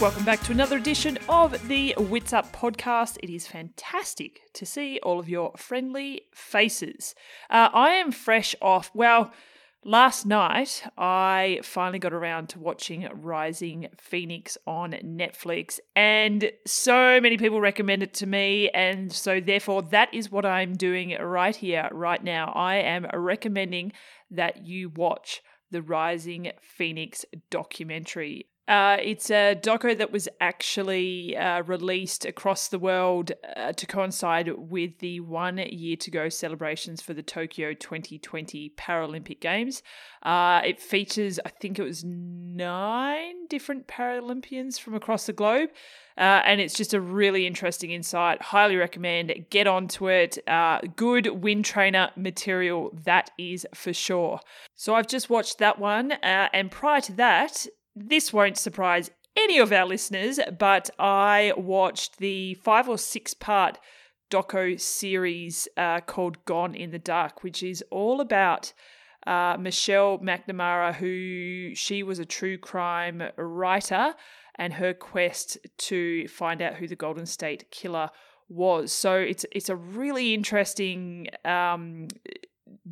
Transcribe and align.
Welcome 0.00 0.24
back 0.24 0.40
to 0.44 0.52
another 0.52 0.76
edition 0.76 1.18
of 1.28 1.66
the 1.66 1.92
Wits 1.98 2.32
Up 2.32 2.52
podcast. 2.52 3.16
It 3.20 3.30
is 3.30 3.48
fantastic 3.48 4.42
to 4.52 4.64
see 4.64 5.00
all 5.02 5.18
of 5.18 5.28
your 5.28 5.50
friendly 5.56 6.22
faces. 6.32 7.16
Uh, 7.50 7.68
I 7.74 7.94
am 7.94 8.12
fresh 8.12 8.54
off, 8.62 8.92
well, 8.94 9.32
last 9.84 10.24
night 10.24 10.84
I 10.96 11.58
finally 11.64 11.98
got 11.98 12.12
around 12.12 12.48
to 12.50 12.60
watching 12.60 13.08
Rising 13.12 13.88
Phoenix 13.96 14.56
on 14.68 14.92
Netflix, 14.92 15.80
and 15.96 16.52
so 16.64 17.20
many 17.20 17.36
people 17.36 17.60
recommend 17.60 18.04
it 18.04 18.14
to 18.14 18.26
me, 18.26 18.70
and 18.70 19.12
so 19.12 19.40
therefore 19.40 19.82
that 19.82 20.14
is 20.14 20.30
what 20.30 20.46
I'm 20.46 20.76
doing 20.76 21.16
right 21.20 21.56
here, 21.56 21.88
right 21.90 22.22
now. 22.22 22.52
I 22.54 22.76
am 22.76 23.04
recommending 23.12 23.92
that 24.30 24.64
you 24.64 24.90
watch 24.90 25.42
the 25.72 25.82
Rising 25.82 26.52
Phoenix 26.62 27.24
documentary. 27.50 28.46
Uh, 28.68 28.98
it's 29.02 29.30
a 29.30 29.54
doco 29.54 29.96
that 29.96 30.12
was 30.12 30.28
actually 30.42 31.34
uh, 31.34 31.62
released 31.62 32.26
across 32.26 32.68
the 32.68 32.78
world 32.78 33.32
uh, 33.56 33.72
to 33.72 33.86
coincide 33.86 34.50
with 34.58 34.98
the 34.98 35.20
one 35.20 35.56
year 35.56 35.96
to 35.96 36.10
go 36.10 36.28
celebrations 36.28 37.00
for 37.00 37.14
the 37.14 37.22
Tokyo 37.22 37.72
2020 37.72 38.74
Paralympic 38.76 39.40
Games. 39.40 39.82
Uh, 40.22 40.60
it 40.66 40.80
features, 40.80 41.40
I 41.46 41.48
think 41.48 41.78
it 41.78 41.82
was 41.82 42.04
nine 42.04 43.46
different 43.48 43.86
Paralympians 43.86 44.78
from 44.78 44.92
across 44.92 45.24
the 45.24 45.32
globe. 45.32 45.70
Uh, 46.18 46.42
and 46.44 46.60
it's 46.60 46.74
just 46.74 46.92
a 46.92 47.00
really 47.00 47.46
interesting 47.46 47.92
insight. 47.92 48.42
Highly 48.42 48.76
recommend. 48.76 49.32
Get 49.48 49.66
onto 49.66 50.10
it. 50.10 50.36
Uh, 50.46 50.80
good 50.96 51.42
wind 51.42 51.64
trainer 51.64 52.10
material, 52.16 52.90
that 53.04 53.30
is 53.38 53.66
for 53.72 53.94
sure. 53.94 54.40
So 54.74 54.94
I've 54.94 55.06
just 55.06 55.30
watched 55.30 55.58
that 55.58 55.78
one. 55.78 56.12
and 56.22 56.70
prior 56.70 57.00
to 57.02 57.12
that, 57.12 57.66
this 58.06 58.32
won't 58.32 58.56
surprise 58.56 59.10
any 59.36 59.58
of 59.58 59.72
our 59.72 59.86
listeners, 59.86 60.40
but 60.58 60.90
I 60.98 61.52
watched 61.56 62.18
the 62.18 62.54
five 62.54 62.88
or 62.88 62.98
six 62.98 63.34
part 63.34 63.78
doco 64.30 64.78
series 64.80 65.68
uh, 65.76 66.00
called 66.00 66.44
Gone 66.44 66.74
in 66.74 66.90
the 66.90 66.98
Dark, 66.98 67.42
which 67.42 67.62
is 67.62 67.82
all 67.90 68.20
about 68.20 68.72
uh, 69.26 69.56
Michelle 69.58 70.18
McNamara, 70.18 70.94
who 70.94 71.74
she 71.74 72.02
was 72.02 72.18
a 72.18 72.24
true 72.24 72.58
crime 72.58 73.22
writer, 73.36 74.14
and 74.56 74.74
her 74.74 74.92
quest 74.92 75.58
to 75.78 76.26
find 76.28 76.60
out 76.60 76.74
who 76.74 76.88
the 76.88 76.96
Golden 76.96 77.26
State 77.26 77.70
Killer 77.70 78.10
was. 78.48 78.92
So 78.92 79.14
it's 79.14 79.44
it's 79.52 79.68
a 79.68 79.76
really 79.76 80.34
interesting 80.34 81.28
um, 81.44 82.08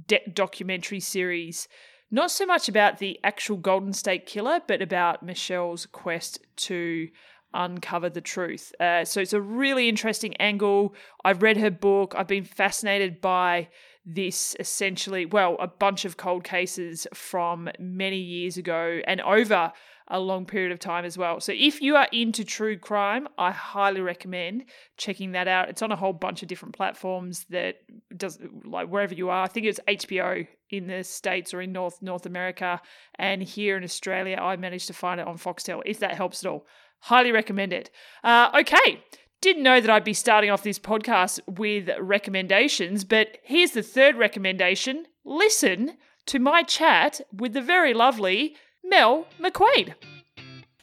de- 0.07 0.31
documentary 0.33 1.01
series 1.01 1.69
not 2.11 2.31
so 2.31 2.47
much 2.47 2.69
about 2.69 2.99
the 2.99 3.19
actual 3.25 3.57
Golden 3.57 3.93
State 3.93 4.27
Killer, 4.27 4.61
but 4.67 4.83
about 4.83 5.23
Michelle's 5.23 5.87
quest 5.87 6.41
to 6.57 7.09
uncover 7.53 8.11
the 8.11 8.21
truth. 8.21 8.73
Uh, 8.79 9.05
so 9.05 9.21
it's 9.21 9.33
a 9.33 9.41
really 9.41 9.89
interesting 9.89 10.35
angle. 10.37 10.95
I've 11.25 11.43
read 11.43 11.57
her 11.57 11.71
book. 11.71 12.15
I've 12.17 12.29
been 12.29 12.45
fascinated 12.45 13.21
by 13.21 13.69
this 14.05 14.55
essentially, 14.61 15.27
well, 15.27 15.57
a 15.59 15.67
bunch 15.67 16.05
of 16.05 16.17
cold 16.17 16.45
cases 16.45 17.07
from 17.13 17.69
many 17.79 18.19
years 18.19 18.57
ago 18.57 19.01
and 19.07 19.21
over 19.23 19.73
a 20.09 20.21
long 20.21 20.47
period 20.47 20.71
of 20.71 20.79
time 20.79 21.05
as 21.05 21.19
well. 21.19 21.41
So 21.41 21.53
if 21.53 21.83
you 21.83 21.97
are 21.97 22.07
into 22.13 22.45
true 22.45 22.79
crime, 22.79 23.27
I 23.37 23.51
highly 23.51 24.01
recommend 24.01 24.67
checking 24.97 25.33
that 25.33 25.49
out. 25.49 25.69
It's 25.69 25.83
on 25.83 25.91
a 25.91 25.97
whole 25.97 26.13
bunch 26.13 26.43
of 26.43 26.49
different 26.49 26.77
platforms 26.77 27.47
that 27.51 27.79
does 28.17 28.39
like 28.65 28.89
wherever 28.89 29.15
you 29.15 29.31
are. 29.31 29.43
I 29.43 29.49
think 29.49 29.67
it's 29.67 29.81
HBO 29.89 30.47
in 30.71 30.87
the 30.87 31.05
states 31.05 31.55
or 31.55 31.61
in 31.61 31.73
North 31.73 32.03
North 32.03 32.27
America 32.27 32.81
and 33.19 33.43
here 33.43 33.77
in 33.77 33.85
Australia 33.85 34.37
I 34.41 34.57
managed 34.57 34.87
to 34.89 34.93
find 34.93 35.21
it 35.21 35.27
on 35.27 35.39
Foxtel 35.39 35.83
if 35.85 35.99
that 36.01 36.15
helps 36.15 36.45
at 36.45 36.51
all. 36.51 36.67
Highly 37.01 37.33
recommend 37.33 37.73
it. 37.73 37.91
Uh, 38.25 38.51
okay, 38.61 39.03
didn't 39.41 39.63
know 39.63 39.81
that 39.81 39.91
I'd 39.91 40.05
be 40.05 40.15
starting 40.15 40.51
off 40.51 40.63
this 40.63 40.79
podcast 40.79 41.41
with 41.47 41.91
recommendations, 42.01 43.05
but 43.05 43.39
here's 43.45 43.73
the 43.73 43.83
third 43.83 44.17
recommendation. 44.17 45.07
Listen 45.25 45.99
to 46.27 46.39
my 46.39 46.63
chat 46.63 47.21
with 47.33 47.53
the 47.53 47.61
very 47.61 47.95
lovely 47.95 48.57
Mel 48.83 49.27
McQuaid. 49.41 49.95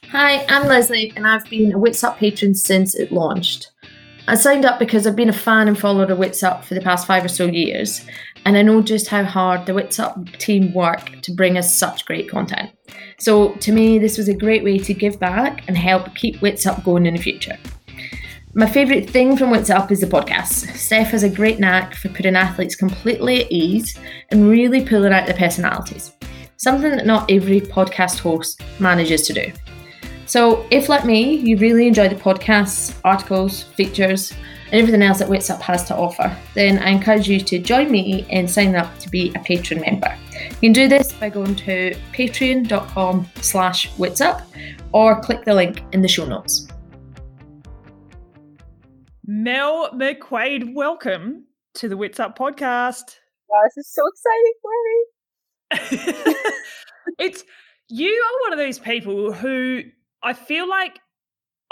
Hi, 0.10 0.46
I'm 0.48 0.68
Leslie, 0.68 1.12
and 1.16 1.26
I've 1.26 1.50
been 1.50 1.74
a 1.74 1.78
Wits 1.80 2.04
Up 2.04 2.18
patron 2.18 2.54
since 2.54 2.94
it 2.94 3.12
launched. 3.12 3.72
I 4.28 4.36
signed 4.36 4.64
up 4.64 4.80
because 4.80 5.06
I've 5.06 5.16
been 5.16 5.30
a 5.30 5.34
fan 5.34 5.68
and 5.68 5.78
follower 5.78 6.06
of 6.06 6.18
Wits 6.18 6.44
Up 6.44 6.64
for 6.64 6.76
the 6.76 6.82
past 6.82 7.08
five 7.08 7.26
or 7.26 7.30
so 7.30 7.46
years, 7.46 8.06
and 8.46 8.58
I 8.58 8.62
know 8.62 8.82
just 8.82 9.08
how 9.08 9.24
hard 9.24 9.66
the 9.66 9.74
Wits 9.74 10.00
Up 10.00 10.30
team 10.34 10.74
work 10.74 11.22
to 11.22 11.32
bring 11.32 11.58
us 11.58 11.78
such 11.78 12.06
great 12.06 12.30
content. 12.30 12.72
So, 13.20 13.54
to 13.56 13.72
me, 13.72 14.00
this 14.00 14.18
was 14.18 14.28
a 14.28 14.34
great 14.34 14.64
way 14.64 14.78
to 14.80 14.94
give 14.94 15.20
back 15.20 15.64
and 15.68 15.78
help 15.78 16.16
keep 16.16 16.42
Wits 16.42 16.66
Up 16.66 16.84
going 16.84 17.06
in 17.06 17.16
the 17.16 17.22
future. 17.22 17.58
My 18.56 18.68
favourite 18.68 19.10
thing 19.10 19.38
from 19.38 19.50
Wits 19.50 19.70
Up 19.70 19.92
is 19.92 20.02
the 20.02 20.08
podcast. 20.08 20.76
Steph 20.76 21.12
has 21.12 21.24
a 21.24 21.30
great 21.30 21.60
knack 21.60 21.96
for 21.96 22.10
putting 22.10 22.36
athletes 22.36 22.76
completely 22.76 23.46
at 23.46 23.52
ease 23.52 23.98
and 24.30 24.50
really 24.50 24.86
pulling 24.86 25.14
out 25.14 25.26
their 25.26 25.38
personalities 25.38 26.14
something 26.64 26.92
that 26.92 27.06
not 27.06 27.30
every 27.30 27.60
podcast 27.60 28.20
host 28.20 28.62
manages 28.80 29.28
to 29.28 29.34
do. 29.34 29.52
So, 30.26 30.66
if 30.72 30.88
like 30.88 31.06
me, 31.06 31.36
you 31.36 31.58
really 31.58 31.88
enjoy 31.88 32.08
the 32.08 32.16
podcasts, 32.16 32.98
articles, 33.04 33.64
features, 33.64 34.34
and 34.74 34.82
everything 34.82 35.04
else 35.04 35.20
that 35.20 35.30
Wits 35.30 35.52
Up 35.52 35.62
has 35.62 35.84
to 35.86 35.96
offer, 35.96 36.36
then 36.56 36.80
I 36.80 36.90
encourage 36.90 37.30
you 37.30 37.40
to 37.42 37.60
join 37.60 37.92
me 37.92 38.26
in 38.30 38.48
signing 38.48 38.76
up 38.76 38.98
to 39.00 39.10
be 39.10 39.32
a 39.36 39.40
patron 39.40 39.80
member. 39.82 40.18
You 40.50 40.58
can 40.60 40.74
do 40.74 40.88
this 40.88 41.14
by 41.14 41.30
going 41.30 41.56
to 41.58 41.96
patreon.com 42.12 43.30
slash 43.36 43.92
witsup 43.92 44.42
or 44.92 45.22
click 45.22 45.46
the 45.46 45.54
link 45.54 45.84
in 45.92 46.02
the 46.02 46.08
show 46.08 46.26
notes. 46.26 46.68
Mel 49.28 49.92
McQuaid, 49.92 50.74
welcome 50.74 51.46
to 51.76 51.88
the 51.88 51.96
Wits 51.96 52.20
Up 52.20 52.36
podcast. 52.36 53.18
Wow, 53.48 53.62
this 53.66 53.78
is 53.78 53.94
so 53.94 54.02
exciting 54.08 54.54
for 54.64 56.18
me. 56.18 56.34
it's 57.20 57.44
you 57.90 58.10
are 58.10 58.42
one 58.42 58.54
of 58.54 58.58
those 58.58 58.80
people 58.80 59.32
who 59.32 59.84
I 60.24 60.34
feel 60.34 60.68
like 60.68 61.00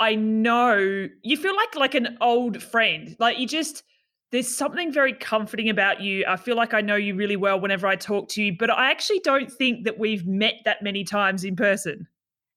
I 0.01 0.15
know 0.15 1.07
you 1.21 1.37
feel 1.37 1.55
like 1.55 1.75
like 1.75 1.93
an 1.93 2.17
old 2.19 2.61
friend. 2.61 3.15
Like 3.19 3.37
you 3.37 3.47
just 3.47 3.83
there's 4.31 4.53
something 4.53 4.91
very 4.91 5.13
comforting 5.13 5.69
about 5.69 6.01
you. 6.01 6.25
I 6.27 6.37
feel 6.37 6.55
like 6.55 6.73
I 6.73 6.81
know 6.81 6.95
you 6.95 7.13
really 7.15 7.35
well 7.35 7.59
whenever 7.59 7.85
I 7.85 7.97
talk 7.97 8.27
to 8.29 8.41
you, 8.41 8.55
but 8.57 8.71
I 8.71 8.89
actually 8.89 9.19
don't 9.19 9.51
think 9.51 9.85
that 9.85 9.99
we've 9.99 10.25
met 10.25 10.55
that 10.65 10.81
many 10.81 11.03
times 11.03 11.43
in 11.43 11.55
person. 11.55 12.07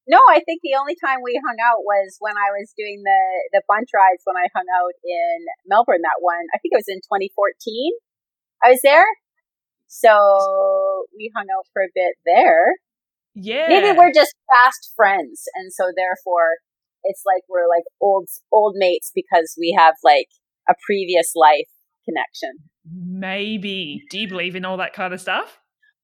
No, 0.07 0.19
I 0.31 0.41
think 0.47 0.61
the 0.63 0.77
only 0.79 0.97
time 1.05 1.19
we 1.23 1.39
hung 1.45 1.57
out 1.61 1.85
was 1.85 2.17
when 2.21 2.35
I 2.37 2.49
was 2.59 2.73
doing 2.79 3.03
the 3.05 3.21
the 3.53 3.63
bunch 3.69 3.91
rides 3.93 4.23
when 4.25 4.37
I 4.37 4.49
hung 4.55 4.67
out 4.81 4.95
in 5.05 5.45
Melbourne 5.67 6.03
that 6.03 6.21
one. 6.21 6.47
I 6.55 6.59
think 6.59 6.73
it 6.73 6.81
was 6.81 6.89
in 6.89 6.99
2014. 7.05 7.93
I 8.65 8.71
was 8.71 8.81
there. 8.83 9.07
So 9.89 11.07
we 11.15 11.31
hung 11.37 11.47
out 11.55 11.67
for 11.75 11.83
a 11.83 11.93
bit 11.95 12.17
there. 12.25 12.73
Yeah. 13.35 13.69
Maybe 13.69 13.99
we're 13.99 14.13
just 14.13 14.35
fast 14.49 14.93
friends. 14.97 15.45
And 15.55 15.73
so 15.73 15.93
therefore 15.95 16.65
it's 17.05 17.23
like 17.25 17.43
we're 17.49 17.69
like 17.69 17.85
old, 18.01 18.29
old 18.53 18.75
mates 18.77 19.13
because 19.15 19.55
we 19.59 19.75
have 19.79 19.95
like 20.03 20.29
a 20.69 20.75
previous 20.87 21.33
life 21.35 21.69
connection. 22.05 22.59
Maybe. 22.85 24.03
Do 24.11 24.19
you 24.19 24.29
believe 24.29 24.57
in 24.57 24.65
all 24.65 24.77
that 24.79 24.93
kind 24.93 25.15
of 25.15 25.21
stuff? 25.21 25.59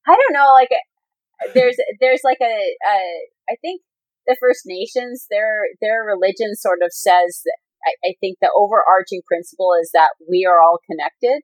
I 0.07 0.17
don't 0.17 0.35
know. 0.35 0.53
Like 0.55 0.71
there's, 1.55 1.77
there's 2.01 2.21
like 2.25 2.39
a, 2.41 2.45
a 2.45 2.99
I 3.51 3.57
think 3.61 3.83
the 4.27 4.37
First 4.41 4.63
Nations, 4.67 5.27
their, 5.31 5.67
their 5.81 6.05
religion 6.05 6.55
sort 6.55 6.81
of 6.83 6.93
says 6.93 7.43
that 7.45 7.59
I, 7.85 8.11
I 8.11 8.15
think 8.21 8.39
the 8.41 8.51
overarching 8.55 9.23
principle 9.27 9.73
is 9.81 9.91
that 9.93 10.11
we 10.29 10.47
are 10.49 10.63
all 10.63 10.79
connected. 10.89 11.43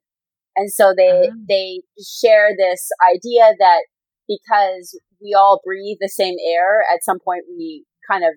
And 0.57 0.73
so 0.73 0.95
they, 0.97 1.09
uh-huh. 1.09 1.37
they 1.49 1.83
share 2.01 2.51
this 2.57 2.89
idea 3.05 3.53
that 3.59 3.83
because 4.29 4.99
we 5.21 5.35
all 5.35 5.61
breathe 5.65 5.99
the 6.01 6.09
same 6.09 6.37
air, 6.45 6.83
at 6.93 7.05
some 7.05 7.19
point 7.19 7.45
we 7.49 7.85
kind 8.11 8.25
of, 8.25 8.35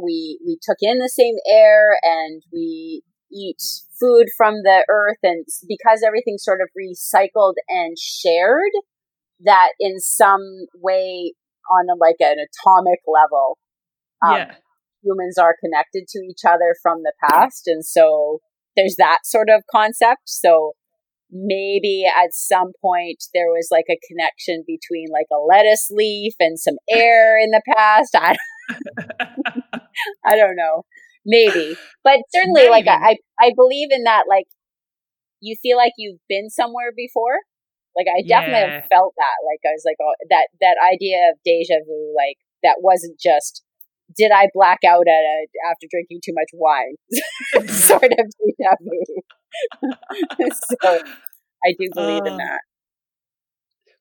we, 0.00 0.38
we 0.44 0.58
took 0.62 0.78
in 0.80 0.98
the 0.98 1.10
same 1.12 1.36
air 1.50 1.96
and 2.02 2.42
we 2.52 3.02
eat 3.32 3.62
food 3.98 4.26
from 4.36 4.54
the 4.62 4.84
earth. 4.88 5.18
And 5.22 5.46
because 5.68 6.02
everything's 6.06 6.44
sort 6.44 6.60
of 6.60 6.68
recycled 6.78 7.54
and 7.68 7.96
shared, 7.98 8.72
that 9.40 9.72
in 9.80 9.98
some 9.98 10.66
way 10.74 11.34
on 11.70 11.86
a, 11.90 11.96
like 11.98 12.16
an 12.20 12.36
atomic 12.38 13.00
level, 13.06 13.58
um, 14.24 14.36
yeah. 14.36 14.54
humans 15.02 15.38
are 15.38 15.56
connected 15.62 16.04
to 16.08 16.20
each 16.20 16.42
other 16.46 16.74
from 16.82 17.02
the 17.02 17.12
past. 17.28 17.66
And 17.66 17.84
so 17.84 18.38
there's 18.76 18.96
that 18.98 19.20
sort 19.24 19.48
of 19.50 19.62
concept. 19.70 20.22
So 20.26 20.72
maybe 21.30 22.04
at 22.06 22.32
some 22.32 22.72
point 22.80 23.24
there 23.34 23.48
was 23.48 23.68
like 23.70 23.86
a 23.90 23.98
connection 24.08 24.64
between 24.66 25.08
like 25.12 25.26
a 25.32 25.42
lettuce 25.42 25.88
leaf 25.90 26.34
and 26.38 26.58
some 26.58 26.76
air 26.88 27.38
in 27.38 27.50
the 27.50 27.62
past. 27.74 28.14
I, 28.14 28.36
I 30.24 30.36
don't 30.36 30.56
know. 30.56 30.84
Maybe. 31.24 31.76
But 32.04 32.20
certainly 32.30 32.62
maybe. 32.62 32.70
like 32.70 32.88
I, 32.88 33.16
I 33.40 33.52
believe 33.56 33.88
in 33.90 34.04
that 34.04 34.24
like 34.28 34.46
you 35.40 35.56
feel 35.62 35.76
like 35.76 35.92
you've 35.98 36.20
been 36.28 36.50
somewhere 36.50 36.92
before. 36.94 37.40
Like 37.96 38.06
I 38.06 38.22
definitely 38.26 38.76
yeah. 38.76 38.86
felt 38.92 39.14
that. 39.16 39.36
Like 39.44 39.60
I 39.64 39.72
was 39.72 39.82
like, 39.84 39.96
oh, 40.00 40.14
that 40.30 40.48
that 40.60 40.76
idea 40.92 41.16
of 41.32 41.38
deja 41.44 41.80
vu, 41.86 42.14
like 42.14 42.36
that 42.62 42.76
wasn't 42.80 43.18
just 43.18 43.62
did 44.16 44.30
I 44.30 44.48
black 44.54 44.80
out 44.86 45.06
at 45.08 45.24
a, 45.24 45.46
after 45.70 45.86
drinking 45.90 46.20
too 46.24 46.32
much 46.34 46.50
wine? 46.52 46.94
sort 47.68 48.04
of 48.04 48.10
deja 48.10 48.76
vu. 48.80 50.50
so 50.82 51.00
I 51.64 51.74
do 51.78 51.88
believe 51.94 52.22
uh, 52.22 52.26
in 52.26 52.36
that. 52.36 52.60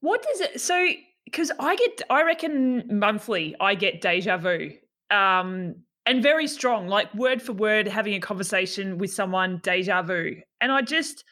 What 0.01 0.23
does 0.23 0.41
it? 0.41 0.61
So 0.61 0.87
because 1.25 1.51
I 1.59 1.75
get, 1.75 2.01
I 2.09 2.23
reckon 2.23 2.99
monthly 2.99 3.55
I 3.59 3.75
get 3.75 4.01
deja 4.01 4.37
vu. 4.37 4.71
Um, 5.11 5.75
and 6.05 6.21
very 6.21 6.47
strong, 6.47 6.87
like 6.87 7.13
word 7.15 7.41
for 7.41 7.53
word, 7.53 7.87
having 7.87 8.13
a 8.13 8.19
conversation 8.19 8.97
with 8.97 9.11
someone, 9.11 9.59
deja 9.63 10.03
vu. 10.03 10.37
And 10.61 10.71
I 10.71 10.81
just, 10.81 11.23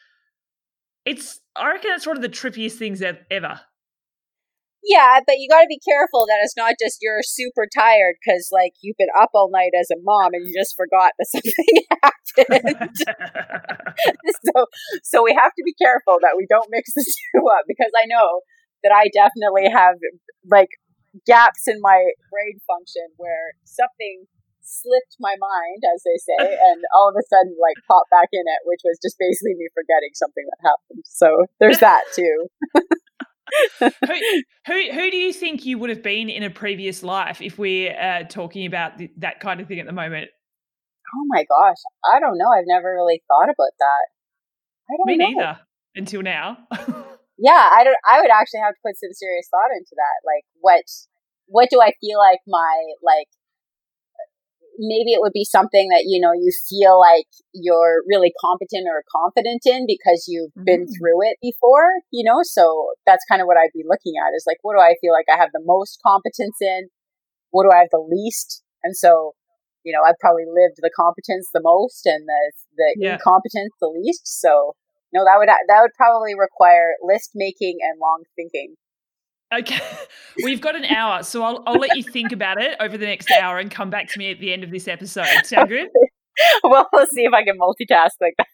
it's, 1.04 1.40
I 1.54 1.70
reckon 1.70 1.92
it's 1.94 2.06
one 2.06 2.16
of 2.16 2.22
the 2.22 2.28
trippiest 2.28 2.72
things 2.72 3.02
ever. 3.02 3.60
Yeah, 4.84 5.20
but 5.26 5.36
you 5.38 5.48
got 5.48 5.62
to 5.62 5.66
be 5.66 5.80
careful 5.80 6.26
that 6.26 6.40
it's 6.44 6.56
not 6.58 6.74
just 6.78 6.98
you're 7.00 7.22
super 7.22 7.66
tired 7.72 8.16
because, 8.20 8.50
like, 8.52 8.72
you've 8.82 8.98
been 8.98 9.08
up 9.18 9.30
all 9.32 9.48
night 9.50 9.72
as 9.78 9.88
a 9.90 9.96
mom 10.04 10.34
and 10.34 10.46
you 10.46 10.52
just 10.52 10.76
forgot 10.76 11.12
that 11.16 11.26
something 11.32 11.54
happened. 12.04 12.92
so, 14.44 14.66
so 15.02 15.24
we 15.24 15.32
have 15.32 15.52
to 15.56 15.62
be 15.64 15.72
careful 15.80 16.18
that 16.20 16.36
we 16.36 16.46
don't 16.50 16.68
mix 16.70 16.92
the 16.92 17.00
two 17.00 17.46
up 17.48 17.64
because 17.66 17.92
I 17.96 18.04
know 18.06 18.42
that 18.82 18.92
I 18.92 19.08
definitely 19.08 19.72
have 19.72 19.96
like 20.50 20.68
gaps 21.26 21.66
in 21.66 21.80
my 21.80 22.02
brain 22.30 22.58
function 22.66 23.06
where 23.16 23.54
something 23.64 24.26
slipped 24.64 25.16
my 25.20 25.36
mind, 25.38 25.82
as 25.94 26.02
they 26.02 26.18
say, 26.18 26.56
and 26.72 26.82
all 26.96 27.08
of 27.08 27.16
a 27.18 27.24
sudden 27.28 27.54
like 27.60 27.76
popped 27.86 28.10
back 28.10 28.28
in 28.32 28.42
it, 28.44 28.60
which 28.64 28.80
was 28.84 28.98
just 29.02 29.16
basically 29.18 29.54
me 29.54 29.68
forgetting 29.74 30.10
something 30.14 30.44
that 30.44 30.60
happened. 30.64 31.04
So 31.04 31.46
there's 31.60 31.78
that 31.78 32.04
too. 32.14 32.48
who, 33.78 34.20
who 34.66 34.92
who 34.92 35.10
do 35.10 35.16
you 35.16 35.32
think 35.32 35.64
you 35.64 35.78
would 35.78 35.90
have 35.90 36.02
been 36.02 36.28
in 36.28 36.42
a 36.42 36.50
previous 36.50 37.02
life 37.02 37.40
if 37.40 37.58
we're 37.58 37.94
uh, 37.98 38.24
talking 38.24 38.66
about 38.66 38.98
th- 38.98 39.12
that 39.18 39.40
kind 39.40 39.60
of 39.60 39.68
thing 39.68 39.80
at 39.80 39.86
the 39.86 39.92
moment? 39.92 40.30
Oh 41.14 41.26
my 41.28 41.44
gosh, 41.44 41.76
I 42.12 42.18
don't 42.18 42.38
know. 42.38 42.48
I've 42.50 42.64
never 42.66 42.92
really 42.92 43.22
thought 43.28 43.44
about 43.44 43.72
that. 43.78 44.04
I 44.90 44.96
don't 44.96 45.06
Me 45.06 45.16
know. 45.16 45.30
neither 45.30 45.60
until 45.94 46.22
now. 46.22 46.58
yeah, 47.38 47.70
I 47.72 47.84
don't. 47.84 47.98
I 48.08 48.20
would 48.20 48.30
actually 48.30 48.60
have 48.60 48.74
to 48.74 48.84
put 48.84 48.98
some 48.98 49.12
serious 49.12 49.48
thought 49.50 49.74
into 49.74 49.94
that. 49.96 50.18
Like, 50.22 50.44
what 50.60 50.84
what 51.46 51.68
do 51.70 51.80
I 51.80 51.92
feel 52.00 52.18
like 52.18 52.40
my 52.46 52.94
like 53.02 53.28
maybe 54.78 55.12
it 55.12 55.20
would 55.20 55.32
be 55.32 55.44
something 55.44 55.88
that 55.88 56.04
you 56.06 56.20
know 56.20 56.32
you 56.32 56.50
feel 56.68 56.98
like 56.98 57.26
you're 57.52 58.02
really 58.06 58.32
competent 58.40 58.86
or 58.88 59.04
confident 59.10 59.62
in 59.66 59.86
because 59.86 60.26
you've 60.26 60.50
mm-hmm. 60.50 60.64
been 60.64 60.86
through 60.86 61.22
it 61.22 61.38
before 61.40 62.02
you 62.10 62.24
know 62.24 62.40
so 62.42 62.90
that's 63.06 63.24
kind 63.30 63.40
of 63.40 63.46
what 63.46 63.56
i'd 63.56 63.74
be 63.74 63.86
looking 63.86 64.14
at 64.18 64.34
is 64.34 64.44
like 64.46 64.58
what 64.62 64.74
do 64.74 64.80
i 64.80 64.94
feel 65.00 65.12
like 65.12 65.26
i 65.32 65.38
have 65.38 65.50
the 65.52 65.62
most 65.64 66.00
competence 66.04 66.58
in 66.60 66.88
what 67.50 67.64
do 67.64 67.70
i 67.70 67.78
have 67.78 67.92
the 67.92 68.02
least 68.02 68.62
and 68.82 68.96
so 68.96 69.32
you 69.84 69.92
know 69.92 70.02
i've 70.06 70.18
probably 70.18 70.46
lived 70.46 70.78
the 70.78 70.90
competence 70.96 71.48
the 71.54 71.62
most 71.62 72.06
and 72.06 72.26
the 72.26 72.52
the 72.76 72.94
yeah. 72.98 73.14
incompetence 73.14 73.72
the 73.80 73.88
least 73.88 74.26
so 74.26 74.74
no 75.14 75.24
that 75.24 75.38
would 75.38 75.48
that 75.48 75.80
would 75.80 75.94
probably 75.96 76.34
require 76.34 76.94
list 77.02 77.30
making 77.34 77.78
and 77.80 77.98
long 78.00 78.22
thinking 78.36 78.74
Okay, 79.52 79.78
we've 80.44 80.60
got 80.60 80.74
an 80.74 80.84
hour, 80.84 81.22
so 81.22 81.42
I'll 81.42 81.62
I'll 81.66 81.78
let 81.78 81.96
you 81.96 82.02
think 82.02 82.32
about 82.32 82.60
it 82.60 82.76
over 82.80 82.96
the 82.98 83.06
next 83.06 83.30
hour 83.30 83.58
and 83.58 83.70
come 83.70 83.90
back 83.90 84.08
to 84.08 84.18
me 84.18 84.30
at 84.30 84.40
the 84.40 84.52
end 84.52 84.64
of 84.64 84.70
this 84.70 84.88
episode. 84.88 85.26
Sound 85.44 85.68
good? 85.68 85.88
well, 86.64 86.88
we'll 86.92 87.06
see 87.06 87.22
if 87.22 87.32
I 87.32 87.44
can 87.44 87.58
multitask 87.58 88.10
like 88.20 88.34
that. 88.38 88.46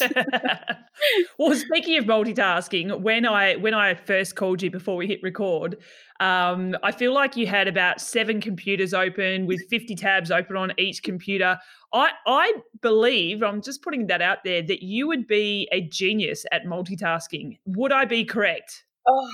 well, 1.38 1.54
speaking 1.54 1.98
of 1.98 2.04
multitasking, 2.04 3.00
when 3.00 3.26
I 3.26 3.56
when 3.56 3.74
I 3.74 3.94
first 3.94 4.36
called 4.36 4.62
you 4.62 4.70
before 4.70 4.96
we 4.96 5.06
hit 5.06 5.22
record, 5.22 5.76
um, 6.20 6.76
I 6.82 6.92
feel 6.92 7.12
like 7.12 7.36
you 7.36 7.46
had 7.46 7.68
about 7.68 8.00
seven 8.00 8.40
computers 8.40 8.94
open 8.94 9.46
with 9.46 9.60
fifty 9.70 9.94
tabs 9.94 10.30
open 10.30 10.56
on 10.56 10.72
each 10.78 11.02
computer. 11.02 11.58
I 11.92 12.10
I 12.26 12.54
believe 12.80 13.42
I'm 13.42 13.62
just 13.62 13.82
putting 13.82 14.06
that 14.08 14.22
out 14.22 14.38
there 14.44 14.62
that 14.62 14.82
you 14.82 15.06
would 15.06 15.26
be 15.26 15.68
a 15.72 15.80
genius 15.80 16.44
at 16.52 16.64
multitasking. 16.64 17.58
Would 17.66 17.92
I 17.92 18.04
be 18.04 18.24
correct? 18.24 18.84
Oh 19.06 19.30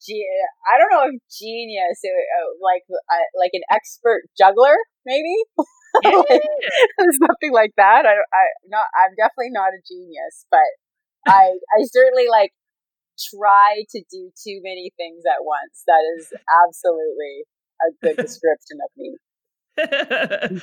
ge- 0.00 0.50
I 0.66 0.78
don't 0.78 0.90
know 0.90 1.10
if 1.12 1.20
genius, 1.30 2.00
uh, 2.04 2.48
like 2.62 2.84
uh, 2.90 3.28
like 3.38 3.50
an 3.52 3.62
expert 3.70 4.22
juggler, 4.38 4.76
maybe. 5.04 5.34
Yeah. 6.04 6.22
like, 6.28 6.42
something 7.20 7.52
like 7.52 7.72
that. 7.76 8.06
I, 8.06 8.14
I 8.14 8.44
not. 8.68 8.86
I'm 8.94 9.14
definitely 9.16 9.50
not 9.50 9.70
a 9.70 9.80
genius, 9.86 10.46
but 10.50 10.66
I 11.26 11.52
I 11.52 11.84
certainly 11.84 12.28
like 12.30 12.52
try 13.30 13.84
to 13.90 14.02
do 14.10 14.30
too 14.42 14.60
many 14.62 14.92
things 14.96 15.22
at 15.26 15.44
once. 15.44 15.82
That 15.86 16.02
is 16.18 16.32
absolutely 16.66 17.44
a 17.82 17.88
good 18.02 18.16
description 18.26 18.78
of 18.84 18.90
me. 18.96 20.60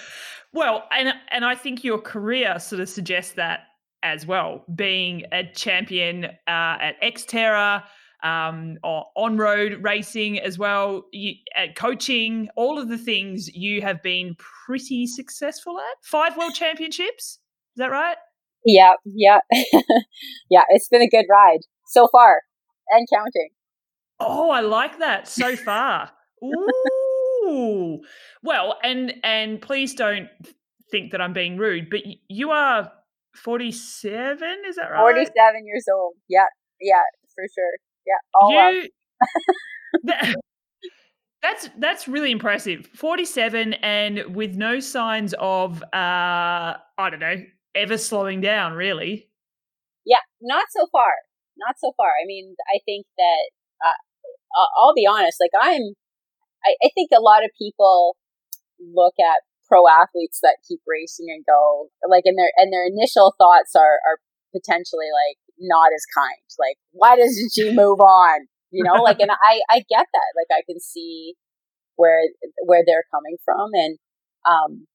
well, 0.54 0.86
and 0.92 1.14
and 1.32 1.46
I 1.46 1.56
think 1.56 1.84
your 1.84 2.00
career 2.00 2.60
sort 2.60 2.82
of 2.82 2.90
suggests 2.90 3.34
that 3.34 3.68
as 4.04 4.26
well. 4.26 4.66
Being 4.74 5.24
a 5.32 5.44
champion 5.54 6.26
uh, 6.26 6.30
at 6.48 7.02
Xterra, 7.02 7.84
um, 8.24 8.78
or 8.84 9.06
on 9.16 9.38
road 9.38 9.80
racing 9.81 10.40
as 10.40 10.58
well, 10.58 11.06
you, 11.12 11.34
at 11.56 11.75
coaching, 11.75 12.50
all 12.56 12.80
of 12.80 12.90
the 12.90 12.98
things 12.98 13.54
you 13.54 13.81
have 13.81 14.02
been 14.02 14.36
pretty 14.38 15.06
successful 15.06 15.80
at. 15.80 16.04
Five 16.04 16.38
world 16.38 16.54
championships, 16.56 17.24
is 17.24 17.78
that 17.78 17.92
right? 17.92 18.18
Yeah, 18.66 18.94
yeah, 19.06 19.40
yeah. 20.50 20.64
It's 20.70 20.88
been 20.88 21.02
a 21.02 21.10
good 21.10 21.25
ride 21.30 21.60
so 21.88 22.08
far, 22.12 22.42
and 22.90 23.08
counting. 23.14 23.50
Oh, 24.20 24.50
I 24.50 24.62
like 24.62 25.00
that 25.00 25.28
so 25.28 25.56
far. 25.58 26.12
Ooh, 26.44 28.00
well, 28.42 28.78
and 28.84 29.16
and 29.24 29.62
please 29.62 29.94
don't 29.94 30.30
think 30.92 31.12
that 31.12 31.20
I'm 31.22 31.34
being 31.34 31.58
rude, 31.58 31.89
but 31.89 32.01
you 32.30 32.51
are 32.51 32.92
47, 33.36 34.62
is 34.68 34.75
that 34.75 34.92
right? 34.92 35.00
47 35.00 35.65
years 35.65 35.86
old. 35.94 36.13
Yeah, 36.30 36.46
yeah, 36.80 37.01
for 37.34 37.44
sure. 37.53 37.74
Yeah, 38.05 38.19
all 38.33 38.74
you, 38.74 38.89
that, 40.03 40.36
that's 41.41 41.69
that's 41.77 42.07
really 42.07 42.31
impressive. 42.31 42.89
Forty-seven, 42.95 43.74
and 43.75 44.36
with 44.36 44.55
no 44.55 44.79
signs 44.79 45.33
of 45.39 45.81
uh, 45.83 46.77
I 46.77 47.10
don't 47.10 47.19
know, 47.19 47.43
ever 47.75 47.98
slowing 47.98 48.41
down. 48.41 48.74
Really. 48.74 49.29
Yeah, 50.05 50.24
not 50.41 50.65
so 50.75 50.88
far. 50.91 51.12
Not 51.57 51.75
so 51.79 51.93
far. 51.95 52.07
I 52.07 52.25
mean, 52.25 52.55
I 52.74 52.79
think 52.86 53.05
that 53.17 53.43
uh, 53.83 53.98
I'll 54.79 54.93
be 54.93 55.07
honest. 55.07 55.38
Like 55.39 55.53
I'm, 55.60 55.93
I, 56.63 56.75
I 56.83 56.89
think 56.93 57.12
a 57.15 57.22
lot 57.22 57.43
of 57.43 57.51
people 57.57 58.15
look 58.79 59.15
at 59.19 59.43
pro 59.67 59.88
athletes 59.88 60.39
that 60.43 60.63
keep 60.67 60.81
racing 60.88 61.27
and 61.29 61.43
go 61.45 61.89
like, 62.07 62.24
and 62.25 62.38
their 62.38 62.51
and 62.57 62.72
their 62.72 62.86
initial 62.86 63.36
thoughts 63.38 63.75
are 63.75 64.00
are 64.07 64.19
potentially 64.53 65.10
like 65.12 65.39
not 65.63 65.89
as 65.96 66.05
kind. 66.13 66.43
Like, 66.60 66.77
why 66.91 67.15
doesn't 67.15 67.51
she 67.55 67.72
move 67.75 68.00
on? 68.00 68.48
You 68.72 68.84
know, 68.84 69.01
like, 69.01 69.20
and 69.20 69.32
I, 69.32 69.62
I 69.70 69.77
get 69.88 70.08
that. 70.12 70.29
Like, 70.36 70.51
I 70.51 70.62
can 70.65 70.79
see 70.79 71.36
where, 71.96 72.22
where 72.65 72.84
they're 72.86 73.05
coming 73.13 73.38
from. 73.46 73.70
And, 73.74 73.98
um, 74.50 74.88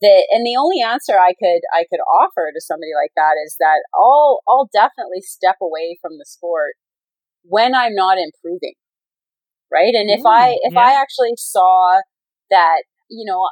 the, 0.00 0.26
and 0.30 0.46
the 0.46 0.56
only 0.56 0.82
answer 0.82 1.18
I 1.18 1.32
could, 1.32 1.62
I 1.72 1.84
could 1.90 2.00
offer 2.00 2.52
to 2.52 2.60
somebody 2.60 2.92
like 2.94 3.12
that 3.16 3.34
is 3.44 3.56
that 3.58 3.82
I'll, 3.94 4.40
I'll 4.48 4.68
definitely 4.72 5.20
step 5.20 5.56
away 5.60 5.98
from 6.00 6.18
the 6.18 6.26
sport 6.26 6.74
when 7.42 7.74
I'm 7.74 7.94
not 7.94 8.18
improving. 8.18 8.74
Right. 9.72 9.94
And 9.94 10.10
if 10.10 10.24
I, 10.26 10.58
if 10.62 10.74
yeah. 10.74 10.80
I 10.80 11.00
actually 11.00 11.34
saw 11.36 12.00
that, 12.50 12.82
you 13.08 13.24
know, 13.24 13.48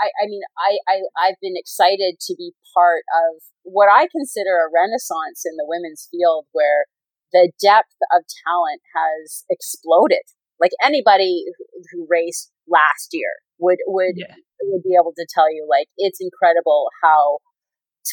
I, 0.00 0.08
I 0.22 0.26
mean, 0.26 0.42
I, 0.56 0.78
I, 0.86 0.96
I've 1.18 1.40
been 1.42 1.56
excited 1.56 2.16
to 2.20 2.34
be 2.36 2.54
part 2.74 3.02
of 3.10 3.42
what 3.62 3.88
I 3.90 4.06
consider 4.06 4.62
a 4.62 4.70
renaissance 4.70 5.42
in 5.44 5.56
the 5.56 5.66
women's 5.66 6.08
field 6.10 6.46
where 6.52 6.86
the 7.32 7.50
depth 7.60 7.98
of 8.14 8.24
talent 8.46 8.80
has 8.94 9.44
exploded. 9.50 10.22
Like 10.60 10.72
anybody 10.82 11.44
who, 11.58 11.64
who 11.92 12.06
raced 12.08 12.50
last 12.66 13.10
year 13.12 13.42
would, 13.58 13.78
would, 13.86 14.14
yeah. 14.16 14.34
would 14.62 14.82
be 14.82 14.96
able 14.98 15.12
to 15.16 15.26
tell 15.28 15.52
you, 15.52 15.66
like, 15.68 15.88
it's 15.96 16.18
incredible 16.20 16.88
how 17.02 17.38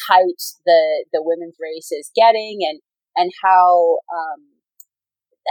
tight 0.09 0.41
the, 0.65 1.05
the 1.13 1.23
women's 1.23 1.55
race 1.61 1.91
is 1.91 2.11
getting 2.15 2.59
and, 2.61 2.81
and 3.15 3.31
how, 3.41 3.97
um, 4.13 4.55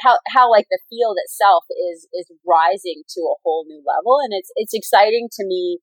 how 0.02 0.18
how 0.26 0.50
like 0.50 0.66
the 0.70 0.80
field 0.90 1.16
itself 1.22 1.64
is 1.70 2.08
is 2.12 2.26
rising 2.46 3.02
to 3.14 3.20
a 3.20 3.38
whole 3.44 3.64
new 3.66 3.82
level 3.86 4.18
and 4.18 4.32
it's 4.32 4.50
it's 4.56 4.74
exciting 4.74 5.28
to 5.30 5.46
me 5.46 5.78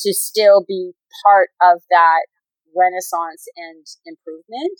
to 0.00 0.12
still 0.12 0.64
be 0.66 0.92
part 1.24 1.50
of 1.62 1.82
that 1.90 2.26
renaissance 2.76 3.46
and 3.56 3.84
improvement. 4.06 4.78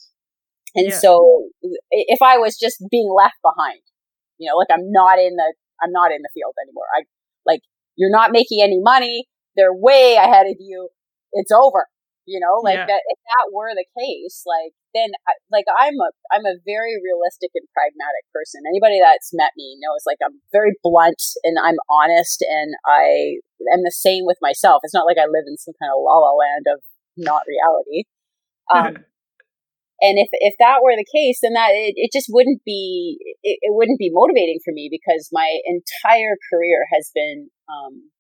And 0.75 0.89
yeah. 0.91 0.99
so 0.99 1.49
if 1.91 2.23
I 2.23 2.39
was 2.39 2.57
just 2.59 2.83
being 2.91 3.11
left 3.15 3.37
behind, 3.43 3.81
you 4.39 4.49
know, 4.49 4.57
like 4.57 4.69
I'm 4.71 4.91
not 4.91 5.19
in 5.19 5.37
the, 5.37 5.55
I'm 5.83 5.93
not 5.93 6.13
in 6.13 6.23
the 6.23 6.31
field 6.33 6.55
anymore. 6.63 6.87
I 6.97 7.03
like, 7.45 7.61
you're 7.97 8.11
not 8.11 8.33
making 8.33 8.63
any 8.63 8.79
money. 8.81 9.27
They're 9.57 9.75
way 9.75 10.17
ahead 10.17 10.47
of 10.47 10.57
you. 10.61 10.89
It's 11.33 11.51
over. 11.53 11.87
You 12.31 12.39
know, 12.39 12.63
like 12.63 12.79
yeah. 12.79 12.87
that. 12.87 13.03
If 13.03 13.19
that 13.27 13.51
were 13.51 13.75
the 13.75 13.91
case, 13.99 14.47
like 14.47 14.71
then, 14.95 15.11
like 15.51 15.67
I'm 15.67 15.99
a 15.99 16.15
I'm 16.31 16.47
a 16.47 16.63
very 16.63 16.95
realistic 17.03 17.51
and 17.59 17.67
pragmatic 17.75 18.23
person. 18.31 18.63
Anybody 18.71 19.03
that's 19.03 19.35
met 19.35 19.51
me 19.59 19.75
knows, 19.83 20.07
like 20.07 20.23
I'm 20.23 20.39
very 20.55 20.79
blunt 20.79 21.19
and 21.43 21.59
I'm 21.59 21.83
honest, 21.91 22.39
and 22.47 22.79
I 22.87 23.43
am 23.75 23.83
the 23.83 23.91
same 23.91 24.31
with 24.31 24.39
myself. 24.39 24.87
It's 24.87 24.95
not 24.95 25.11
like 25.11 25.19
I 25.19 25.27
live 25.27 25.51
in 25.51 25.59
some 25.59 25.75
kind 25.83 25.91
of 25.91 25.99
la 25.99 26.23
la 26.23 26.39
land 26.39 26.71
of 26.71 26.79
not 27.19 27.43
reality. 27.51 28.07
Um, 28.71 29.03
and 30.07 30.23
if 30.23 30.31
if 30.39 30.55
that 30.63 30.87
were 30.87 30.95
the 30.95 31.11
case, 31.11 31.43
then 31.43 31.59
that 31.59 31.75
it, 31.75 31.99
it 31.99 32.15
just 32.15 32.31
wouldn't 32.31 32.63
be 32.63 33.19
it, 33.43 33.59
it 33.59 33.75
wouldn't 33.75 33.99
be 33.99 34.15
motivating 34.15 34.63
for 34.63 34.71
me 34.71 34.87
because 34.87 35.35
my 35.35 35.59
entire 35.67 36.39
career 36.47 36.87
has 36.95 37.11
been 37.11 37.51
um, 37.67 38.15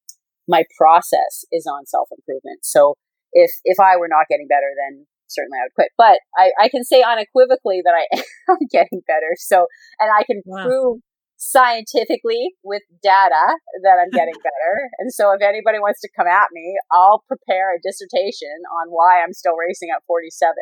my 0.50 0.64
process 0.76 1.46
is 1.52 1.66
on 1.70 1.86
self 1.86 2.08
improvement. 2.10 2.66
So 2.66 2.98
if 3.32 3.50
if 3.64 3.78
I 3.80 3.96
were 3.96 4.08
not 4.08 4.26
getting 4.28 4.48
better, 4.48 4.70
then 4.76 5.06
certainly 5.28 5.58
I 5.58 5.64
would 5.66 5.74
quit. 5.74 5.90
But 5.96 6.18
I, 6.36 6.50
I 6.66 6.68
can 6.68 6.84
say 6.84 7.02
unequivocally 7.02 7.82
that 7.84 7.94
I 7.94 8.04
am 8.50 8.58
getting 8.70 9.02
better. 9.06 9.36
So 9.38 9.66
and 9.98 10.10
I 10.10 10.24
can 10.24 10.42
wow. 10.44 10.64
prove 10.64 10.98
scientifically 11.40 12.52
with 12.62 12.82
data 13.02 13.56
that 13.82 13.96
I'm 13.96 14.12
getting 14.12 14.36
better. 14.44 14.72
and 14.98 15.12
so 15.12 15.32
if 15.32 15.40
anybody 15.40 15.78
wants 15.80 16.00
to 16.02 16.10
come 16.14 16.28
at 16.28 16.52
me, 16.52 16.76
I'll 16.92 17.24
prepare 17.26 17.72
a 17.74 17.80
dissertation 17.80 18.60
on 18.82 18.92
why 18.92 19.22
I'm 19.24 19.32
still 19.32 19.56
racing 19.56 19.88
at 19.88 20.04
47. 20.06 20.52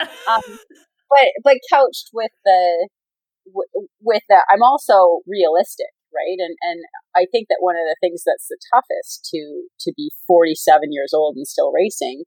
Um, 0.00 0.08
but 1.10 1.28
but 1.44 1.56
couched 1.70 2.10
with 2.12 2.32
the 2.44 2.88
with 4.00 4.22
the 4.28 4.42
I'm 4.50 4.62
also 4.62 5.20
realistic 5.26 5.92
right? 6.16 6.40
And 6.40 6.56
and 6.62 6.80
I 7.14 7.26
think 7.30 7.48
that 7.48 7.60
one 7.60 7.76
of 7.76 7.84
the 7.84 7.96
things 8.00 8.22
that's 8.24 8.48
the 8.48 8.58
toughest 8.72 9.28
to 9.34 9.68
to 9.80 9.92
be 9.96 10.10
47 10.26 10.92
years 10.92 11.12
old 11.12 11.36
and 11.36 11.46
still 11.46 11.72
racing 11.72 12.24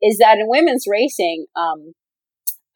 is 0.00 0.18
that 0.18 0.38
in 0.38 0.48
women's 0.48 0.84
racing, 0.88 1.46
um, 1.56 1.92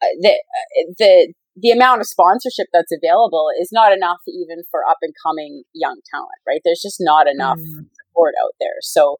uh, 0.01 0.13
the 0.21 0.29
uh, 0.29 0.85
the 0.97 1.33
the 1.61 1.71
amount 1.71 2.01
of 2.01 2.07
sponsorship 2.07 2.67
that's 2.71 2.91
available 2.91 3.49
is 3.59 3.69
not 3.71 3.91
enough 3.91 4.19
even 4.27 4.63
for 4.71 4.81
up 4.89 4.97
and 5.01 5.13
coming 5.25 5.63
young 5.73 5.99
talent, 6.11 6.39
right? 6.47 6.61
There's 6.63 6.81
just 6.81 6.97
not 6.99 7.27
enough 7.27 7.59
mm. 7.59 7.85
support 8.07 8.35
out 8.43 8.53
there. 8.59 8.79
So, 8.81 9.17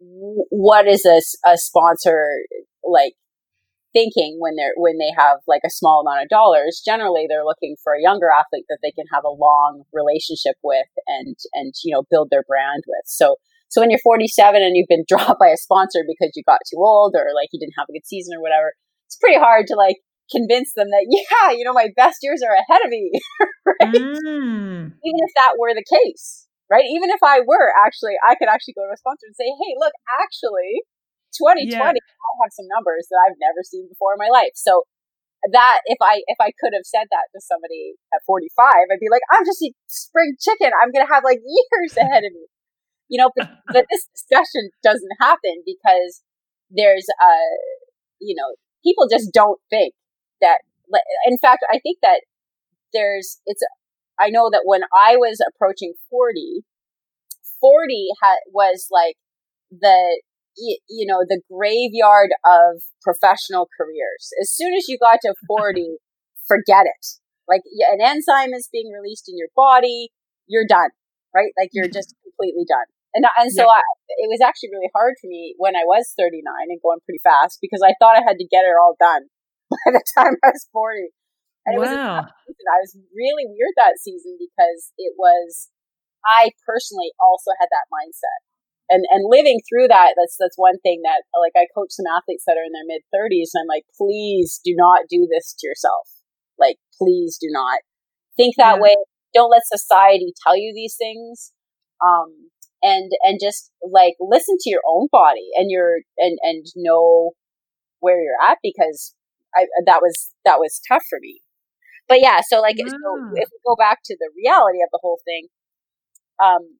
what 0.00 0.88
is 0.88 1.04
a, 1.04 1.20
a 1.48 1.58
sponsor 1.58 2.42
like 2.84 3.14
thinking 3.98 4.38
when 4.38 4.54
they're 4.54 4.78
when 4.78 4.98
they 4.98 5.10
have 5.18 5.42
like 5.50 5.62
a 5.66 5.74
small 5.74 6.06
amount 6.06 6.22
of 6.22 6.30
dollars 6.30 6.80
generally 6.84 7.26
they're 7.26 7.44
looking 7.44 7.74
for 7.82 7.94
a 7.94 8.02
younger 8.02 8.30
athlete 8.30 8.66
that 8.68 8.78
they 8.82 8.94
can 8.94 9.10
have 9.12 9.26
a 9.26 9.34
long 9.34 9.82
relationship 9.92 10.54
with 10.62 10.86
and 11.10 11.34
and 11.54 11.74
you 11.82 11.90
know 11.90 12.06
build 12.10 12.28
their 12.30 12.46
brand 12.46 12.84
with. 12.86 13.06
So 13.06 13.36
so 13.68 13.82
when 13.82 13.90
you're 13.90 14.06
47 14.06 14.62
and 14.62 14.76
you've 14.76 14.88
been 14.88 15.04
dropped 15.10 15.42
by 15.42 15.50
a 15.50 15.58
sponsor 15.58 16.06
because 16.06 16.30
you 16.38 16.46
got 16.46 16.62
too 16.70 16.78
old 16.78 17.18
or 17.18 17.34
like 17.34 17.50
you 17.50 17.58
didn't 17.58 17.78
have 17.78 17.90
a 17.90 17.92
good 17.92 18.06
season 18.06 18.38
or 18.38 18.42
whatever 18.42 18.78
it's 19.06 19.18
pretty 19.18 19.38
hard 19.38 19.66
to 19.66 19.74
like 19.74 19.98
convince 20.30 20.72
them 20.78 20.88
that 20.94 21.06
yeah 21.10 21.50
you 21.50 21.64
know 21.64 21.74
my 21.74 21.90
best 21.96 22.22
years 22.22 22.38
are 22.46 22.54
ahead 22.54 22.84
of 22.86 22.90
me 22.90 23.10
right? 23.66 23.98
Mm. 23.98 24.94
even 24.94 25.20
if 25.26 25.32
that 25.42 25.58
were 25.58 25.74
the 25.74 25.84
case 25.84 26.46
right? 26.70 26.84
Even 26.84 27.10
if 27.10 27.20
i 27.24 27.40
were 27.40 27.72
actually 27.84 28.14
i 28.22 28.36
could 28.36 28.48
actually 28.48 28.76
go 28.76 28.84
to 28.86 28.92
a 28.92 29.00
sponsor 29.00 29.26
and 29.26 29.36
say 29.36 29.48
hey 29.48 29.72
look 29.80 29.92
actually 30.20 30.84
2020, 31.36 31.70
yeah. 31.70 31.84
I 31.84 32.32
have 32.42 32.52
some 32.54 32.68
numbers 32.68 33.08
that 33.10 33.20
I've 33.20 33.38
never 33.40 33.60
seen 33.64 33.88
before 33.88 34.14
in 34.14 34.20
my 34.20 34.30
life. 34.32 34.54
So 34.54 34.84
that 35.52 35.80
if 35.86 35.98
I 36.02 36.22
if 36.26 36.38
I 36.40 36.50
could 36.58 36.74
have 36.74 36.86
said 36.86 37.06
that 37.10 37.30
to 37.34 37.38
somebody 37.40 37.94
at 38.12 38.26
45, 38.26 38.50
I'd 38.90 38.98
be 38.98 39.10
like, 39.10 39.22
I'm 39.30 39.46
just 39.46 39.62
a 39.62 39.70
spring 39.86 40.34
chicken. 40.40 40.74
I'm 40.74 40.90
gonna 40.90 41.10
have 41.10 41.24
like 41.24 41.40
years 41.46 41.94
ahead 41.96 42.24
of 42.24 42.32
me. 42.34 42.46
You 43.08 43.22
know, 43.22 43.30
but, 43.36 43.48
but 43.72 43.86
this 43.90 44.06
discussion 44.12 44.70
doesn't 44.82 45.20
happen 45.20 45.62
because 45.64 46.22
there's 46.70 47.06
a 47.22 47.34
you 48.20 48.34
know, 48.34 48.58
people 48.82 49.06
just 49.06 49.32
don't 49.32 49.60
think 49.70 49.94
that 50.40 50.58
in 51.26 51.38
fact, 51.38 51.64
I 51.70 51.78
think 51.78 51.98
that 52.02 52.22
there's 52.92 53.40
it's 53.46 53.62
I 54.18 54.30
know 54.30 54.50
that 54.50 54.62
when 54.64 54.82
I 54.92 55.16
was 55.16 55.38
approaching 55.46 55.94
40, 56.10 56.64
40 57.60 58.08
ha- 58.20 58.42
was 58.52 58.88
like 58.90 59.16
the 59.70 60.20
you 60.58 61.06
know, 61.06 61.22
the 61.26 61.40
graveyard 61.50 62.30
of 62.44 62.82
professional 63.02 63.68
careers. 63.76 64.30
As 64.40 64.50
soon 64.50 64.74
as 64.74 64.88
you 64.88 64.98
got 64.98 65.20
to 65.22 65.34
40, 65.46 65.98
forget 66.46 66.86
it. 66.86 67.04
Like 67.48 67.62
an 67.92 68.04
enzyme 68.04 68.52
is 68.52 68.68
being 68.70 68.92
released 68.92 69.28
in 69.28 69.38
your 69.38 69.48
body, 69.56 70.12
you're 70.46 70.68
done, 70.68 70.90
right? 71.34 71.52
Like 71.56 71.70
you're 71.72 71.88
just 71.88 72.12
completely 72.24 72.68
done. 72.68 72.88
And, 73.16 73.24
uh, 73.24 73.32
and 73.40 73.48
so 73.48 73.64
yeah. 73.64 73.80
I, 73.80 73.82
it 74.20 74.28
was 74.28 74.44
actually 74.44 74.68
really 74.68 74.92
hard 74.92 75.16
for 75.16 75.32
me 75.32 75.56
when 75.56 75.72
I 75.72 75.88
was 75.88 76.12
39 76.20 76.44
and 76.44 76.80
going 76.84 77.00
pretty 77.08 77.24
fast 77.24 77.56
because 77.64 77.80
I 77.80 77.96
thought 77.96 78.20
I 78.20 78.24
had 78.26 78.36
to 78.36 78.46
get 78.52 78.68
it 78.68 78.76
all 78.76 79.00
done 79.00 79.32
by 79.72 79.96
the 79.96 80.04
time 80.12 80.36
I 80.44 80.52
was 80.52 80.68
40. 80.72 81.08
And 81.64 81.80
wow. 81.80 81.84
it 81.84 81.88
was 81.88 82.68
I 82.68 82.80
was 82.84 82.92
really 83.16 83.48
weird 83.48 83.76
that 83.76 84.00
season 84.00 84.36
because 84.36 84.92
it 84.96 85.16
was, 85.16 85.72
I 86.24 86.52
personally 86.64 87.12
also 87.20 87.52
had 87.56 87.68
that 87.72 87.88
mindset 87.88 88.47
and 88.90 89.04
and 89.10 89.28
living 89.28 89.60
through 89.68 89.88
that 89.88 90.14
that's 90.16 90.36
that's 90.40 90.56
one 90.56 90.78
thing 90.80 91.02
that 91.04 91.22
like 91.40 91.52
i 91.56 91.66
coach 91.74 91.90
some 91.90 92.08
athletes 92.08 92.44
that 92.46 92.56
are 92.56 92.64
in 92.64 92.72
their 92.72 92.88
mid 92.88 93.02
30s 93.12 93.52
and 93.54 93.62
i'm 93.62 93.70
like 93.70 93.84
please 93.96 94.60
do 94.64 94.74
not 94.76 95.08
do 95.08 95.28
this 95.30 95.54
to 95.58 95.66
yourself. 95.66 96.08
Like 96.58 96.76
please 96.98 97.38
do 97.40 97.48
not. 97.50 97.80
Think 98.36 98.56
that 98.56 98.76
yeah. 98.76 98.82
way. 98.82 98.96
Don't 99.34 99.50
let 99.50 99.62
society 99.64 100.32
tell 100.44 100.56
you 100.56 100.72
these 100.74 100.96
things. 100.96 101.52
Um 102.04 102.50
and 102.82 103.10
and 103.22 103.38
just 103.42 103.70
like 103.82 104.14
listen 104.20 104.56
to 104.60 104.70
your 104.70 104.82
own 104.88 105.08
body 105.10 105.48
and 105.56 105.70
your 105.70 106.00
and 106.16 106.38
and 106.42 106.66
know 106.76 107.32
where 108.00 108.22
you're 108.22 108.48
at 108.48 108.58
because 108.62 109.16
i 109.56 109.66
that 109.86 110.00
was 110.00 110.32
that 110.44 110.58
was 110.58 110.80
tough 110.88 111.02
for 111.08 111.18
me. 111.20 111.40
But 112.08 112.20
yeah 112.20 112.40
so 112.46 112.60
like 112.60 112.76
so 112.78 112.86
if 113.34 113.48
we 113.52 113.58
go 113.66 113.76
back 113.76 113.98
to 114.04 114.16
the 114.18 114.30
reality 114.36 114.78
of 114.82 114.90
the 114.92 115.00
whole 115.02 115.20
thing 115.24 115.48
um 116.42 116.78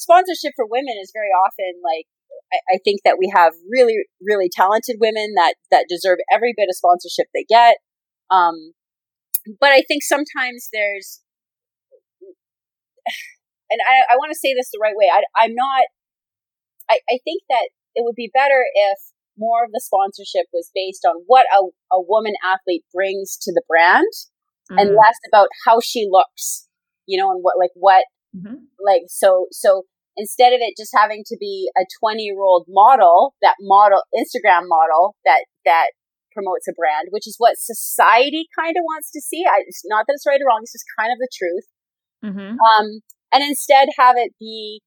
sponsorship 0.00 0.56
for 0.56 0.64
women 0.64 0.96
is 0.96 1.12
very 1.12 1.28
often 1.28 1.84
like 1.84 2.08
I, 2.48 2.58
I 2.74 2.76
think 2.82 3.04
that 3.04 3.20
we 3.20 3.30
have 3.36 3.52
really 3.68 4.08
really 4.24 4.48
talented 4.48 4.96
women 4.98 5.36
that 5.36 5.60
that 5.70 5.86
deserve 5.88 6.18
every 6.32 6.56
bit 6.56 6.72
of 6.72 6.76
sponsorship 6.76 7.28
they 7.36 7.44
get. 7.44 7.76
Um, 8.32 8.72
but 9.60 9.70
I 9.70 9.82
think 9.88 10.02
sometimes 10.02 10.68
there's, 10.72 11.20
and 13.70 13.80
I, 13.88 14.14
I 14.14 14.16
want 14.16 14.30
to 14.30 14.38
say 14.38 14.54
this 14.54 14.70
the 14.72 14.80
right 14.82 14.96
way. 14.96 15.08
I, 15.12 15.22
I'm 15.36 15.54
not. 15.54 15.84
I, 16.88 16.98
I 17.08 17.18
think 17.22 17.42
that 17.48 17.70
it 17.94 18.04
would 18.04 18.16
be 18.16 18.30
better 18.32 18.64
if 18.74 18.98
more 19.38 19.64
of 19.64 19.70
the 19.72 19.80
sponsorship 19.82 20.46
was 20.52 20.70
based 20.74 21.06
on 21.06 21.22
what 21.26 21.46
a, 21.54 21.62
a 21.94 22.02
woman 22.02 22.34
athlete 22.44 22.84
brings 22.92 23.38
to 23.40 23.52
the 23.52 23.62
brand 23.68 24.10
mm. 24.70 24.80
and 24.80 24.90
less 24.90 25.16
about 25.30 25.48
how 25.64 25.80
she 25.80 26.06
looks, 26.10 26.68
you 27.06 27.18
know, 27.18 27.30
and 27.30 27.40
what, 27.42 27.58
like, 27.58 27.70
what 27.74 28.04
Mm-hmm. 28.36 28.70
Like, 28.78 29.02
so, 29.08 29.46
so 29.50 29.84
instead 30.16 30.52
of 30.52 30.60
it 30.60 30.76
just 30.76 30.94
having 30.94 31.22
to 31.26 31.36
be 31.38 31.70
a 31.76 31.84
20 32.00 32.22
year 32.22 32.40
old 32.40 32.66
model, 32.68 33.34
that 33.42 33.56
model, 33.60 34.02
Instagram 34.14 34.68
model 34.68 35.16
that, 35.24 35.46
that 35.64 35.90
promotes 36.32 36.68
a 36.68 36.72
brand, 36.72 37.08
which 37.10 37.26
is 37.26 37.36
what 37.38 37.58
society 37.58 38.46
kind 38.56 38.76
of 38.78 38.84
wants 38.84 39.10
to 39.12 39.20
see. 39.20 39.44
I, 39.46 39.62
it's 39.66 39.82
not 39.84 40.06
that 40.06 40.14
it's 40.14 40.26
right 40.26 40.40
or 40.40 40.46
wrong. 40.46 40.60
It's 40.62 40.72
just 40.72 40.86
kind 40.98 41.12
of 41.12 41.18
the 41.18 41.30
truth. 41.32 41.66
Mm-hmm. 42.24 42.54
Um, 42.60 43.00
and 43.32 43.42
instead 43.42 43.88
have 43.98 44.16
it 44.16 44.32
be 44.38 44.82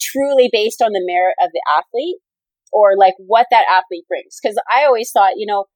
truly 0.00 0.48
based 0.52 0.80
on 0.80 0.92
the 0.92 1.04
merit 1.04 1.36
of 1.42 1.50
the 1.52 1.62
athlete 1.68 2.16
or 2.72 2.96
like 2.96 3.14
what 3.18 3.46
that 3.50 3.68
athlete 3.68 4.08
brings. 4.08 4.38
Cause 4.40 4.56
I 4.70 4.84
always 4.84 5.10
thought, 5.10 5.36
you 5.36 5.46
know, 5.46 5.66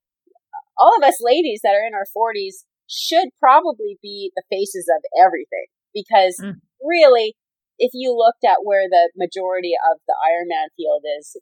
all 0.78 0.96
of 0.96 1.02
us 1.02 1.18
ladies 1.20 1.60
that 1.62 1.74
are 1.74 1.86
in 1.86 1.94
our 1.94 2.06
40s 2.16 2.64
should 2.88 3.28
probably 3.40 3.98
be 4.02 4.32
the 4.36 4.44
faces 4.50 4.86
of 4.88 5.02
everything 5.18 5.66
because 5.94 6.36
mm 6.42 6.54
really, 6.84 7.34
if 7.80 7.90
you 7.94 8.14
looked 8.14 8.44
at 8.44 8.62
where 8.62 8.86
the 8.86 9.10
majority 9.16 9.72
of 9.90 9.98
the 10.06 10.14
Ironman 10.20 10.70
field 10.76 11.02
is, 11.18 11.36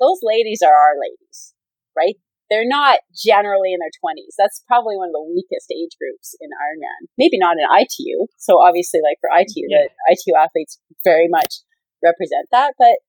those 0.00 0.18
ladies 0.24 0.64
are 0.64 0.74
our 0.74 0.96
ladies, 0.98 1.54
right? 1.94 2.16
They're 2.50 2.66
not 2.66 3.02
generally 3.14 3.74
in 3.74 3.78
their 3.82 3.94
20s. 3.98 4.38
That's 4.38 4.62
probably 4.66 4.96
one 4.96 5.10
of 5.10 5.18
the 5.18 5.26
weakest 5.26 5.70
age 5.70 5.94
groups 5.98 6.34
in 6.40 6.50
Ironman. 6.50 7.10
Maybe 7.18 7.38
not 7.38 7.58
in 7.58 7.66
ITU. 7.66 8.26
So 8.38 8.62
obviously, 8.62 9.00
like 9.02 9.18
for 9.20 9.30
ITU, 9.30 9.66
yeah. 9.66 9.90
the 9.90 10.14
ITU 10.14 10.34
athletes 10.38 10.78
very 11.04 11.26
much 11.28 11.62
represent 12.02 12.46
that. 12.52 12.74
But, 12.78 13.02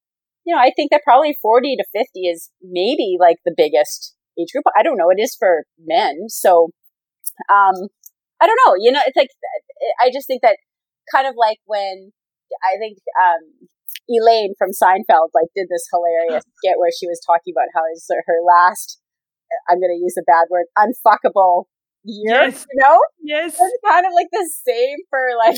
you 0.45 0.53
know, 0.53 0.61
I 0.61 0.71
think 0.75 0.89
that 0.89 1.05
probably 1.05 1.37
40 1.41 1.77
to 1.77 1.85
50 1.93 2.19
is 2.25 2.49
maybe 2.61 3.17
like 3.19 3.37
the 3.45 3.53
biggest 3.55 4.15
age 4.39 4.49
group. 4.53 4.65
I 4.77 4.81
don't 4.81 4.97
know. 4.97 5.09
It 5.09 5.21
is 5.21 5.35
for 5.37 5.65
men. 5.77 6.29
So, 6.29 6.73
um, 7.49 7.89
I 8.41 8.45
don't 8.49 8.59
know. 8.65 8.73
You 8.79 8.91
know, 8.91 9.01
it's 9.05 9.17
like, 9.17 9.29
I 10.01 10.09
just 10.09 10.25
think 10.25 10.41
that 10.41 10.57
kind 11.13 11.27
of 11.27 11.35
like 11.37 11.59
when 11.65 12.11
I 12.63 12.77
think 12.79 12.97
um, 13.15 13.69
Elaine 14.09 14.53
from 14.57 14.71
Seinfeld 14.71 15.35
like 15.35 15.51
did 15.55 15.67
this 15.69 15.87
hilarious 15.91 16.43
skit 16.57 16.79
where 16.79 16.91
she 16.91 17.07
was 17.07 17.19
talking 17.25 17.53
about 17.53 17.71
how 17.75 17.83
is 17.93 18.07
her 18.09 18.39
last 18.45 18.99
I'm 19.69 19.79
going 19.79 19.95
to 19.95 20.01
use 20.03 20.15
a 20.17 20.23
bad 20.23 20.47
word 20.49 20.65
unfuckable 20.77 21.65
year, 22.03 22.47
yes. 22.47 22.65
you 22.71 22.81
know? 22.81 22.99
Yes. 23.21 23.57
It's 23.59 23.77
kind 23.85 24.05
of 24.05 24.13
like 24.13 24.27
the 24.31 24.49
same 24.65 24.97
for 25.09 25.29
like 25.45 25.57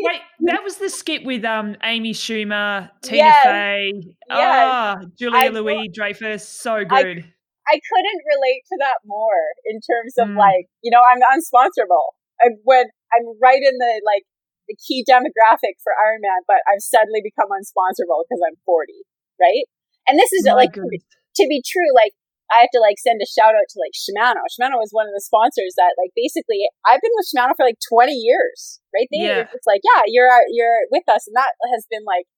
Wait, 0.00 0.20
that 0.46 0.62
was 0.62 0.76
the 0.76 0.88
skit 0.88 1.24
with 1.24 1.44
um 1.44 1.76
Amy 1.82 2.12
Schumer, 2.12 2.88
Tina 3.02 3.18
yes. 3.18 3.44
Fey, 3.44 3.92
yes. 4.28 4.96
oh, 5.02 5.06
Julia 5.18 5.50
Louis 5.50 5.88
Dreyfus. 5.92 6.46
So 6.48 6.84
good. 6.84 6.88
I, 6.90 7.00
I, 7.00 7.74
couldn't 7.74 8.22
relate 8.30 8.62
to 8.68 8.76
that 8.78 8.98
more 9.04 9.42
in 9.66 9.80
terms 9.80 10.14
of 10.18 10.28
mm. 10.28 10.38
like, 10.38 10.66
you 10.82 10.90
know, 10.90 11.00
I'm 11.10 11.20
unsponsorable. 11.20 12.14
And 12.40 12.58
when 12.62 12.86
I'm 13.12 13.26
right 13.42 13.60
in 13.60 13.76
the 13.78 14.02
like 14.06 14.22
the 14.70 14.78
key 14.78 15.02
demographic 15.02 15.82
for 15.82 15.90
Ironman, 15.98 16.46
but 16.46 16.62
I've 16.70 16.86
suddenly 16.86 17.18
become 17.18 17.50
unsponsorable 17.50 18.22
because 18.22 18.38
I'm 18.46 18.54
40, 18.62 18.94
right? 19.42 19.66
And 20.06 20.14
this 20.14 20.30
is 20.30 20.46
oh 20.46 20.54
My 20.54 20.70
like 20.70 20.78
to, 20.78 20.86
to 20.86 21.44
be 21.50 21.58
true. 21.66 21.90
Like 21.90 22.14
I 22.50 22.66
have 22.66 22.74
to 22.74 22.82
like 22.82 22.98
send 22.98 23.18
a 23.18 23.26
shout 23.26 23.54
out 23.54 23.66
to 23.66 23.78
like 23.82 23.94
Shimano. 23.94 24.42
Shimano 24.50 24.78
was 24.78 24.94
one 24.94 25.06
of 25.06 25.14
the 25.14 25.22
sponsors 25.22 25.74
that 25.78 25.98
like 25.98 26.14
basically 26.14 26.66
I've 26.86 27.02
been 27.02 27.14
with 27.18 27.30
Shimano 27.30 27.58
for 27.58 27.66
like 27.66 27.82
20 27.90 28.14
years, 28.14 28.78
right? 28.94 29.10
They 29.10 29.26
yeah. 29.26 29.50
it's 29.50 29.66
like, 29.66 29.82
yeah, 29.82 30.06
you're 30.06 30.30
uh, 30.30 30.46
you're 30.50 30.86
with 30.90 31.06
us, 31.10 31.26
and 31.26 31.34
that 31.34 31.50
has 31.74 31.86
been 31.90 32.06
like. 32.06 32.30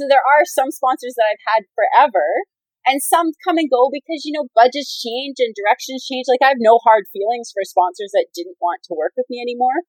So 0.00 0.08
there 0.08 0.24
are 0.24 0.48
some 0.48 0.72
sponsors 0.72 1.14
that 1.20 1.28
I've 1.28 1.46
had 1.52 1.62
forever, 1.76 2.24
and 2.88 3.04
some 3.04 3.36
come 3.44 3.60
and 3.60 3.68
go 3.68 3.92
because 3.92 4.24
you 4.24 4.32
know 4.34 4.50
budgets 4.56 4.90
change 4.98 5.38
and 5.38 5.54
directions 5.54 6.02
change. 6.08 6.26
Like 6.26 6.42
I 6.42 6.50
have 6.50 6.62
no 6.62 6.82
hard 6.82 7.06
feelings 7.12 7.54
for 7.54 7.62
sponsors 7.62 8.10
that 8.16 8.34
didn't 8.34 8.58
want 8.58 8.82
to 8.88 8.96
work 8.98 9.12
with 9.14 9.28
me 9.30 9.38
anymore, 9.38 9.86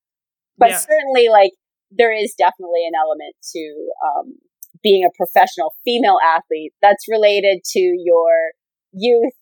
but 0.59 0.75
yeah. 0.75 0.83
certainly 0.85 1.33
like 1.33 1.57
there 1.97 2.13
is 2.13 2.33
definitely 2.37 2.85
an 2.87 2.93
element 2.97 3.35
to 3.53 3.63
um, 4.05 4.33
being 4.81 5.05
a 5.05 5.15
professional 5.15 5.73
female 5.85 6.17
athlete 6.23 6.73
that's 6.81 7.07
related 7.07 7.63
to 7.63 7.79
your 7.79 8.53
youth 8.91 9.33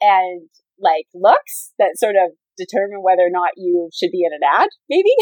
and 0.00 0.48
like 0.78 1.06
looks 1.14 1.72
that 1.78 1.96
sort 1.96 2.16
of 2.16 2.32
determine 2.56 3.00
whether 3.00 3.24
or 3.24 3.32
not 3.32 3.56
you 3.56 3.88
should 3.92 4.12
be 4.12 4.20
in 4.24 4.32
an 4.36 4.44
ad 4.44 4.68
maybe? 4.88 5.12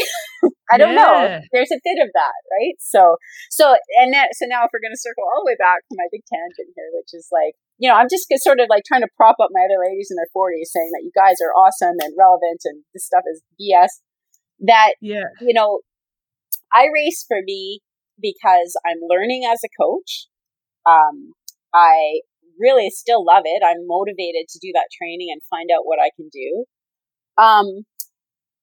I 0.71 0.77
don't 0.77 0.93
yeah. 0.93 1.01
know 1.01 1.15
there's 1.51 1.71
a 1.71 1.79
bit 1.83 1.99
of 2.01 2.09
that 2.13 2.37
right? 2.51 2.75
So 2.79 3.15
so 3.49 3.75
and 4.01 4.13
that 4.13 4.35
so 4.35 4.45
now 4.47 4.65
if 4.65 4.71
we're 4.73 4.83
going 4.83 4.95
to 4.95 4.99
circle 4.99 5.23
all 5.23 5.41
the 5.43 5.49
way 5.51 5.57
back 5.57 5.87
to 5.87 5.95
my 5.95 6.07
big 6.11 6.21
tangent 6.27 6.75
here 6.75 6.91
which 6.93 7.13
is 7.13 7.29
like 7.31 7.55
you 7.79 7.87
know 7.87 7.95
i'm 7.95 8.11
just 8.11 8.27
sort 8.43 8.59
of 8.59 8.67
like 8.69 8.83
trying 8.85 9.01
to 9.01 9.15
prop 9.15 9.39
up 9.41 9.49
my 9.55 9.63
other 9.63 9.79
ladies 9.81 10.11
in 10.11 10.19
their 10.19 10.29
40s 10.35 10.69
saying 10.69 10.91
that 10.93 11.01
you 11.01 11.11
guys 11.15 11.39
are 11.39 11.55
awesome 11.55 11.95
and 12.03 12.13
relevant 12.19 12.61
and 12.65 12.83
this 12.93 13.07
stuff 13.07 13.23
is 13.25 13.41
bs 13.55 14.03
that 14.67 14.93
yeah. 15.01 15.31
you 15.39 15.53
know 15.53 15.79
i 16.73 16.87
race 16.93 17.25
for 17.27 17.37
me 17.43 17.79
because 18.21 18.75
i'm 18.85 18.99
learning 19.07 19.43
as 19.49 19.59
a 19.63 19.69
coach 19.81 20.27
um 20.85 21.33
I 21.73 22.21
really 22.59 22.89
still 22.89 23.25
love 23.25 23.43
it. 23.45 23.63
I'm 23.65 23.87
motivated 23.87 24.47
to 24.49 24.59
do 24.61 24.71
that 24.73 24.89
training 24.97 25.29
and 25.31 25.41
find 25.49 25.69
out 25.73 25.85
what 25.85 25.99
I 25.99 26.11
can 26.15 26.29
do. 26.29 26.65
Um, 27.41 27.85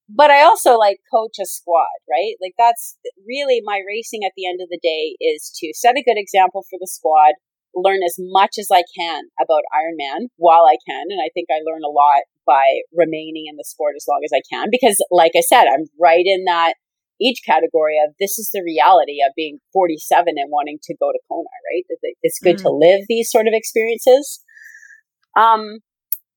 but 0.09 0.31
I 0.31 0.43
also 0.43 0.77
like 0.77 0.99
coach 1.13 1.37
a 1.41 1.47
squad, 1.47 1.99
right? 2.09 2.37
Like 2.41 2.55
that's 2.59 2.97
really 3.27 3.61
my 3.65 3.81
racing 3.87 4.21
at 4.25 4.33
the 4.37 4.47
end 4.47 4.61
of 4.63 4.69
the 4.69 4.79
day 4.81 5.17
is 5.19 5.51
to 5.59 5.73
set 5.75 5.97
a 5.97 6.05
good 6.05 6.21
example 6.21 6.63
for 6.69 6.79
the 6.79 6.87
squad, 6.87 7.35
learn 7.75 8.01
as 8.05 8.15
much 8.19 8.55
as 8.59 8.69
I 8.71 8.85
can 8.97 9.25
about 9.41 9.67
Ironman 9.75 10.29
while 10.37 10.67
I 10.69 10.77
can. 10.87 11.07
And 11.11 11.21
I 11.21 11.31
think 11.35 11.49
I 11.51 11.65
learn 11.65 11.83
a 11.83 11.91
lot 11.91 12.23
by 12.47 12.87
remaining 12.95 13.47
in 13.51 13.57
the 13.57 13.67
sport 13.67 13.95
as 13.97 14.07
long 14.09 14.21
as 14.25 14.31
I 14.33 14.43
can 14.49 14.69
because 14.71 15.03
like 15.11 15.33
I 15.35 15.41
said, 15.41 15.67
I'm 15.67 15.87
right 15.99 16.25
in 16.25 16.45
that 16.45 16.75
age 17.23 17.43
category 17.45 17.97
of 18.07 18.15
this 18.21 18.39
is 18.39 18.51
the 18.53 18.63
reality 18.65 19.19
of 19.27 19.33
being 19.37 19.59
47 19.73 20.35
and 20.37 20.51
wanting 20.51 20.79
to 20.83 20.95
go 20.99 21.11
to 21.13 21.19
Kona, 21.29 21.49
right? 21.73 21.85
It's 22.23 22.39
good 22.39 22.57
mm. 22.57 22.63
to 22.63 22.71
live 22.71 23.07
these 23.09 23.31
sort 23.31 23.47
of 23.47 23.53
experiences. 23.55 24.43
Um, 25.37 25.81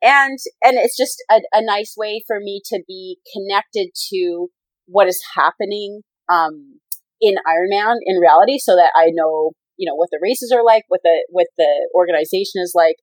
and, 0.02 0.40
and 0.64 0.78
it's 0.78 0.98
just 0.98 1.24
a, 1.30 1.42
a 1.54 1.62
nice 1.64 1.96
way 1.98 2.24
for 2.26 2.40
me 2.40 2.62
to 2.68 2.82
be 2.88 3.18
connected 3.34 3.90
to 4.10 4.48
what 4.86 5.08
is 5.08 5.22
happening, 5.36 6.02
um, 6.30 6.80
in 7.22 7.36
Ironman 7.46 7.98
in 8.06 8.18
reality 8.18 8.58
so 8.60 8.76
that 8.76 8.92
I 8.96 9.10
know, 9.12 9.52
you 9.76 9.90
know, 9.90 9.96
what 9.96 10.10
the 10.12 10.20
races 10.22 10.54
are 10.56 10.64
like, 10.64 10.86
what 10.88 11.02
the, 11.04 11.26
what 11.30 11.48
the 11.58 11.90
organization 11.94 12.62
is 12.62 12.72
like, 12.74 12.96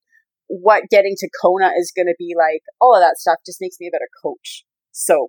what 0.49 0.85
getting 0.91 1.15
to 1.19 1.29
Kona 1.43 1.73
is 1.77 1.93
going 1.95 2.07
to 2.07 2.15
be 2.19 2.35
like. 2.37 2.63
All 2.81 2.95
of 2.95 3.03
that 3.03 3.19
stuff 3.19 3.37
just 3.45 3.61
makes 3.61 3.77
me 3.79 3.89
a 3.89 3.95
better 3.95 4.09
coach. 4.23 4.65
So 4.93 5.29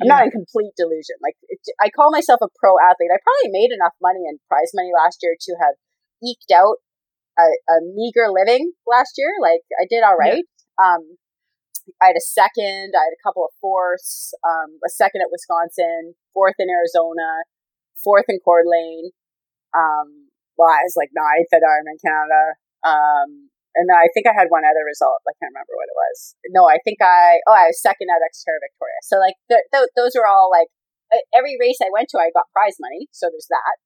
I'm 0.00 0.08
yeah. 0.08 0.14
not 0.16 0.24
in 0.24 0.30
complete 0.32 0.72
delusion. 0.80 1.20
Like 1.20 1.36
it, 1.48 1.60
I 1.76 1.92
call 1.92 2.10
myself 2.10 2.40
a 2.40 2.48
pro 2.56 2.80
athlete. 2.80 3.12
I 3.12 3.20
probably 3.20 3.52
made 3.52 3.68
enough 3.68 3.92
money 4.00 4.24
in 4.24 4.40
prize 4.48 4.72
money 4.72 4.90
last 4.96 5.20
year 5.20 5.36
to 5.36 5.52
have 5.60 5.76
eked 6.24 6.48
out 6.48 6.80
a, 7.36 7.46
a 7.68 7.76
meager 7.92 8.32
living 8.32 8.72
last 8.88 9.20
year. 9.20 9.28
Like 9.40 9.60
I 9.76 9.84
did 9.88 10.00
all 10.02 10.16
right. 10.16 10.40
Yeah. 10.40 10.80
Um, 10.80 11.20
I 12.00 12.12
had 12.12 12.16
a 12.16 12.24
second. 12.24 12.96
I 12.96 13.02
had 13.04 13.16
a 13.16 13.24
couple 13.24 13.44
of 13.44 13.52
fourths. 13.60 14.32
Um, 14.40 14.80
a 14.80 14.88
second 14.88 15.20
at 15.20 15.32
Wisconsin, 15.32 16.16
fourth 16.32 16.56
in 16.58 16.72
Arizona, 16.72 17.44
fourth 18.00 18.24
in 18.28 18.40
Coeur 18.40 18.64
d'Alene. 18.64 19.12
Um, 19.76 20.32
well, 20.56 20.72
I 20.72 20.80
was 20.84 20.96
like 20.96 21.12
ninth 21.12 21.52
at 21.52 21.60
Ironman 21.60 22.00
Canada. 22.00 22.42
Um, 22.84 23.49
and 23.78 23.86
I 23.90 24.10
think 24.10 24.26
I 24.26 24.34
had 24.34 24.50
one 24.50 24.66
other 24.66 24.82
result. 24.82 25.22
I 25.26 25.34
can't 25.38 25.54
remember 25.54 25.78
what 25.78 25.86
it 25.86 25.96
was. 25.96 26.34
No, 26.50 26.66
I 26.66 26.82
think 26.82 26.98
I 26.98 27.38
oh 27.46 27.54
I 27.54 27.70
was 27.70 27.78
second 27.78 28.10
at 28.10 28.22
Xterra 28.22 28.58
Victoria. 28.58 29.00
So 29.06 29.22
like 29.22 29.38
th- 29.46 29.66
th- 29.70 29.94
those 29.94 30.18
are 30.18 30.26
all 30.26 30.50
like 30.50 30.70
every 31.34 31.58
race 31.58 31.78
I 31.82 31.90
went 31.90 32.10
to, 32.14 32.22
I 32.22 32.30
got 32.34 32.50
prize 32.54 32.78
money. 32.78 33.10
So 33.10 33.30
there's 33.30 33.50
that. 33.50 33.76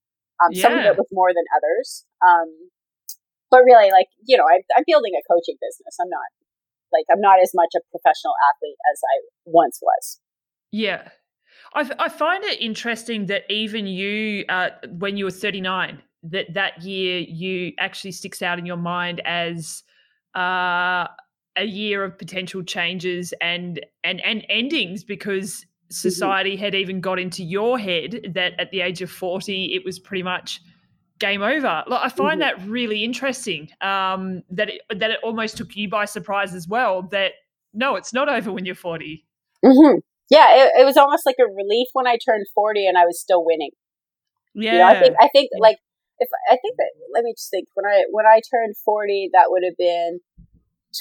Um, 0.43 0.51
yeah. 0.53 0.63
Some 0.63 0.75
of 0.77 0.85
it 0.85 0.97
was 0.99 1.09
more 1.13 1.33
than 1.33 1.47
others. 1.55 2.05
Um, 2.21 2.49
but 3.53 3.63
really, 3.65 3.93
like 3.93 4.09
you 4.25 4.37
know, 4.41 4.49
I, 4.49 4.65
I'm 4.77 4.85
building 4.89 5.13
a 5.17 5.23
coaching 5.29 5.61
business. 5.61 6.01
I'm 6.01 6.11
not 6.11 6.29
like 6.93 7.05
I'm 7.13 7.21
not 7.21 7.41
as 7.43 7.53
much 7.53 7.77
a 7.77 7.83
professional 7.93 8.35
athlete 8.53 8.81
as 8.89 8.99
I 9.05 9.15
once 9.45 9.81
was. 9.83 10.21
Yeah. 10.73 11.13
I, 11.75 11.91
I 11.99 12.09
find 12.09 12.45
it 12.45 12.61
interesting 12.61 13.27
that 13.27 13.45
even 13.51 13.87
you, 13.87 14.45
uh, 14.49 14.71
when 14.91 15.17
you 15.17 15.25
were 15.25 15.31
39, 15.31 16.03
that 16.25 16.53
that 16.55 16.83
year 16.83 17.21
you 17.21 17.73
actually 17.79 18.13
sticks 18.13 18.43
out 18.43 18.59
in 18.59 18.67
your 18.67 18.77
mind 18.79 19.21
as 19.27 19.83
uh, 20.35 21.07
a 21.57 21.65
year 21.65 22.03
of 22.03 22.19
potential 22.19 22.63
changes 22.63 23.33
and 23.41 23.85
and 24.03 24.21
and 24.23 24.45
endings 24.49 25.05
because 25.05 25.61
mm-hmm. 25.61 25.95
society 25.95 26.55
mm-hmm. 26.55 26.65
had 26.65 26.75
even 26.75 27.01
got 27.01 27.19
into 27.19 27.45
your 27.45 27.79
head 27.79 28.33
that 28.35 28.59
at 28.59 28.71
the 28.71 28.81
age 28.81 29.03
of 29.03 29.11
40 29.11 29.75
it 29.75 29.85
was 29.85 29.99
pretty 29.99 30.23
much 30.23 30.61
game 31.21 31.43
over 31.43 31.85
like, 31.87 32.01
i 32.03 32.09
find 32.09 32.41
mm-hmm. 32.41 32.59
that 32.59 32.69
really 32.69 33.05
interesting 33.05 33.69
um, 33.81 34.43
that 34.51 34.71
it, 34.71 34.83
that 34.99 35.11
it 35.11 35.21
almost 35.23 35.57
took 35.57 35.77
you 35.77 35.89
by 35.89 36.05
surprise 36.05 36.55
as 36.55 36.67
well 36.67 37.03
that 37.03 37.33
no 37.73 37.95
it's 37.95 38.13
not 38.13 38.29
over 38.29 38.53
when 38.53 38.65
you're 38.65 38.75
40 38.75 39.25
mm-hmm. 39.65 39.99
yeah 40.29 40.65
it, 40.65 40.73
it, 40.81 40.85
was 40.85 40.97
almost 40.97 41.25
like 41.25 41.37
a 41.39 41.45
relief 41.45 41.87
when 41.93 42.09
i 42.09 42.19
turned 42.25 42.47
40 42.55 42.87
and 42.87 42.99
i 42.99 43.05
was 43.05 43.21
still 43.21 43.45
winning 43.45 43.71
yeah 44.55 44.73
you 44.73 44.79
know, 44.79 44.87
i 44.87 45.01
think 45.01 45.17
i 45.21 45.29
think 45.29 45.51
like 45.61 45.79
if 46.19 46.29
I 46.51 46.57
think 46.57 46.77
that 46.77 46.91
let 47.13 47.25
me 47.25 47.35
just 47.37 47.51
think 47.51 47.69
when 47.75 47.87
I 47.87 48.05
when 48.11 48.27
I 48.27 48.41
turned 48.51 48.77
40 48.85 49.31
that 49.33 49.47
would 49.49 49.63
have 49.65 49.77
been 49.77 50.21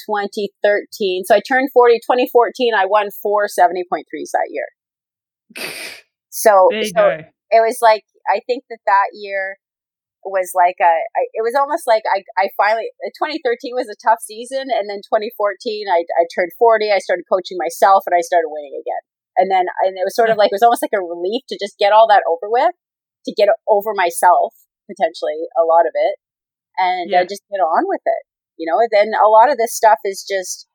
2013 0.06 1.24
so 1.24 1.34
I 1.34 1.40
turned 1.46 1.70
40 1.72 2.00
2014 2.02 2.74
I 2.74 2.86
won 2.86 3.10
four 3.22 3.46
70.3s 3.46 4.30
that 4.32 4.50
year. 4.50 4.68
So 6.34 6.66
so 6.90 7.22
it 7.54 7.62
was 7.62 7.78
like 7.78 8.02
I 8.26 8.42
think 8.42 8.66
that 8.66 8.82
that 8.90 9.14
year 9.14 9.54
was 10.26 10.50
like 10.50 10.82
a 10.82 10.90
I, 10.90 11.22
it 11.30 11.46
was 11.46 11.54
almost 11.54 11.86
like 11.86 12.02
I, 12.10 12.26
I 12.34 12.50
finally 12.58 12.90
uh, 13.06 13.14
2013 13.14 13.70
was 13.70 13.86
a 13.86 13.94
tough 14.02 14.18
season 14.18 14.66
and 14.66 14.90
then 14.90 14.98
2014 15.06 15.30
I, 15.86 16.02
I 16.02 16.26
turned 16.34 16.50
40 16.58 16.90
I 16.90 16.98
started 16.98 17.30
coaching 17.30 17.54
myself 17.54 18.02
and 18.10 18.18
I 18.18 18.26
started 18.26 18.50
winning 18.50 18.74
again. 18.74 19.04
And 19.38 19.46
then 19.46 19.70
and 19.86 19.94
it 19.94 20.02
was 20.02 20.18
sort 20.18 20.26
of 20.26 20.34
like 20.34 20.50
it 20.50 20.58
was 20.58 20.66
almost 20.66 20.82
like 20.82 20.96
a 20.96 20.98
relief 20.98 21.46
to 21.54 21.56
just 21.60 21.78
get 21.78 21.94
all 21.94 22.10
that 22.10 22.26
over 22.26 22.50
with 22.50 22.74
to 23.26 23.32
get 23.32 23.46
over 23.70 23.94
myself 23.94 24.58
potentially 24.86 25.48
a 25.56 25.64
lot 25.64 25.86
of 25.86 25.92
it 25.94 26.16
and 26.78 27.10
yeah. 27.10 27.20
uh, 27.20 27.24
just 27.24 27.42
get 27.50 27.62
on 27.62 27.84
with 27.86 28.02
it 28.04 28.22
you 28.56 28.66
know 28.66 28.78
then 28.90 29.12
a 29.14 29.28
lot 29.28 29.50
of 29.50 29.58
this 29.58 29.74
stuff 29.74 29.98
is 30.04 30.24
just 30.26 30.66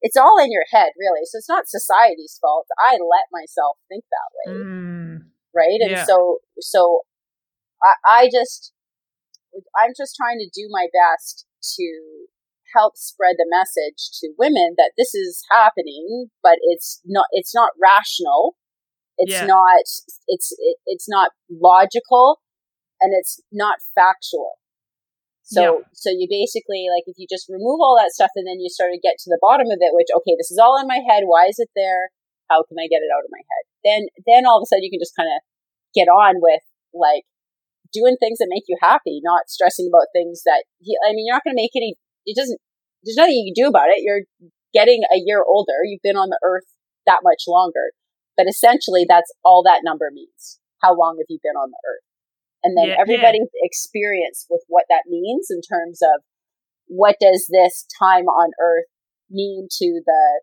it's 0.00 0.16
all 0.16 0.38
in 0.42 0.50
your 0.50 0.66
head 0.70 0.90
really 0.98 1.24
so 1.24 1.38
it's 1.38 1.48
not 1.48 1.68
society's 1.68 2.38
fault 2.40 2.66
i 2.78 2.92
let 2.92 3.26
myself 3.32 3.78
think 3.88 4.04
that 4.10 4.30
way 4.34 4.64
mm. 4.64 5.18
right 5.54 5.80
and 5.80 5.92
yeah. 5.92 6.04
so 6.04 6.38
so 6.60 7.00
I, 7.82 8.24
I 8.24 8.30
just 8.32 8.72
i'm 9.80 9.92
just 9.96 10.16
trying 10.16 10.38
to 10.38 10.50
do 10.52 10.68
my 10.70 10.86
best 10.92 11.46
to 11.76 12.26
help 12.74 12.96
spread 12.96 13.36
the 13.36 13.46
message 13.50 14.10
to 14.18 14.32
women 14.38 14.74
that 14.76 14.92
this 14.96 15.14
is 15.14 15.42
happening 15.50 16.30
but 16.42 16.56
it's 16.62 17.00
not 17.04 17.26
it's 17.32 17.54
not 17.54 17.70
rational 17.80 18.56
it's 19.18 19.32
yeah. 19.32 19.46
not 19.46 19.84
it's 20.26 20.52
it, 20.58 20.76
it's 20.86 21.08
not 21.08 21.32
logical 21.50 22.40
and 23.02 23.12
it's 23.12 23.42
not 23.50 23.82
factual. 23.94 24.62
So, 25.42 25.82
yeah. 25.82 25.90
so 25.92 26.08
you 26.14 26.30
basically 26.30 26.86
like 26.86 27.04
if 27.10 27.18
you 27.18 27.26
just 27.26 27.50
remove 27.50 27.82
all 27.82 27.98
that 27.98 28.14
stuff 28.14 28.30
and 28.38 28.46
then 28.46 28.62
you 28.62 28.70
sort 28.70 28.94
of 28.94 29.02
get 29.02 29.18
to 29.26 29.28
the 29.28 29.42
bottom 29.42 29.68
of 29.68 29.82
it, 29.82 29.92
which 29.92 30.08
okay, 30.22 30.38
this 30.38 30.54
is 30.54 30.62
all 30.62 30.78
in 30.78 30.86
my 30.86 31.02
head. 31.02 31.26
Why 31.26 31.50
is 31.50 31.58
it 31.58 31.68
there? 31.74 32.14
How 32.48 32.62
can 32.62 32.78
I 32.78 32.86
get 32.86 33.02
it 33.02 33.10
out 33.10 33.26
of 33.26 33.34
my 33.34 33.42
head? 33.42 33.64
Then, 33.82 34.00
then 34.24 34.46
all 34.46 34.62
of 34.62 34.64
a 34.64 34.68
sudden 34.70 34.86
you 34.86 34.92
can 34.94 35.02
just 35.02 35.18
kind 35.18 35.28
of 35.28 35.42
get 35.92 36.06
on 36.06 36.38
with 36.38 36.62
like 36.94 37.26
doing 37.92 38.16
things 38.16 38.38
that 38.38 38.48
make 38.48 38.64
you 38.68 38.78
happy, 38.80 39.20
not 39.22 39.50
stressing 39.50 39.90
about 39.90 40.14
things 40.14 40.42
that 40.46 40.64
I 41.04 41.12
mean, 41.12 41.26
you're 41.26 41.36
not 41.36 41.44
going 41.44 41.54
to 41.54 41.62
make 41.62 41.76
any. 41.76 41.98
It 42.24 42.38
doesn't. 42.38 42.58
There's 43.02 43.18
nothing 43.18 43.34
you 43.34 43.50
can 43.50 43.58
do 43.58 43.68
about 43.68 43.90
it. 43.90 44.06
You're 44.06 44.24
getting 44.72 45.02
a 45.12 45.18
year 45.18 45.42
older. 45.42 45.84
You've 45.84 46.06
been 46.06 46.16
on 46.16 46.30
the 46.30 46.40
earth 46.42 46.70
that 47.06 47.26
much 47.26 47.44
longer, 47.48 47.92
but 48.36 48.46
essentially 48.48 49.04
that's 49.08 49.32
all 49.44 49.62
that 49.66 49.82
number 49.84 50.08
means. 50.12 50.58
how 50.80 50.96
long 50.96 51.18
have 51.18 51.26
you 51.28 51.38
been 51.42 51.58
on 51.58 51.70
the 51.70 51.82
earth? 51.82 52.06
And 52.64 52.76
then 52.78 52.90
Yeah, 52.94 52.96
everybody's 53.00 53.50
experience 53.62 54.46
with 54.48 54.62
what 54.68 54.84
that 54.88 55.04
means 55.08 55.48
in 55.50 55.60
terms 55.62 56.00
of 56.02 56.22
what 56.86 57.16
does 57.20 57.46
this 57.50 57.86
time 57.98 58.26
on 58.26 58.50
earth 58.60 58.86
mean 59.30 59.66
to 59.78 60.00
the 60.04 60.42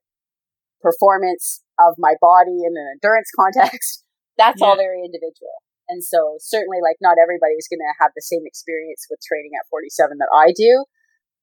performance 0.82 1.63
of 1.79 1.95
my 1.97 2.15
body 2.19 2.63
in 2.65 2.75
an 2.75 2.99
endurance 2.99 3.29
context? 3.39 4.03
That's 4.38 4.62
all 4.62 4.75
very 4.75 5.03
individual. 5.03 5.63
And 5.89 6.03
so 6.03 6.38
certainly 6.39 6.79
like 6.84 6.97
not 7.01 7.17
everybody's 7.21 7.67
going 7.67 7.82
to 7.84 7.97
have 7.99 8.12
the 8.15 8.21
same 8.21 8.43
experience 8.45 9.08
with 9.10 9.19
training 9.25 9.51
at 9.60 9.67
47 9.69 10.17
that 10.19 10.32
I 10.32 10.53
do, 10.55 10.86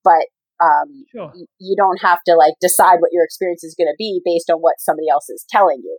but 0.05 0.31
um, 0.63 1.05
Sure. 1.13 1.33
y- 1.35 1.51
you 1.59 1.77
don't 1.77 2.01
have 2.01 2.23
to 2.27 2.35
like 2.35 2.55
decide 2.61 3.03
what 3.03 3.13
your 3.13 3.25
experience 3.25 3.65
is 3.65 3.75
going 3.77 3.91
to 3.91 3.99
be 3.99 4.23
based 4.25 4.49
on 4.49 4.63
what 4.65 4.79
somebody 4.81 5.09
else 5.11 5.29
is 5.29 5.45
telling 5.51 5.83
you. 5.85 5.99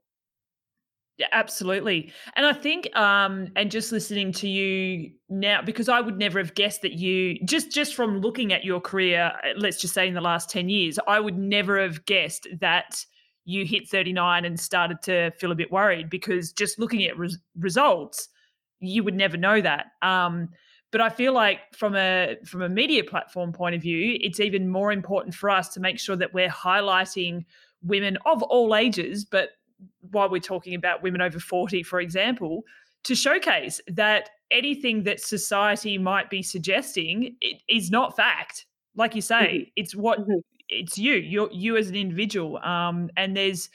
Absolutely. 1.32 2.12
And 2.36 2.46
I 2.46 2.54
think 2.54 2.96
um 2.96 3.48
and 3.56 3.72
just 3.72 3.92
listening 3.92 4.32
to 4.34 4.48
you 4.48 5.12
now 5.30 5.62
because 5.62 5.90
I 5.90 6.00
would 6.00 6.18
never 6.18 6.38
have 6.40 6.54
guessed 6.54 6.82
that 6.84 6.94
you 6.94 7.40
just 7.44 7.72
just 7.72 7.96
from 7.96 8.22
looking 8.22 8.54
at 8.54 8.64
your 8.64 8.80
career 8.80 9.32
uh, 9.44 9.50
let's 9.58 9.82
just 9.82 9.94
say 9.94 10.08
in 10.08 10.14
the 10.14 10.22
last 10.22 10.50
10 10.50 10.70
years 10.70 11.00
I 11.08 11.20
would 11.20 11.38
never 11.38 11.82
have 11.82 12.06
guessed 12.06 12.48
that 12.62 13.04
you 13.46 13.66
hit 13.66 13.90
39 13.90 14.46
and 14.46 14.60
started 14.60 15.02
to 15.04 15.32
feel 15.32 15.52
a 15.52 15.56
bit 15.56 15.72
worried 15.72 16.10
because 16.10 16.52
just 16.52 16.78
looking 16.78 17.04
at 17.06 17.18
res- 17.18 17.40
results 17.58 18.30
you 18.80 19.04
would 19.04 19.16
never 19.16 19.38
know 19.38 19.60
that. 19.60 19.88
Um 20.04 20.50
but 20.92 21.02
I 21.02 21.10
feel 21.10 21.34
like 21.34 21.60
from 21.76 21.96
a 21.96 22.36
from 22.46 22.62
a 22.62 22.70
media 22.70 23.04
platform 23.04 23.54
point 23.54 23.74
of 23.74 23.82
view 23.82 24.18
it's 24.22 24.40
even 24.40 24.70
more 24.70 24.92
important 24.92 25.34
for 25.34 25.50
us 25.50 25.70
to 25.70 25.80
make 25.80 26.00
sure 26.00 26.16
that 26.16 26.34
we're 26.34 26.48
highlighting 26.50 27.46
women 27.82 28.18
of 28.26 28.44
all 28.44 28.76
ages 28.76 29.26
but 29.26 29.50
while 30.12 30.30
we're 30.30 30.40
talking 30.40 30.76
about 30.76 31.04
women 31.04 31.22
over 31.22 31.40
40, 31.40 31.84
for 31.84 32.00
example, 32.00 32.64
to 33.04 33.16
showcase 33.16 33.80
that 33.88 34.30
anything 34.52 35.04
that 35.04 35.20
society 35.20 35.98
might 35.98 36.30
be 36.30 36.42
suggesting 36.42 37.36
it 37.42 37.62
is 37.70 37.90
not 37.92 38.16
fact. 38.16 38.66
Like 38.96 39.16
you 39.16 39.22
say, 39.22 39.72
it's 39.76 39.96
what 39.96 40.20
Mhm. 40.20 40.42
it's 40.70 40.98
you, 40.98 41.14
you're 41.16 41.50
you 41.52 41.78
as 41.78 41.90
an 41.90 41.96
individual. 41.96 42.58
Um, 42.58 43.10
and 43.16 43.36
there's, 43.38 43.70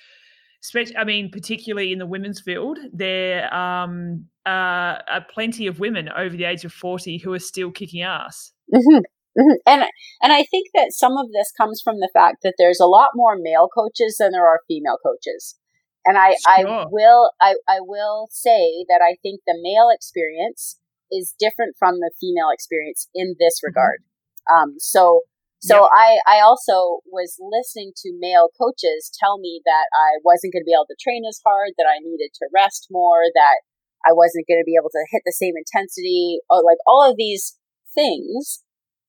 I 0.96 1.04
mean, 1.04 1.30
particularly 1.30 1.92
in 1.92 1.98
the 1.98 2.06
women's 2.06 2.40
field, 2.40 2.78
there 2.92 3.52
um, 3.54 4.26
uh, 4.46 4.98
are 5.08 5.26
plenty 5.32 5.66
of 5.66 5.80
women 5.80 6.08
over 6.16 6.36
the 6.36 6.44
age 6.44 6.64
of 6.64 6.72
40 6.72 7.18
who 7.18 7.32
are 7.32 7.38
still 7.38 7.70
kicking 7.70 8.02
ass. 8.02 8.52
hmm 8.72 8.98
hmm 9.38 9.54
And 9.66 9.82
and 10.22 10.32
I 10.32 10.44
think 10.44 10.68
that 10.74 10.92
some 10.92 11.16
of 11.16 11.26
this 11.32 11.52
comes 11.56 11.80
from 11.82 11.96
the 12.00 12.10
fact 12.12 12.38
that 12.42 12.54
there's 12.58 12.80
a 12.80 12.86
lot 12.86 13.10
more 13.14 13.36
male 13.36 13.68
coaches 13.74 14.16
than 14.18 14.32
there 14.32 14.46
are 14.46 14.60
female 14.68 14.98
coaches. 15.02 15.56
And 16.04 16.18
I, 16.18 16.34
I 16.46 16.64
will 16.90 17.30
I, 17.40 17.54
I 17.68 17.78
will 17.80 18.28
say 18.30 18.84
that 18.88 19.00
I 19.02 19.16
think 19.22 19.40
the 19.46 19.58
male 19.60 19.88
experience 19.92 20.78
is 21.10 21.34
different 21.38 21.76
from 21.78 22.00
the 22.00 22.10
female 22.20 22.50
experience 22.52 23.08
in 23.14 23.36
this 23.38 23.60
Mhm. 23.60 23.66
regard. 23.68 23.98
Um, 24.52 24.74
so 24.78 25.22
so 25.60 25.86
I, 25.94 26.18
I 26.26 26.40
also 26.40 27.02
was 27.06 27.38
listening 27.38 27.92
to 28.02 28.12
male 28.18 28.48
coaches 28.58 29.10
tell 29.14 29.38
me 29.38 29.62
that 29.64 29.86
I 29.94 30.18
wasn't 30.24 30.52
going 30.52 30.62
to 30.62 30.66
be 30.66 30.74
able 30.74 30.90
to 30.90 30.96
train 30.98 31.22
as 31.28 31.38
hard, 31.46 31.70
that 31.78 31.86
I 31.86 32.02
needed 32.02 32.30
to 32.34 32.48
rest 32.52 32.88
more, 32.90 33.22
that 33.34 33.62
I 34.04 34.12
wasn't 34.12 34.48
going 34.48 34.58
to 34.60 34.66
be 34.66 34.74
able 34.74 34.90
to 34.90 35.06
hit 35.12 35.22
the 35.24 35.30
same 35.32 35.54
intensity, 35.56 36.40
or 36.50 36.64
like 36.64 36.78
all 36.86 37.08
of 37.08 37.16
these 37.16 37.58
things 37.94 38.64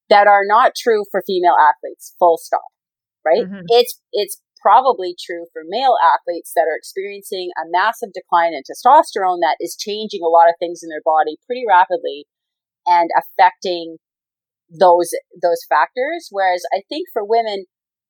that 0.10 0.28
are 0.28 0.46
not 0.46 0.74
true 0.78 1.06
for 1.10 1.24
female 1.26 1.56
athletes, 1.58 2.14
full 2.20 2.38
stop. 2.38 2.70
Right? 3.26 3.48
Mhm. 3.48 3.64
It's 3.68 4.00
it's 4.12 4.40
probably 4.64 5.14
true 5.20 5.46
for 5.52 5.62
male 5.68 6.00
athletes 6.00 6.54
that 6.56 6.66
are 6.72 6.80
experiencing 6.80 7.52
a 7.60 7.68
massive 7.68 8.16
decline 8.16 8.56
in 8.56 8.64
testosterone 8.64 9.44
that 9.44 9.60
is 9.60 9.76
changing 9.76 10.24
a 10.24 10.32
lot 10.32 10.48
of 10.48 10.56
things 10.58 10.80
in 10.82 10.88
their 10.88 11.04
body 11.04 11.36
pretty 11.46 11.68
rapidly 11.68 12.26
and 12.88 13.10
affecting 13.20 13.98
those 14.72 15.12
those 15.36 15.62
factors. 15.68 16.30
Whereas 16.32 16.64
I 16.74 16.82
think 16.88 17.08
for 17.12 17.24
women, 17.24 17.66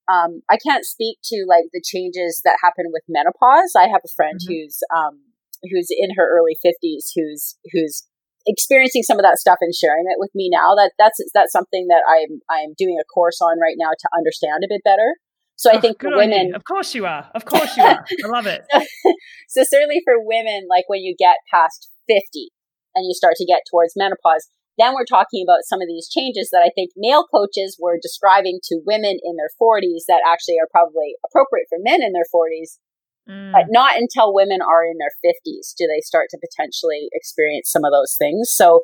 um, 0.07 0.41
I 0.49 0.57
can't 0.61 0.85
speak 0.85 1.17
to 1.33 1.45
like 1.49 1.65
the 1.73 1.81
changes 1.83 2.41
that 2.45 2.61
happen 2.61 2.93
with 2.93 3.03
menopause. 3.09 3.73
I 3.75 3.89
have 3.89 4.05
a 4.05 4.15
friend 4.15 4.39
Mhm. 4.39 4.47
who's 4.47 4.77
um, 4.95 5.33
who's 5.71 5.89
in 5.89 6.15
her 6.15 6.29
early 6.29 6.55
fifties 6.61 7.11
who's 7.15 7.57
who's 7.71 8.05
experiencing 8.45 9.03
some 9.03 9.17
of 9.17 9.23
that 9.23 9.39
stuff 9.39 9.57
and 9.61 9.73
sharing 9.73 10.05
it 10.07 10.19
with 10.19 10.31
me 10.35 10.49
now. 10.51 10.75
That 10.75 10.91
that's 10.99 11.19
that's 11.33 11.51
something 11.51 11.87
that 11.87 12.03
I'm 12.07 12.41
I'm 12.49 12.73
doing 12.77 12.99
a 12.99 13.05
course 13.07 13.41
on 13.41 13.59
right 13.59 13.75
now 13.77 13.91
to 13.97 14.07
understand 14.15 14.63
a 14.63 14.69
bit 14.69 14.81
better. 14.83 15.17
So 15.55 15.71
I 15.71 15.77
Oh, 15.77 15.81
think 15.81 16.01
for 16.01 16.15
women, 16.15 16.53
Of 16.55 16.63
course 16.65 16.93
you 16.95 17.05
are. 17.05 17.29
Of 17.35 17.45
course 17.45 17.77
you 17.77 17.83
are. 17.83 18.03
I 18.25 18.27
love 18.27 18.47
it. 18.47 18.63
so 19.49 19.63
certainly 19.63 20.01
for 20.03 20.15
women, 20.17 20.67
like 20.69 20.85
when 20.87 21.01
you 21.01 21.15
get 21.17 21.37
past 21.51 21.89
50 22.07 22.49
and 22.95 23.05
you 23.05 23.13
start 23.13 23.35
to 23.37 23.45
get 23.45 23.61
towards 23.69 23.93
menopause, 23.95 24.49
then 24.77 24.93
we're 24.95 25.05
talking 25.05 25.45
about 25.45 25.61
some 25.69 25.81
of 25.81 25.87
these 25.87 26.09
changes 26.09 26.49
that 26.51 26.65
I 26.65 26.71
think 26.73 26.91
male 26.97 27.25
coaches 27.29 27.77
were 27.79 27.99
describing 28.01 28.59
to 28.69 28.81
women 28.85 29.19
in 29.21 29.37
their 29.37 29.53
40s 29.61 30.09
that 30.09 30.25
actually 30.25 30.57
are 30.57 30.67
probably 30.71 31.13
appropriate 31.25 31.67
for 31.69 31.77
men 31.79 32.01
in 32.01 32.13
their 32.13 32.27
40s, 32.33 32.79
Mm. 33.23 33.53
but 33.53 33.67
not 33.69 33.95
until 33.95 34.33
women 34.33 34.59
are 34.61 34.83
in 34.83 34.97
their 34.99 35.13
50s 35.23 35.73
do 35.77 35.87
they 35.87 36.01
start 36.01 36.27
to 36.29 36.37
potentially 36.43 37.07
experience 37.13 37.71
some 37.71 37.85
of 37.85 37.93
those 37.93 38.17
things. 38.19 38.51
So, 38.51 38.81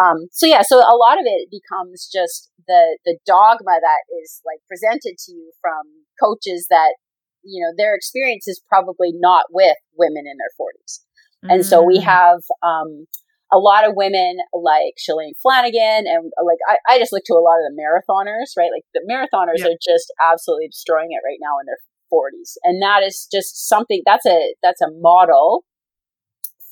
um, 0.00 0.28
so 0.32 0.46
yeah, 0.46 0.62
so 0.62 0.78
a 0.78 0.96
lot 0.96 1.18
of 1.18 1.24
it 1.26 1.48
becomes 1.50 2.08
just 2.12 2.50
the 2.66 2.98
the 3.04 3.18
dogma 3.26 3.76
that 3.80 4.02
is 4.22 4.40
like 4.46 4.60
presented 4.68 5.18
to 5.18 5.32
you 5.32 5.52
from 5.60 5.82
coaches 6.22 6.66
that 6.70 6.94
you 7.42 7.62
know 7.62 7.72
their 7.76 7.94
experience 7.94 8.46
is 8.48 8.62
probably 8.68 9.12
not 9.14 9.46
with 9.50 9.76
women 9.96 10.24
in 10.26 10.36
their 10.38 10.52
40s. 10.56 11.00
And 11.48 11.64
so 11.64 11.82
we 11.82 11.98
Mm. 12.00 12.04
have 12.04 12.40
um, 12.62 13.06
a 13.52 13.58
lot 13.58 13.86
of 13.86 13.94
women 13.96 14.38
like 14.54 14.94
Shalane 14.98 15.36
Flanagan, 15.42 16.06
and 16.06 16.32
like 16.44 16.58
I, 16.68 16.94
I 16.94 16.98
just 16.98 17.12
look 17.12 17.24
to 17.26 17.34
a 17.34 17.42
lot 17.44 17.58
of 17.60 17.66
the 17.68 17.76
marathoners, 17.76 18.56
right? 18.56 18.70
Like 18.72 18.84
the 18.94 19.04
marathoners 19.08 19.58
Yeah. 19.58 19.66
are 19.66 19.78
just 19.82 20.12
absolutely 20.20 20.68
destroying 20.68 21.10
it 21.12 21.20
right 21.26 21.38
now 21.40 21.58
in 21.60 21.66
their 21.66 21.78
40s, 22.10 22.56
and 22.64 22.80
that 22.82 23.02
is 23.02 23.28
just 23.30 23.68
something 23.68 24.02
that's 24.06 24.26
a 24.26 24.54
that's 24.62 24.80
a 24.80 24.90
model 25.00 25.64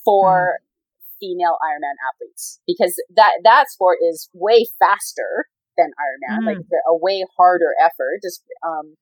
for 0.04 0.60
female 1.20 1.56
Ironman 1.62 2.00
athletes 2.00 2.60
because 2.66 2.94
that 3.14 3.32
that 3.44 3.70
sport 3.70 3.98
is 4.02 4.28
way 4.32 4.64
faster 4.78 5.46
than 5.76 5.90
Ironman, 5.94 6.46
like 6.46 6.64
a 6.88 6.96
way 6.96 7.24
harder 7.36 7.74
effort. 7.84 8.20
Just 8.22 8.42
um, 8.66 8.96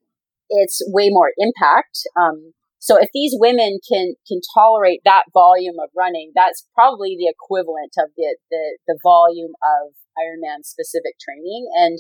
it's 0.50 0.82
way 0.88 1.08
more 1.10 1.32
impact. 1.38 2.02
Um, 2.16 2.52
so 2.78 2.96
if 2.96 3.08
these 3.12 3.34
women 3.34 3.78
can 3.88 4.14
can 4.26 4.40
tolerate 4.54 5.00
that 5.04 5.24
volume 5.32 5.76
of 5.82 5.90
running, 5.96 6.32
that's 6.34 6.66
probably 6.74 7.16
the 7.18 7.28
equivalent 7.28 7.94
of 7.98 8.10
the 8.16 8.36
the, 8.50 8.78
the 8.86 8.98
volume 9.02 9.52
of 9.62 9.94
Ironman 10.18 10.64
specific 10.64 11.18
training, 11.18 11.68
and 11.74 11.98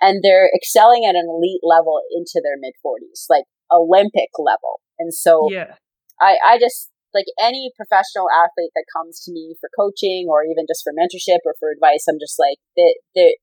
and 0.00 0.22
they're 0.22 0.50
excelling 0.54 1.04
at 1.04 1.16
an 1.16 1.26
elite 1.28 1.62
level 1.62 2.00
into 2.14 2.40
their 2.42 2.56
mid 2.58 2.74
forties, 2.82 3.26
like 3.28 3.44
Olympic 3.72 4.30
level. 4.38 4.80
And 4.98 5.14
so 5.14 5.48
yeah. 5.50 5.74
I, 6.20 6.36
I 6.44 6.58
just 6.58 6.90
like 7.14 7.26
any 7.40 7.72
professional 7.76 8.28
athlete 8.28 8.72
that 8.74 8.88
comes 8.92 9.20
to 9.24 9.32
me 9.32 9.56
for 9.60 9.70
coaching 9.72 10.28
or 10.28 10.44
even 10.44 10.68
just 10.68 10.84
for 10.84 10.92
mentorship 10.92 11.40
or 11.44 11.54
for 11.58 11.70
advice, 11.72 12.04
I'm 12.08 12.20
just 12.20 12.36
like 12.38 12.60
that. 12.76 12.94
There, 13.14 13.34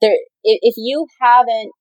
there. 0.00 0.18
If 0.44 0.74
you 0.76 1.06
haven't 1.20 1.72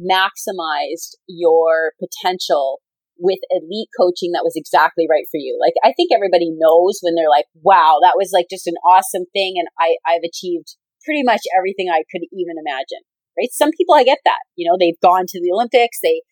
maximized 0.00 1.14
your 1.28 1.92
potential 2.02 2.80
with 3.16 3.38
elite 3.50 3.88
coaching 3.94 4.34
that 4.34 4.42
was 4.42 4.58
exactly 4.58 5.06
right 5.08 5.26
for 5.30 5.38
you, 5.38 5.56
like 5.62 5.74
I 5.86 5.94
think 5.94 6.10
everybody 6.10 6.50
knows 6.50 6.98
when 7.00 7.14
they're 7.14 7.30
like, 7.30 7.46
"Wow, 7.62 7.98
that 8.02 8.18
was 8.18 8.30
like 8.34 8.46
just 8.50 8.66
an 8.66 8.74
awesome 8.82 9.26
thing," 9.32 9.54
and 9.56 9.68
I 9.78 9.96
I've 10.02 10.26
achieved 10.26 10.74
pretty 11.04 11.22
much 11.22 11.42
everything 11.56 11.88
I 11.90 12.02
could 12.10 12.26
even 12.32 12.58
imagine. 12.58 13.06
Right? 13.38 13.50
Some 13.52 13.70
people 13.76 13.94
I 13.94 14.04
get 14.04 14.18
that. 14.24 14.42
You 14.56 14.66
know, 14.66 14.76
they've 14.78 14.98
gone 15.02 15.26
to 15.26 15.40
the 15.40 15.52
Olympics. 15.52 15.98
They 16.02 16.22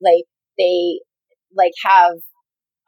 like 0.00 0.26
they 0.58 1.00
like 1.54 1.72
have 1.84 2.22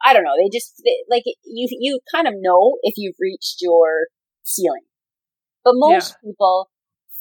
I 0.05 0.13
don't 0.13 0.23
know. 0.23 0.35
They 0.37 0.49
just 0.51 0.81
they, 0.83 0.95
like 1.09 1.23
you. 1.45 1.67
You 1.79 1.99
kind 2.13 2.27
of 2.27 2.33
know 2.37 2.77
if 2.83 2.95
you've 2.97 3.15
reached 3.19 3.57
your 3.61 4.07
ceiling, 4.43 4.85
but 5.63 5.73
most 5.75 6.15
people 6.23 6.69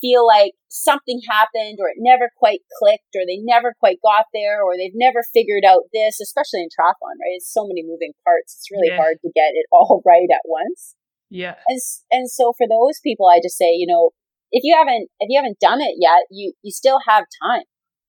feel 0.00 0.26
like 0.26 0.52
something 0.68 1.20
happened, 1.28 1.76
or 1.78 1.88
it 1.88 1.96
never 1.98 2.30
quite 2.38 2.60
clicked, 2.78 3.12
or 3.14 3.22
they 3.26 3.36
never 3.42 3.74
quite 3.78 3.98
got 4.02 4.26
there, 4.32 4.62
or 4.62 4.76
they've 4.76 4.94
never 4.94 5.22
figured 5.34 5.64
out 5.66 5.90
this. 5.92 6.20
Especially 6.20 6.60
in 6.62 6.68
triathlon, 6.68 7.20
right? 7.20 7.36
It's 7.36 7.52
so 7.52 7.66
many 7.66 7.82
moving 7.84 8.12
parts. 8.24 8.54
It's 8.56 8.70
really 8.70 8.88
Yeah. 8.88 8.96
hard 8.96 9.18
to 9.22 9.30
get 9.34 9.52
it 9.54 9.66
all 9.72 10.02
right 10.06 10.28
at 10.32 10.44
once. 10.44 10.94
Yeah. 11.30 11.56
And 11.68 11.80
and 12.10 12.30
so 12.30 12.52
for 12.56 12.66
those 12.66 12.98
people, 13.02 13.28
I 13.28 13.40
just 13.42 13.56
say, 13.56 13.72
you 13.72 13.86
know, 13.86 14.10
if 14.50 14.64
you 14.64 14.74
haven't 14.76 15.08
if 15.20 15.28
you 15.30 15.38
haven't 15.38 15.60
done 15.60 15.80
it 15.80 15.94
yet, 15.98 16.26
you 16.30 16.52
you 16.62 16.72
still 16.72 17.00
have 17.06 17.24
time. 17.42 17.64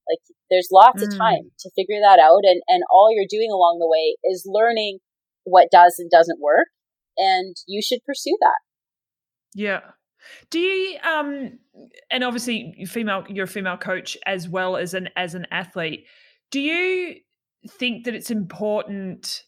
Like 0.10 0.20
there's 0.52 0.68
lots 0.72 1.02
of 1.02 1.10
Mm. 1.10 1.18
time 1.18 1.52
to 1.62 1.72
figure 1.76 2.00
that 2.02 2.20
out, 2.20 2.42
and 2.44 2.62
and 2.68 2.84
all 2.92 3.10
you're 3.12 3.26
doing 3.28 3.50
along 3.52 3.80
the 3.80 3.88
way 3.88 4.18
is 4.24 4.44
learning 4.46 5.00
what 5.46 5.72
does 5.72 5.96
and 5.98 6.12
doesn't 6.12 6.40
work, 6.40 6.68
and 7.18 7.56
you 7.68 7.82
should 7.82 8.04
pursue 8.06 8.38
that. 8.42 8.60
Yeah. 9.56 9.82
Do 10.52 10.60
you 10.60 11.00
um 11.00 11.58
and 12.12 12.24
obviously 12.24 12.86
female 12.88 13.24
you're 13.28 13.46
a 13.46 13.48
female 13.48 13.78
coach 13.78 14.18
as 14.28 14.48
well 14.48 14.78
as 14.78 14.94
an 14.94 15.10
as 15.16 15.34
an 15.34 15.48
athlete. 15.50 16.06
Do 16.52 16.60
you 16.60 17.16
think 17.70 18.06
that 18.06 18.14
it's 18.14 18.30
important 18.32 19.44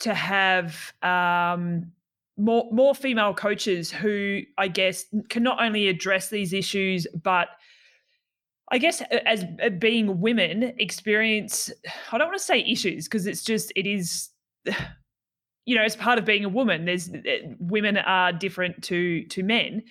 to 0.00 0.14
have 0.14 0.92
um 1.02 1.92
more 2.36 2.68
more 2.70 2.94
female 2.94 3.34
coaches 3.34 3.90
who 3.90 4.40
I 4.58 4.68
guess 4.68 5.04
can 5.30 5.42
not 5.42 5.62
only 5.62 5.88
address 5.88 6.28
these 6.28 6.52
issues, 6.52 7.06
but 7.22 7.48
I 8.70 8.78
guess 8.78 9.02
as 9.26 9.44
uh, 9.62 9.70
being 9.70 10.20
women 10.20 10.74
experience 10.78 11.70
I 12.12 12.18
don't 12.18 12.28
want 12.28 12.38
to 12.38 12.44
say 12.44 12.60
issues 12.60 13.06
because 13.06 13.26
it's 13.26 13.42
just 13.42 13.72
it 13.76 13.86
is 13.86 14.30
you 15.66 15.76
know, 15.76 15.82
as 15.82 15.96
part 15.96 16.18
of 16.18 16.24
being 16.24 16.44
a 16.44 16.48
woman, 16.48 16.84
there's 16.84 17.10
uh, 17.10 17.54
women 17.58 17.96
are 17.96 18.32
different 18.32 18.82
to 18.84 19.24
to 19.26 19.42
men. 19.42 19.82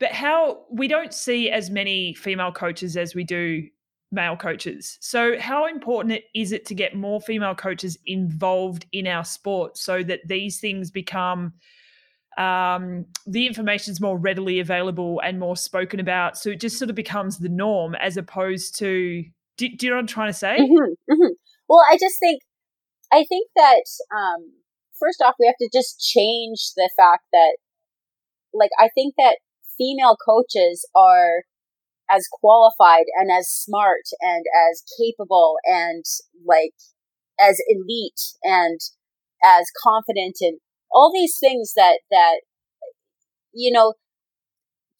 But 0.00 0.12
how 0.12 0.64
we 0.70 0.88
don't 0.88 1.14
see 1.14 1.50
as 1.50 1.70
many 1.70 2.14
female 2.14 2.52
coaches 2.52 2.96
as 2.96 3.14
we 3.14 3.24
do 3.24 3.66
male 4.10 4.36
coaches. 4.36 4.98
So, 5.00 5.38
how 5.38 5.66
important 5.66 6.20
is 6.34 6.52
it 6.52 6.66
to 6.66 6.74
get 6.74 6.94
more 6.94 7.20
female 7.20 7.54
coaches 7.54 7.96
involved 8.06 8.86
in 8.92 9.06
our 9.06 9.24
sport 9.24 9.78
so 9.78 10.02
that 10.02 10.20
these 10.26 10.60
things 10.60 10.90
become 10.90 11.52
um, 12.38 13.06
the 13.26 13.46
information 13.46 13.92
is 13.92 14.00
more 14.00 14.18
readily 14.18 14.60
available 14.60 15.20
and 15.24 15.38
more 15.38 15.56
spoken 15.56 16.00
about? 16.00 16.38
So 16.38 16.50
it 16.50 16.60
just 16.60 16.78
sort 16.78 16.90
of 16.90 16.96
becomes 16.96 17.38
the 17.38 17.48
norm 17.48 17.94
as 17.94 18.16
opposed 18.16 18.78
to. 18.78 19.24
Do, 19.58 19.68
do 19.68 19.86
you 19.86 19.90
know 19.90 19.96
what 19.96 20.00
I'm 20.00 20.06
trying 20.06 20.30
to 20.30 20.38
say? 20.38 20.56
Mm-hmm, 20.58 21.12
mm-hmm. 21.12 21.32
Well, 21.68 21.80
I 21.90 21.96
just 22.00 22.18
think, 22.18 22.40
I 23.12 23.24
think 23.28 23.48
that 23.54 23.84
um, 24.14 24.52
first 24.98 25.22
off, 25.22 25.34
we 25.38 25.46
have 25.46 25.56
to 25.60 25.68
just 25.72 26.00
change 26.00 26.72
the 26.74 26.90
fact 26.96 27.24
that, 27.32 27.56
like, 28.54 28.70
I 28.80 28.88
think 28.94 29.14
that 29.18 29.38
female 29.76 30.16
coaches 30.16 30.88
are 30.94 31.44
as 32.10 32.28
qualified 32.30 33.06
and 33.18 33.30
as 33.30 33.48
smart 33.48 34.04
and 34.20 34.44
as 34.70 34.82
capable 34.98 35.56
and 35.64 36.04
like 36.44 36.74
as 37.40 37.60
elite 37.68 38.36
and 38.42 38.80
as 39.44 39.66
confident 39.82 40.36
and 40.40 40.58
all 40.92 41.10
these 41.12 41.36
things 41.38 41.72
that 41.76 42.00
that 42.10 42.40
you 43.52 43.72
know 43.72 43.94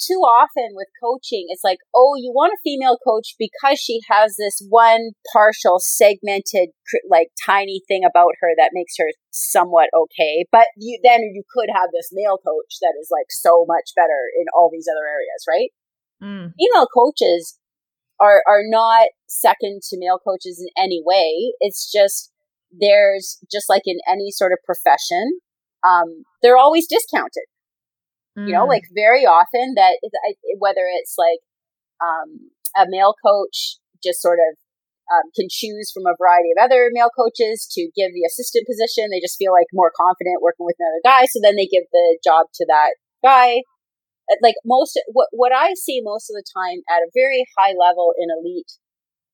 too 0.00 0.18
often 0.26 0.74
with 0.74 0.88
coaching 0.98 1.46
it's 1.48 1.62
like 1.62 1.78
oh 1.94 2.14
you 2.18 2.32
want 2.34 2.52
a 2.52 2.58
female 2.64 2.98
coach 3.06 3.36
because 3.38 3.78
she 3.78 4.00
has 4.10 4.34
this 4.36 4.60
one 4.68 5.12
partial 5.32 5.78
segmented 5.78 6.70
like 7.08 7.28
tiny 7.46 7.80
thing 7.86 8.02
about 8.02 8.34
her 8.40 8.50
that 8.56 8.74
makes 8.74 8.94
her 8.98 9.12
somewhat 9.30 9.88
okay 9.94 10.44
but 10.50 10.66
you 10.76 10.98
then 11.04 11.20
you 11.22 11.44
could 11.54 11.68
have 11.72 11.88
this 11.92 12.10
male 12.12 12.36
coach 12.36 12.82
that 12.82 12.94
is 13.00 13.08
like 13.12 13.30
so 13.30 13.64
much 13.68 13.94
better 13.94 14.26
in 14.34 14.46
all 14.56 14.68
these 14.72 14.88
other 14.90 15.06
areas 15.06 15.46
right 15.48 15.70
Mm. 16.22 16.52
Female 16.56 16.86
coaches 16.94 17.58
are 18.20 18.42
are 18.46 18.62
not 18.64 19.08
second 19.26 19.82
to 19.90 19.98
male 19.98 20.20
coaches 20.24 20.62
in 20.62 20.68
any 20.82 21.02
way. 21.04 21.54
It's 21.60 21.90
just 21.90 22.30
there's 22.70 23.38
just 23.50 23.68
like 23.68 23.82
in 23.84 23.98
any 24.10 24.30
sort 24.30 24.52
of 24.52 24.58
profession, 24.64 25.40
um, 25.86 26.24
they're 26.42 26.58
always 26.58 26.86
discounted. 26.88 27.46
Mm. 28.38 28.48
You 28.48 28.52
know, 28.54 28.64
mm. 28.64 28.74
like 28.74 28.84
very 28.94 29.24
often 29.26 29.74
that 29.76 29.98
whether 30.58 30.86
it's 31.00 31.16
like 31.18 31.40
um, 32.00 32.50
a 32.76 32.86
male 32.88 33.14
coach 33.24 33.78
just 34.02 34.22
sort 34.22 34.38
of 34.38 34.56
um, 35.12 35.28
can 35.36 35.46
choose 35.50 35.92
from 35.92 36.06
a 36.06 36.16
variety 36.16 36.50
of 36.56 36.62
other 36.62 36.88
male 36.92 37.12
coaches 37.12 37.68
to 37.76 37.90
give 37.94 38.14
the 38.14 38.24
assistant 38.24 38.66
position. 38.66 39.10
They 39.10 39.20
just 39.20 39.36
feel 39.36 39.52
like 39.52 39.68
more 39.72 39.92
confident 39.92 40.40
working 40.40 40.64
with 40.64 40.80
another 40.80 41.02
guy, 41.04 41.26
so 41.26 41.38
then 41.42 41.56
they 41.56 41.68
give 41.68 41.84
the 41.92 42.18
job 42.24 42.48
to 42.54 42.64
that 42.68 42.96
guy 43.22 43.62
like 44.40 44.54
most 44.64 44.98
what 45.12 45.28
what 45.32 45.52
I 45.52 45.74
see 45.74 46.00
most 46.02 46.30
of 46.30 46.34
the 46.34 46.46
time 46.56 46.80
at 46.88 47.02
a 47.02 47.10
very 47.12 47.44
high 47.58 47.74
level 47.76 48.14
in 48.16 48.28
elite 48.30 48.70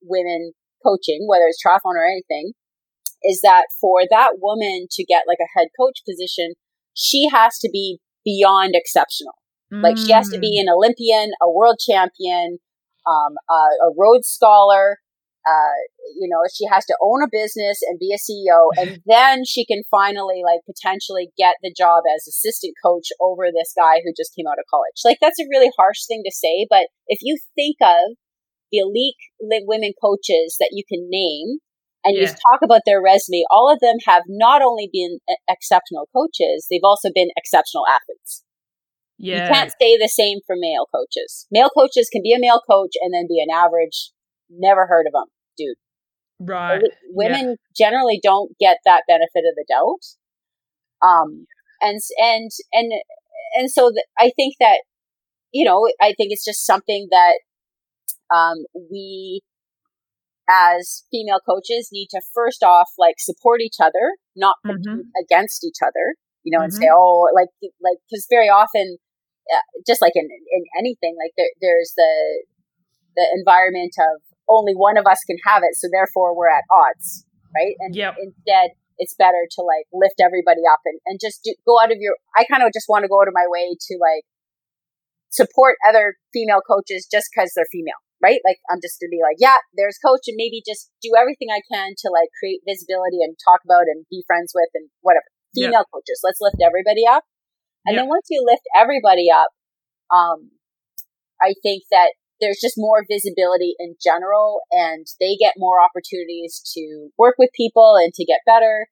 women 0.03 0.53
coaching, 0.83 1.27
whether 1.29 1.45
it's 1.47 1.63
triathlon 1.63 1.99
or 1.99 2.07
anything, 2.07 2.53
is 3.23 3.41
that 3.43 3.67
for 3.81 4.01
that 4.11 4.39
woman 4.41 4.87
to 4.91 5.05
get 5.05 5.25
like 5.27 5.39
a 5.41 5.59
head 5.59 5.69
coach 5.79 6.01
position, 6.09 6.55
she 6.95 7.29
has 7.31 7.59
to 7.59 7.71
be 7.73 7.99
beyond 8.25 8.73
exceptional. 8.75 9.35
Mm. 9.73 9.83
Like 9.83 9.99
she 9.99 10.13
has 10.13 10.29
to 10.31 10.39
be 10.39 10.59
mm. 10.59 10.63
an 10.63 10.75
Olympian, 10.75 11.31
a 11.43 11.51
world 11.51 11.79
champion, 11.79 12.59
um, 13.07 13.35
a, 13.49 13.89
a 13.89 13.93
Rhodes 13.97 14.29
Scholar, 14.29 14.99
uh, 15.49 15.77
you 16.19 16.29
know, 16.29 16.43
she 16.53 16.67
has 16.69 16.85
to 16.87 16.97
own 17.01 17.23
a 17.23 17.31
business 17.31 17.81
and 17.89 17.99
be 17.99 18.13
a 18.13 18.21
CEO, 18.21 18.69
and 18.79 19.01
then 19.07 19.45
she 19.45 19.65
can 19.65 19.83
finally 19.91 20.43
like 20.45 20.61
potentially 20.67 21.31
get 21.39 21.57
the 21.63 21.73
job 21.77 22.05
as 22.05 22.29
assistant 22.29 22.75
coach 22.85 23.09
over 23.21 23.49
this 23.49 23.73
guy 23.77 24.01
who 24.05 24.13
just 24.17 24.35
came 24.37 24.47
out 24.47 24.59
of 24.59 24.69
college. 24.71 25.01
Like 25.05 25.19
that's 25.21 25.41
a 25.41 25.49
really 25.51 25.71
harsh 25.77 26.05
thing 26.07 26.23
to 26.25 26.33
say, 26.33 26.67
but 26.69 26.89
if 27.07 27.21
you 27.23 27.39
think 27.55 27.77
of 27.81 28.17
the 28.71 28.79
elite 28.85 29.17
women 29.41 29.93
coaches 30.03 30.57
that 30.61 30.73
you 30.73 30.85
can 30.85 31.09
name 31.09 31.59
and 32.09 32.17
yeah. 32.17 32.23
you 32.23 32.29
talk 32.29 32.61
about 32.65 32.81
their 32.87 33.03
resume, 33.03 33.45
all 33.51 33.71
of 33.71 33.81
them 33.81 33.97
have 34.07 34.23
not 34.29 34.63
only 34.63 34.89
been 34.91 35.19
exceptional 35.47 36.09
coaches, 36.17 36.67
they've 36.71 36.81
also 36.83 37.11
been 37.15 37.29
exceptional 37.37 37.85
athletes. 37.87 38.45
Yeah. 39.19 39.45
You 39.45 39.53
can't 39.53 39.73
say 39.79 39.99
the 39.99 40.09
same 40.09 40.39
for 40.47 40.57
male 40.59 40.87
coaches. 40.95 41.47
Male 41.51 41.69
coaches 41.77 42.09
can 42.11 42.23
be 42.23 42.33
a 42.33 42.41
male 42.41 42.63
coach 42.65 42.93
and 43.03 43.13
then 43.13 43.27
be 43.29 43.45
an 43.45 43.55
average, 43.55 44.13
never 44.49 44.87
heard 44.87 45.07
of 45.07 45.13
them 45.13 45.27
dude. 45.59 45.77
Right. 46.41 46.81
Women 47.11 47.49
yeah. 47.51 47.55
generally 47.77 48.21
don't 48.23 48.53
get 48.59 48.79
that 48.87 49.03
benefit 49.07 49.45
of 49.45 49.55
the 49.57 49.67
doubt. 49.69 51.07
Um, 51.07 51.47
and, 51.83 52.01
and, 52.19 52.51
and, 52.73 52.93
and 53.57 53.71
so 53.71 53.91
th- 53.91 54.07
I 54.19 54.31
think 54.35 54.55
that, 54.61 54.79
you 55.53 55.65
know, 55.67 55.87
I 56.01 56.15
think 56.17 56.31
it's 56.31 56.45
just 56.45 56.65
something 56.65 57.09
that, 57.11 57.41
um, 58.35 58.65
we 58.91 59.41
as 60.49 61.05
female 61.11 61.41
coaches 61.45 61.91
need 61.93 62.09
to 62.11 62.21
first 62.35 62.63
off, 62.63 62.89
like 62.99 63.17
support 63.19 63.61
each 63.61 63.77
other, 63.81 64.17
not 64.35 64.57
mm-hmm. 64.67 65.01
against 65.21 65.65
each 65.65 65.79
other, 65.83 66.17
you 66.43 66.51
know, 66.51 66.59
mm-hmm. 66.59 66.65
and 66.65 66.73
say, 66.73 66.89
mm-hmm. 66.89 66.97
oh, 66.97 67.29
like, 67.35 67.53
like, 67.83 67.99
cause 68.09 68.27
very 68.31 68.49
often, 68.49 68.97
uh, 69.53 69.65
just 69.87 70.01
like 70.01 70.13
in, 70.15 70.25
in 70.25 70.65
anything, 70.79 71.17
like 71.21 71.33
there, 71.37 71.53
there's 71.61 71.93
the, 71.97 72.45
the 73.17 73.27
environment 73.37 73.93
of 73.99 74.23
only 74.49 74.73
one 74.73 74.97
of 74.97 75.07
us 75.07 75.21
can 75.25 75.37
have 75.45 75.63
it, 75.63 75.77
so 75.77 75.89
therefore 75.93 76.35
we're 76.35 76.49
at 76.49 76.65
odds, 76.73 77.25
right? 77.55 77.77
And 77.81 77.95
yep. 77.95 78.17
instead, 78.17 78.73
it's 78.99 79.15
better 79.15 79.47
to 79.47 79.61
like 79.63 79.87
lift 79.93 80.21
everybody 80.21 80.63
up 80.71 80.81
and, 80.85 80.99
and 81.07 81.21
just 81.21 81.45
do, 81.45 81.55
go 81.67 81.79
out 81.81 81.93
of 81.93 81.99
your. 82.01 82.17
I 82.37 82.45
kind 82.51 82.63
of 82.63 82.73
just 82.73 82.87
want 82.89 83.05
to 83.05 83.09
go 83.09 83.21
out 83.21 83.29
of 83.29 83.35
my 83.35 83.47
way 83.47 83.77
to 83.79 83.93
like 84.01 84.25
support 85.31 85.77
other 85.89 86.17
female 86.33 86.61
coaches 86.67 87.07
just 87.11 87.29
because 87.31 87.53
they're 87.55 87.69
female, 87.71 88.01
right? 88.23 88.41
Like 88.45 88.59
I'm 88.71 88.83
just 88.83 88.99
to 89.01 89.09
be 89.11 89.21
like, 89.23 89.39
yeah, 89.39 89.63
there's 89.75 89.99
coach, 89.99 90.27
and 90.27 90.37
maybe 90.37 90.63
just 90.67 90.91
do 91.03 91.15
everything 91.19 91.49
I 91.51 91.63
can 91.71 91.95
to 92.05 92.09
like 92.11 92.29
create 92.39 92.67
visibility 92.67 93.23
and 93.23 93.39
talk 93.39 93.61
about 93.65 93.87
and 93.91 94.07
be 94.11 94.25
friends 94.27 94.53
with 94.55 94.71
and 94.75 94.91
whatever. 95.01 95.27
Female 95.55 95.87
yep. 95.87 95.93
coaches, 95.93 96.21
let's 96.23 96.43
lift 96.43 96.61
everybody 96.61 97.09
up. 97.09 97.25
And 97.87 97.95
yep. 97.95 98.03
then 98.05 98.09
once 98.09 98.27
you 98.29 98.45
lift 98.45 98.67
everybody 98.77 99.33
up, 99.33 99.49
um, 100.13 100.53
I 101.41 101.55
think 101.63 101.85
that 101.91 102.13
there's 102.41 102.61
just 102.61 102.75
more 102.77 103.05
visibility 103.09 103.75
in 103.79 103.97
general 104.03 104.61
and 104.71 105.07
they 105.21 105.37
get 105.37 105.55
more 105.57 105.79
opportunities 105.83 106.63
to 106.75 107.11
work 107.19 107.35
with 107.39 107.51
people 107.57 107.97
and 107.97 108.13
to 108.15 108.25
get 108.25 108.41
better. 108.47 108.87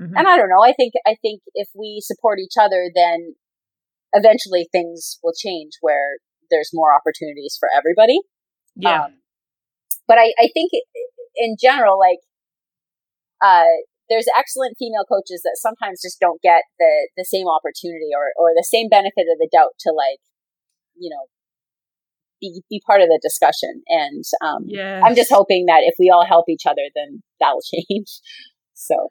Mm-hmm. 0.00 0.16
And 0.16 0.28
I 0.28 0.36
don't 0.36 0.48
know. 0.48 0.62
I 0.62 0.72
think, 0.72 0.92
I 1.06 1.16
think 1.20 1.40
if 1.54 1.68
we 1.74 2.00
support 2.02 2.38
each 2.38 2.58
other, 2.60 2.90
then 2.94 3.36
eventually 4.12 4.68
things 4.72 5.18
will 5.22 5.32
change 5.36 5.72
where 5.80 6.18
there's 6.50 6.70
more 6.72 6.94
opportunities 6.94 7.56
for 7.58 7.68
everybody. 7.74 8.18
Yeah. 8.76 9.04
Um, 9.04 9.18
but 10.08 10.18
I, 10.18 10.32
I 10.38 10.48
think 10.52 10.70
in 11.36 11.56
general, 11.60 11.98
like, 11.98 12.18
uh, 13.44 13.70
there's 14.08 14.26
excellent 14.36 14.76
female 14.78 15.04
coaches 15.08 15.42
that 15.44 15.56
sometimes 15.56 16.02
just 16.02 16.20
don't 16.20 16.40
get 16.42 16.62
the, 16.78 17.08
the 17.16 17.24
same 17.24 17.46
opportunity 17.48 18.10
or, 18.14 18.32
or 18.36 18.52
the 18.54 18.66
same 18.68 18.88
benefit 18.88 19.26
of 19.30 19.38
the 19.38 19.48
doubt 19.50 19.72
to 19.80 19.92
like, 19.92 20.20
you 20.96 21.08
know, 21.08 21.26
be, 22.40 22.62
be 22.68 22.82
part 22.86 23.00
of 23.00 23.08
the 23.08 23.20
discussion. 23.22 23.82
And 23.88 24.24
um, 24.42 24.64
yes. 24.66 25.02
I'm 25.04 25.14
just 25.14 25.32
hoping 25.32 25.66
that 25.66 25.82
if 25.84 25.94
we 25.98 26.10
all 26.10 26.26
help 26.26 26.48
each 26.48 26.66
other, 26.66 26.82
then 26.94 27.22
that'll 27.40 27.62
change. 27.74 28.20
So. 28.74 29.08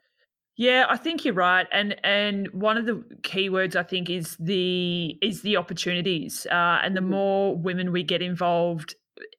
Yeah, 0.57 0.85
I 0.89 0.97
think 0.97 1.25
you're 1.25 1.33
right, 1.33 1.65
and 1.71 1.95
and 2.03 2.47
one 2.51 2.77
of 2.77 2.85
the 2.85 3.03
key 3.23 3.49
words 3.49 3.75
I 3.75 3.81
think 3.81 4.11
is 4.11 4.35
the 4.37 5.17
is 5.21 5.41
the 5.41 5.57
opportunities, 5.57 6.45
uh, 6.51 6.79
and 6.83 6.95
the 6.95 7.01
mm-hmm. 7.01 7.09
more 7.09 7.55
women 7.55 7.91
we 7.91 8.03
get 8.03 8.21
involved, 8.21 8.93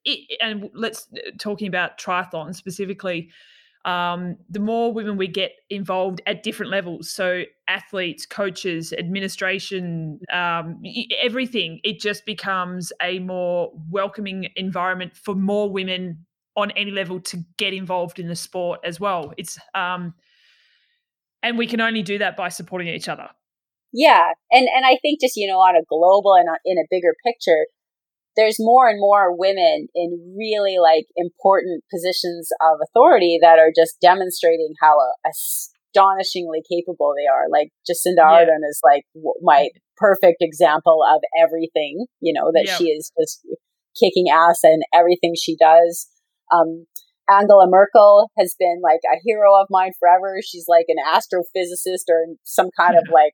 it, 0.04 0.38
and 0.40 0.70
let's 0.74 1.08
talking 1.38 1.68
about 1.68 1.98
triathlon 1.98 2.54
specifically, 2.54 3.30
um, 3.84 4.36
the 4.48 4.60
more 4.60 4.92
women 4.92 5.16
we 5.16 5.26
get 5.26 5.52
involved 5.68 6.20
at 6.26 6.42
different 6.42 6.70
levels. 6.70 7.10
So, 7.10 7.42
athletes, 7.66 8.26
coaches, 8.26 8.92
administration, 8.92 10.20
um, 10.32 10.82
everything, 11.20 11.80
it 11.82 12.00
just 12.00 12.24
becomes 12.24 12.92
a 13.02 13.18
more 13.18 13.72
welcoming 13.90 14.48
environment 14.56 15.16
for 15.16 15.34
more 15.34 15.70
women 15.70 16.24
on 16.54 16.70
any 16.72 16.90
level 16.90 17.18
to 17.18 17.44
get 17.56 17.72
involved 17.72 18.18
in 18.18 18.28
the 18.28 18.36
sport 18.36 18.80
as 18.84 19.00
well. 19.00 19.32
It's, 19.36 19.58
um, 19.74 20.14
and 21.42 21.58
we 21.58 21.66
can 21.66 21.80
only 21.80 22.02
do 22.02 22.18
that 22.18 22.36
by 22.36 22.50
supporting 22.50 22.88
each 22.88 23.08
other. 23.08 23.28
Yeah. 23.92 24.32
And, 24.50 24.68
and 24.74 24.84
I 24.86 24.98
think 25.02 25.20
just, 25.20 25.36
you 25.36 25.48
know, 25.48 25.58
on 25.58 25.76
a 25.76 25.82
global 25.88 26.34
and 26.34 26.48
in 26.64 26.78
a 26.78 26.86
bigger 26.90 27.14
picture, 27.24 27.66
there's 28.36 28.56
more 28.58 28.88
and 28.88 28.98
more 28.98 29.36
women 29.36 29.88
in 29.94 30.34
really 30.36 30.78
like 30.78 31.04
important 31.16 31.84
positions 31.92 32.48
of 32.60 32.78
authority 32.88 33.38
that 33.42 33.58
are 33.58 33.72
just 33.74 34.00
demonstrating 34.00 34.72
how 34.80 34.96
a 34.98 35.30
astonishingly 35.94 36.62
capable 36.70 37.14
they 37.16 37.28
are. 37.28 37.48
Like 37.50 37.70
Jacinda 37.88 38.18
yeah. 38.18 38.44
Ardern 38.44 38.68
is 38.68 38.80
like 38.82 39.04
my 39.42 39.68
perfect 39.96 40.38
example 40.40 41.00
of 41.14 41.20
everything, 41.40 42.06
you 42.20 42.32
know, 42.32 42.50
that 42.52 42.68
she 42.68 42.84
is 42.84 43.12
just 43.20 43.46
kicking 43.98 44.26
ass 44.32 44.60
and 44.62 44.82
everything 44.94 45.34
she 45.36 45.56
does. 45.56 46.08
Um, 46.52 46.86
Angela 47.30 47.68
Merkel 47.68 48.30
has 48.38 48.54
been 48.58 48.80
like 48.82 49.00
a 49.12 49.20
hero 49.24 49.54
of 49.60 49.68
mine 49.70 49.92
forever. 49.98 50.40
She's 50.44 50.66
like 50.68 50.86
an 50.88 50.96
astrophysicist 50.98 52.10
or 52.10 52.34
some 52.42 52.70
kind 52.78 52.96
of 52.96 53.04
like 53.12 53.32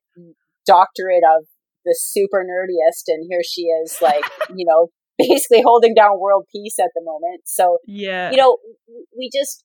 doctorate 0.66 1.24
of 1.24 1.46
the 1.88 1.96
super 1.98 2.44
nerdiest. 2.44 3.08
And 3.08 3.26
here 3.28 3.40
she 3.42 3.62
is, 3.62 3.98
like, 4.00 4.24
you 4.54 4.64
know, 4.66 4.88
basically 5.18 5.62
holding 5.62 5.94
down 5.94 6.20
world 6.20 6.44
peace 6.52 6.76
at 6.78 6.90
the 6.94 7.02
moment. 7.02 7.42
So, 7.44 7.78
yeah, 7.86 8.30
you 8.30 8.36
know, 8.36 8.58
we 9.16 9.30
just, 9.32 9.64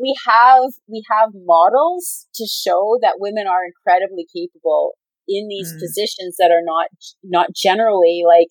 we 0.00 0.14
have, 0.26 0.64
we 0.88 1.02
have 1.10 1.30
models 1.34 2.26
to 2.34 2.46
show 2.46 2.98
that 3.02 3.16
women 3.18 3.46
are 3.46 3.64
incredibly 3.64 4.26
capable 4.34 4.92
in 5.28 5.46
these 5.48 5.72
mm. 5.72 5.78
positions 5.78 6.36
that 6.38 6.50
are 6.50 6.64
not, 6.64 6.88
not 7.22 7.50
generally 7.54 8.22
like 8.26 8.48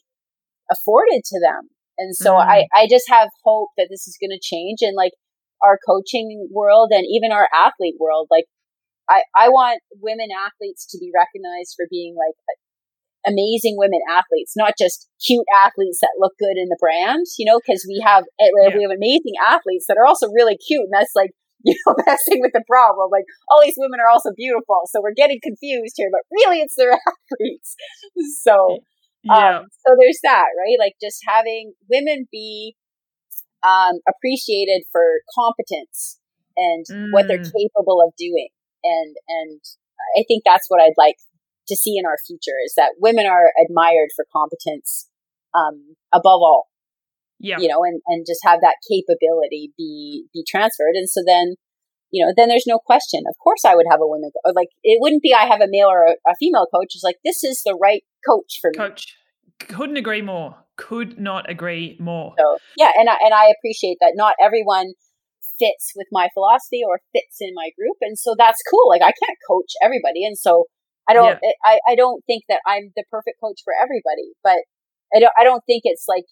afforded 0.71 1.23
to 1.25 1.39
them. 1.39 1.69
And 1.97 2.15
so 2.15 2.33
mm. 2.33 2.45
I, 2.45 2.67
I 2.75 2.87
just 2.89 3.09
have 3.09 3.29
hope 3.43 3.69
that 3.77 3.87
this 3.89 4.07
is 4.07 4.17
going 4.21 4.29
to 4.29 4.39
change 4.41 4.79
and 4.81 4.95
like 4.95 5.13
our 5.63 5.79
coaching 5.87 6.47
world 6.51 6.91
and 6.91 7.05
even 7.09 7.31
our 7.31 7.49
athlete 7.53 7.95
world. 7.99 8.27
Like 8.29 8.45
I, 9.09 9.23
I 9.35 9.49
want 9.49 9.81
women 10.01 10.27
athletes 10.31 10.85
to 10.91 10.97
be 10.97 11.11
recognized 11.15 11.75
for 11.75 11.87
being 11.89 12.15
like 12.15 12.35
amazing 13.27 13.75
women 13.77 13.99
athletes, 14.09 14.53
not 14.55 14.73
just 14.79 15.07
cute 15.19 15.45
athletes 15.51 15.99
that 16.01 16.15
look 16.19 16.33
good 16.39 16.55
in 16.55 16.69
the 16.69 16.79
brand, 16.79 17.25
you 17.37 17.45
know, 17.45 17.59
because 17.59 17.85
we 17.87 17.99
have, 18.03 18.23
eh, 18.39 18.51
we 18.55 18.83
have 18.83 18.95
amazing 18.95 19.35
athletes 19.43 19.85
that 19.87 19.97
are 19.97 20.07
also 20.07 20.31
really 20.31 20.57
cute. 20.57 20.87
And 20.87 20.93
that's 20.93 21.15
like, 21.15 21.31
you 21.67 21.75
know, 21.85 21.95
messing 22.05 22.39
with 22.39 22.53
the 22.53 22.63
problem. 22.69 23.09
Like 23.11 23.25
all 23.49 23.59
these 23.63 23.77
women 23.77 23.99
are 23.99 24.09
also 24.09 24.31
beautiful. 24.35 24.87
So 24.87 25.01
we're 25.01 25.17
getting 25.17 25.39
confused 25.41 25.95
here, 25.97 26.09
but 26.11 26.21
really 26.31 26.61
it's 26.61 26.75
their 26.75 26.93
athletes. 27.11 27.75
So, 28.43 28.79
yeah. 29.23 29.59
Um, 29.59 29.65
so 29.85 29.95
there's 29.99 30.19
that, 30.23 30.47
right? 30.55 30.77
Like 30.79 30.93
just 31.01 31.19
having 31.27 31.73
women 31.89 32.27
be 32.31 32.75
um, 33.67 33.99
appreciated 34.07 34.83
for 34.91 35.03
competence 35.35 36.19
and 36.55 36.85
mm. 36.85 37.11
what 37.11 37.27
they're 37.27 37.39
mm. 37.39 37.51
capable 37.51 38.01
of 38.05 38.13
doing. 38.17 38.49
And, 38.83 39.15
and 39.27 39.59
I 40.17 40.23
think 40.27 40.43
that's 40.45 40.65
what 40.67 40.81
I'd 40.81 40.97
like 40.97 41.15
to 41.67 41.75
see 41.75 41.97
in 41.97 42.05
our 42.05 42.17
future 42.25 42.57
is 42.65 42.73
that 42.77 42.93
women 42.99 43.25
are 43.25 43.51
admired 43.63 44.09
for 44.15 44.25
competence, 44.31 45.09
um, 45.53 45.95
above 46.13 46.41
all. 46.41 46.67
Yeah. 47.39 47.59
You 47.59 47.67
know, 47.67 47.83
and, 47.83 48.01
and 48.07 48.25
just 48.25 48.41
have 48.43 48.61
that 48.61 48.77
capability 48.89 49.73
be, 49.77 50.25
be 50.33 50.43
transferred. 50.47 50.95
And 50.95 51.09
so 51.09 51.21
then, 51.25 51.55
you 52.09 52.25
know, 52.25 52.33
then 52.35 52.49
there's 52.49 52.65
no 52.67 52.79
question. 52.79 53.23
Of 53.29 53.35
course 53.43 53.65
I 53.65 53.75
would 53.75 53.85
have 53.91 53.99
a 54.01 54.07
woman, 54.07 54.31
like 54.55 54.69
it 54.83 54.99
wouldn't 55.01 55.21
be 55.21 55.33
I 55.33 55.45
have 55.45 55.61
a 55.61 55.67
male 55.67 55.87
or 55.87 56.03
a, 56.03 56.11
a 56.27 56.35
female 56.39 56.67
coach. 56.73 56.95
It's 56.95 57.03
like, 57.03 57.17
this 57.23 57.43
is 57.43 57.61
the 57.65 57.77
right 57.81 58.03
coach 58.27 58.59
for 58.61 58.71
me. 58.71 58.77
Coach. 58.77 59.15
Couldn't 59.59 59.97
agree 59.97 60.21
more. 60.21 60.55
Could 60.75 61.19
not 61.19 61.49
agree 61.49 61.97
more. 61.99 62.35
So 62.37 62.59
yeah, 62.77 62.91
and 62.95 63.09
I 63.09 63.15
and 63.25 63.33
I 63.33 63.51
appreciate 63.57 63.97
that 64.01 64.13
not 64.13 64.35
everyone 64.39 64.93
fits 65.59 65.93
with 65.95 66.07
my 66.11 66.29
philosophy 66.33 66.81
or 66.85 67.01
fits 67.13 67.37
in 67.41 67.53
my 67.53 67.71
group, 67.77 67.97
and 68.01 68.17
so 68.17 68.35
that's 68.37 68.61
cool. 68.69 68.89
Like 68.89 69.01
I 69.01 69.13
can't 69.13 69.39
coach 69.47 69.73
everybody, 69.81 70.25
and 70.25 70.37
so 70.37 70.65
I 71.09 71.13
don't 71.13 71.39
yeah. 71.41 71.51
I, 71.63 71.79
I 71.89 71.95
don't 71.95 72.23
think 72.25 72.43
that 72.49 72.61
I'm 72.65 72.91
the 72.95 73.03
perfect 73.09 73.39
coach 73.41 73.61
for 73.63 73.73
everybody, 73.73 74.35
but 74.43 74.65
I 75.15 75.19
don't 75.19 75.33
I 75.39 75.43
don't 75.43 75.63
think 75.65 75.81
it's 75.85 76.05
like 76.07 76.25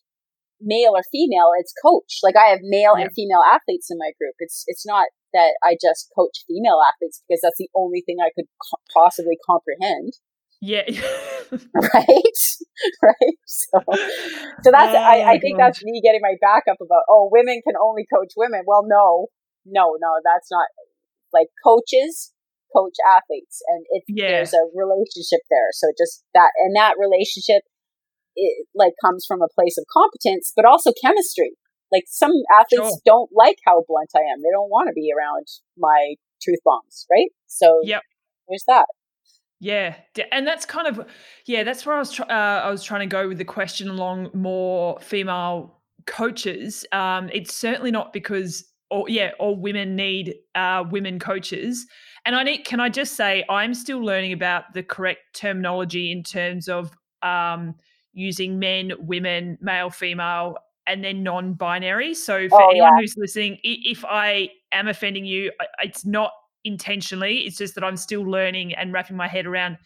male 0.61 0.95
or 0.95 1.03
female. 1.11 1.51
It's 1.59 1.73
coach. 1.83 2.19
Like 2.23 2.35
I 2.35 2.51
have 2.51 2.59
male 2.63 2.95
yeah. 2.97 3.05
and 3.05 3.11
female 3.13 3.43
athletes 3.43 3.87
in 3.89 3.97
my 3.97 4.11
group. 4.19 4.35
It's 4.39 4.63
it's 4.67 4.85
not 4.85 5.07
that 5.33 5.55
I 5.63 5.75
just 5.79 6.11
coach 6.15 6.43
female 6.47 6.79
athletes 6.79 7.21
because 7.27 7.41
that's 7.43 7.59
the 7.59 7.69
only 7.75 8.03
thing 8.05 8.17
I 8.19 8.31
could 8.35 8.47
co- 8.63 8.83
possibly 8.93 9.37
comprehend. 9.45 10.13
Yeah. 10.61 10.83
right. 11.73 12.39
Right. 13.01 13.39
So, 13.45 13.79
so 13.87 14.69
that's, 14.69 14.91
oh, 14.91 14.99
I, 14.99 15.35
I 15.35 15.39
think 15.39 15.57
that's 15.57 15.81
me 15.81 16.01
getting 16.03 16.19
my 16.21 16.35
back 16.41 16.63
up 16.69 16.75
about, 16.81 17.07
oh, 17.07 17.29
women 17.31 17.61
can 17.63 17.75
only 17.81 18.03
coach 18.13 18.33
women. 18.35 18.63
Well, 18.67 18.83
no, 18.83 19.27
no, 19.65 19.95
no, 19.95 20.11
that's 20.27 20.51
not 20.51 20.67
like 21.31 21.47
coaches 21.63 22.33
coach 22.75 22.95
athletes 23.15 23.63
and 23.67 23.85
it, 23.91 24.03
yeah. 24.09 24.43
there's 24.43 24.53
a 24.53 24.67
relationship 24.75 25.39
there. 25.49 25.71
So 25.71 25.87
just 25.97 26.25
that, 26.33 26.51
and 26.67 26.75
that 26.75 26.99
relationship, 26.99 27.63
it 28.35 28.67
like 28.75 28.93
comes 28.99 29.23
from 29.25 29.41
a 29.41 29.47
place 29.55 29.77
of 29.79 29.85
competence, 29.87 30.51
but 30.53 30.65
also 30.65 30.91
chemistry. 31.01 31.55
Like 31.93 32.03
some 32.07 32.33
athletes 32.51 32.99
sure. 32.99 33.07
don't 33.07 33.29
like 33.31 33.55
how 33.65 33.85
blunt 33.87 34.11
I 34.15 34.27
am. 34.35 34.43
They 34.43 34.51
don't 34.51 34.69
want 34.69 34.89
to 34.89 34.93
be 34.93 35.15
around 35.15 35.47
my 35.77 36.15
truth 36.43 36.59
bombs. 36.65 37.07
Right. 37.09 37.31
So 37.47 37.79
yep. 37.83 38.01
there's 38.49 38.65
that. 38.67 38.85
Yeah, 39.59 39.95
and 40.31 40.45
that's 40.45 40.65
kind 40.65 40.87
of 40.87 41.07
yeah, 41.45 41.63
that's 41.63 41.85
where 41.85 41.95
I 41.95 41.99
was 41.99 42.11
tr- 42.11 42.23
uh, 42.23 42.61
I 42.61 42.69
was 42.69 42.83
trying 42.83 43.01
to 43.01 43.07
go 43.07 43.27
with 43.27 43.37
the 43.37 43.45
question 43.45 43.89
along 43.89 44.29
more 44.33 44.99
female 44.99 45.79
coaches. 46.05 46.85
Um, 46.91 47.29
it's 47.33 47.55
certainly 47.55 47.91
not 47.91 48.11
because 48.11 48.65
or 48.91 49.09
yeah, 49.09 49.31
all 49.39 49.55
women 49.55 49.95
need 49.95 50.35
uh, 50.53 50.83
women 50.89 51.19
coaches. 51.19 51.87
And 52.25 52.35
I 52.35 52.43
need 52.43 52.65
can 52.65 52.79
I 52.79 52.89
just 52.89 53.15
say 53.15 53.43
I'm 53.49 53.73
still 53.73 53.99
learning 53.99 54.33
about 54.33 54.73
the 54.73 54.83
correct 54.83 55.21
terminology 55.33 56.11
in 56.11 56.23
terms 56.23 56.67
of 56.67 56.91
um, 57.21 57.75
using 58.13 58.59
men, 58.59 58.93
women, 58.99 59.57
male, 59.61 59.89
female, 59.89 60.57
and 60.87 61.03
then 61.03 61.23
non-binary. 61.23 62.13
So 62.13 62.47
for 62.49 62.61
oh, 62.61 62.69
anyone 62.69 62.91
yeah. 62.95 63.01
who's 63.01 63.15
listening, 63.17 63.57
if 63.63 64.05
I 64.05 64.49
am 64.71 64.87
offending 64.87 65.25
you, 65.25 65.51
it's 65.79 66.05
not 66.05 66.31
intentionally. 66.65 67.39
It's 67.39 67.57
just 67.57 67.75
that 67.75 67.83
I'm 67.83 67.97
still 67.97 68.23
learning 68.23 68.73
and 68.73 68.91
wrapping 68.91 69.15
my 69.15 69.27
head 69.27 69.45
around 69.45 69.77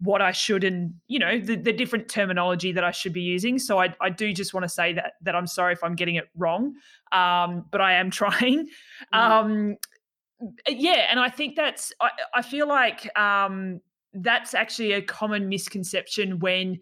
what 0.00 0.20
I 0.20 0.30
should 0.30 0.62
and 0.62 0.92
you 1.08 1.18
know 1.18 1.40
the, 1.40 1.56
the 1.56 1.72
different 1.72 2.08
terminology 2.08 2.70
that 2.72 2.84
I 2.84 2.90
should 2.90 3.12
be 3.12 3.22
using. 3.22 3.58
So 3.58 3.80
I, 3.80 3.94
I 4.00 4.10
do 4.10 4.32
just 4.32 4.52
want 4.52 4.64
to 4.64 4.68
say 4.68 4.92
that 4.92 5.12
that 5.22 5.34
I'm 5.34 5.46
sorry 5.46 5.72
if 5.72 5.82
I'm 5.82 5.94
getting 5.94 6.16
it 6.16 6.28
wrong, 6.36 6.74
um, 7.12 7.64
but 7.70 7.80
I 7.80 7.94
am 7.94 8.10
trying. 8.22 8.68
Mm. 9.14 9.18
Um, 9.18 9.76
yeah, 10.68 11.06
and 11.10 11.18
I 11.18 11.30
think 11.30 11.56
that's 11.56 11.92
I, 12.00 12.10
I 12.34 12.42
feel 12.42 12.68
like 12.68 13.16
um, 13.18 13.80
that's 14.12 14.54
actually 14.54 14.92
a 14.92 15.02
common 15.02 15.48
misconception 15.48 16.40
when 16.40 16.78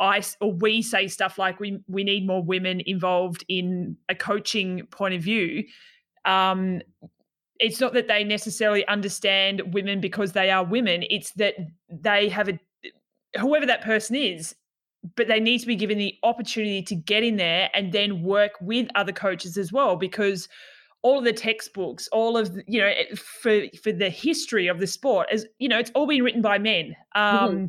I 0.00 0.22
or 0.40 0.52
we 0.52 0.82
say 0.82 1.08
stuff 1.08 1.38
like 1.38 1.60
we 1.60 1.80
we 1.86 2.04
need 2.04 2.26
more 2.26 2.42
women 2.42 2.82
involved 2.86 3.44
in 3.48 3.96
a 4.08 4.14
coaching 4.14 4.86
point 4.90 5.14
of 5.14 5.22
view. 5.22 5.64
Um, 6.24 6.82
it's 7.58 7.80
not 7.80 7.92
that 7.92 8.08
they 8.08 8.24
necessarily 8.24 8.86
understand 8.86 9.74
women 9.74 10.00
because 10.00 10.32
they 10.32 10.50
are 10.50 10.64
women 10.64 11.04
it's 11.10 11.32
that 11.32 11.54
they 11.88 12.28
have 12.28 12.48
a 12.48 12.58
whoever 13.38 13.66
that 13.66 13.82
person 13.82 14.16
is 14.16 14.54
but 15.16 15.28
they 15.28 15.40
need 15.40 15.58
to 15.58 15.66
be 15.66 15.76
given 15.76 15.98
the 15.98 16.14
opportunity 16.22 16.82
to 16.82 16.94
get 16.94 17.22
in 17.22 17.36
there 17.36 17.70
and 17.74 17.92
then 17.92 18.22
work 18.22 18.52
with 18.60 18.88
other 18.94 19.12
coaches 19.12 19.56
as 19.56 19.72
well 19.72 19.96
because 19.96 20.48
all 21.02 21.18
of 21.18 21.24
the 21.24 21.32
textbooks 21.32 22.08
all 22.08 22.36
of 22.36 22.54
the, 22.54 22.64
you 22.66 22.80
know 22.80 22.92
for 23.16 23.62
for 23.82 23.92
the 23.92 24.10
history 24.10 24.66
of 24.66 24.80
the 24.80 24.86
sport 24.86 25.28
as 25.30 25.46
you 25.58 25.68
know 25.68 25.78
it's 25.78 25.92
all 25.94 26.06
been 26.06 26.22
written 26.22 26.42
by 26.42 26.58
men 26.58 26.94
mm-hmm. 27.16 27.44
um 27.44 27.50
mm-hmm. 27.50 27.66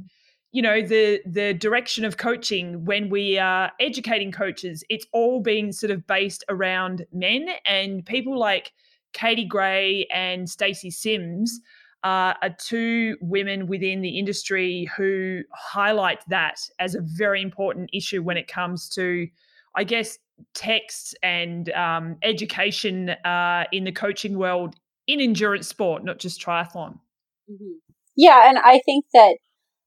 you 0.52 0.62
know 0.62 0.82
the 0.82 1.22
the 1.26 1.54
direction 1.54 2.04
of 2.04 2.18
coaching 2.18 2.86
when 2.86 3.10
we 3.10 3.38
are 3.38 3.72
educating 3.80 4.32
coaches 4.32 4.84
it's 4.90 5.06
all 5.14 5.42
been 5.42 5.72
sort 5.72 5.92
of 5.92 6.06
based 6.08 6.44
around 6.50 7.06
men 7.14 7.48
and 7.66 8.06
people 8.06 8.38
like 8.38 8.72
Katie 9.14 9.46
Gray 9.46 10.08
and 10.14 10.50
Stacy 10.50 10.92
Sims 10.92 11.60
uh, 12.04 12.34
are 12.42 12.56
two 12.58 13.18
women 13.22 13.68
within 13.68 14.02
the 14.02 14.18
industry 14.18 14.90
who 14.96 15.42
highlight 15.54 16.20
that 16.30 16.60
as 16.80 16.96
a 16.96 17.02
very 17.02 17.42
important 17.42 17.90
issue 17.94 18.24
when 18.24 18.38
it 18.38 18.48
comes 18.48 18.88
to, 18.90 19.28
I 19.76 19.84
guess, 19.84 20.18
texts 20.54 21.14
and 21.22 21.70
um, 21.72 22.18
education 22.24 23.10
uh, 23.26 23.66
in 23.72 23.84
the 23.84 23.92
coaching 23.92 24.38
world 24.38 24.76
in 25.08 25.20
endurance 25.20 25.68
sport, 25.68 26.06
not 26.06 26.20
just 26.20 26.42
triathlon. 26.42 27.00
Mm-hmm. 27.50 27.74
Yeah, 28.16 28.48
and 28.50 28.58
I 28.60 28.80
think 28.86 29.06
that 29.14 29.38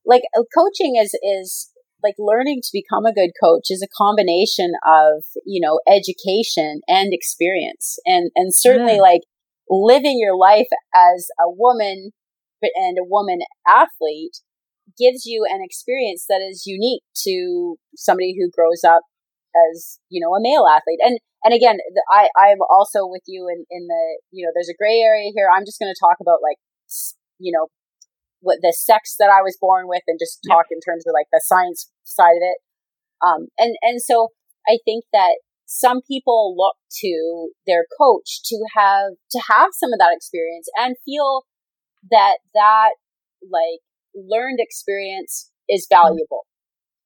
like 0.04 0.22
uh, 0.36 0.42
coaching 0.54 0.96
is 0.96 1.14
is 1.22 1.70
like 2.02 2.14
learning 2.18 2.60
to 2.62 2.70
become 2.72 3.04
a 3.04 3.12
good 3.12 3.30
coach 3.42 3.66
is 3.70 3.82
a 3.82 3.96
combination 3.96 4.72
of, 4.86 5.24
you 5.46 5.60
know, 5.60 5.80
education 5.86 6.80
and 6.88 7.12
experience. 7.12 7.98
And, 8.04 8.30
and 8.34 8.54
certainly 8.54 8.94
mm. 8.94 9.00
like 9.00 9.22
living 9.68 10.18
your 10.18 10.36
life 10.36 10.68
as 10.94 11.28
a 11.40 11.48
woman 11.48 12.10
and 12.62 12.98
a 12.98 13.08
woman 13.08 13.40
athlete 13.66 14.38
gives 14.98 15.24
you 15.26 15.44
an 15.48 15.60
experience 15.62 16.26
that 16.28 16.40
is 16.42 16.66
unique 16.66 17.02
to 17.24 17.76
somebody 17.96 18.34
who 18.38 18.50
grows 18.50 18.84
up 18.84 19.02
as, 19.72 19.98
you 20.08 20.20
know, 20.20 20.34
a 20.34 20.40
male 20.40 20.66
athlete. 20.66 21.00
And, 21.02 21.18
and 21.44 21.54
again, 21.54 21.78
the, 21.78 22.02
I, 22.10 22.28
I'm 22.38 22.58
also 22.70 23.06
with 23.06 23.22
you 23.26 23.48
in, 23.48 23.64
in 23.70 23.86
the, 23.88 24.20
you 24.30 24.44
know, 24.44 24.52
there's 24.54 24.70
a 24.70 24.78
gray 24.78 25.00
area 25.00 25.30
here. 25.34 25.48
I'm 25.52 25.64
just 25.64 25.80
going 25.80 25.92
to 25.92 26.00
talk 26.00 26.18
about 26.20 26.38
like, 26.42 26.56
you 27.38 27.52
know, 27.52 27.66
what 28.42 28.58
the 28.60 28.74
sex 28.76 29.14
that 29.18 29.30
I 29.30 29.40
was 29.40 29.56
born 29.58 29.86
with 29.88 30.02
and 30.06 30.18
just 30.20 30.42
talk 30.50 30.66
yep. 30.68 30.76
in 30.76 30.80
terms 30.82 31.06
of 31.06 31.14
like 31.14 31.30
the 31.32 31.40
science 31.42 31.90
side 32.02 32.36
of 32.36 32.42
it. 32.42 32.58
Um, 33.22 33.46
and, 33.56 33.76
and 33.82 34.02
so 34.02 34.28
I 34.68 34.78
think 34.84 35.04
that 35.12 35.38
some 35.64 36.02
people 36.02 36.54
look 36.58 36.76
to 37.00 37.50
their 37.66 37.86
coach 37.96 38.42
to 38.44 38.58
have 38.76 39.16
to 39.30 39.40
have 39.48 39.70
some 39.72 39.92
of 39.94 39.98
that 39.98 40.12
experience 40.12 40.68
and 40.76 40.96
feel 41.06 41.46
that 42.10 42.38
that 42.52 42.98
like 43.46 43.80
learned 44.14 44.58
experience 44.60 45.50
is 45.70 45.86
valuable. 45.88 46.44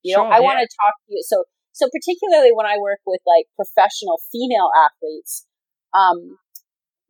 You 0.03 0.17
know, 0.17 0.25
Sure, 0.25 0.33
I 0.33 0.39
yeah. 0.39 0.45
want 0.45 0.59
to 0.59 0.77
talk 0.83 0.95
to 1.07 1.09
you. 1.15 1.23
So, 1.23 1.45
so 1.73 1.87
particularly 1.93 2.51
when 2.55 2.67
I 2.67 2.79
work 2.81 3.01
with 3.07 3.21
like 3.27 3.47
professional 3.55 4.19
female 4.33 4.71
athletes, 4.75 5.47
um, 5.95 6.39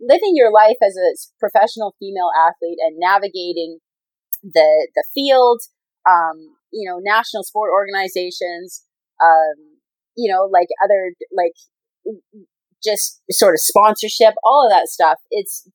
living 0.01 0.35
your 0.35 0.53
life 0.53 0.77
as 0.85 0.97
a 0.97 1.09
professional 1.41 1.95
female 1.99 2.29
athlete 2.37 2.79
and 2.85 2.99
navigating 2.99 3.79
the 4.43 4.89
the 4.95 5.05
field, 5.14 5.61
um, 6.09 6.57
you 6.72 6.89
know, 6.89 6.99
national 7.03 7.43
sport 7.43 7.70
organizations, 7.72 8.84
um, 9.22 9.78
you 10.16 10.32
know, 10.32 10.45
like 10.45 10.68
other 10.84 11.12
like 11.37 11.55
just 12.82 13.20
sort 13.30 13.55
of 13.55 13.61
sponsorship, 13.61 14.34
all 14.45 14.66
of 14.66 14.70
that 14.70 14.89
stuff. 14.89 15.18
It's 15.30 15.68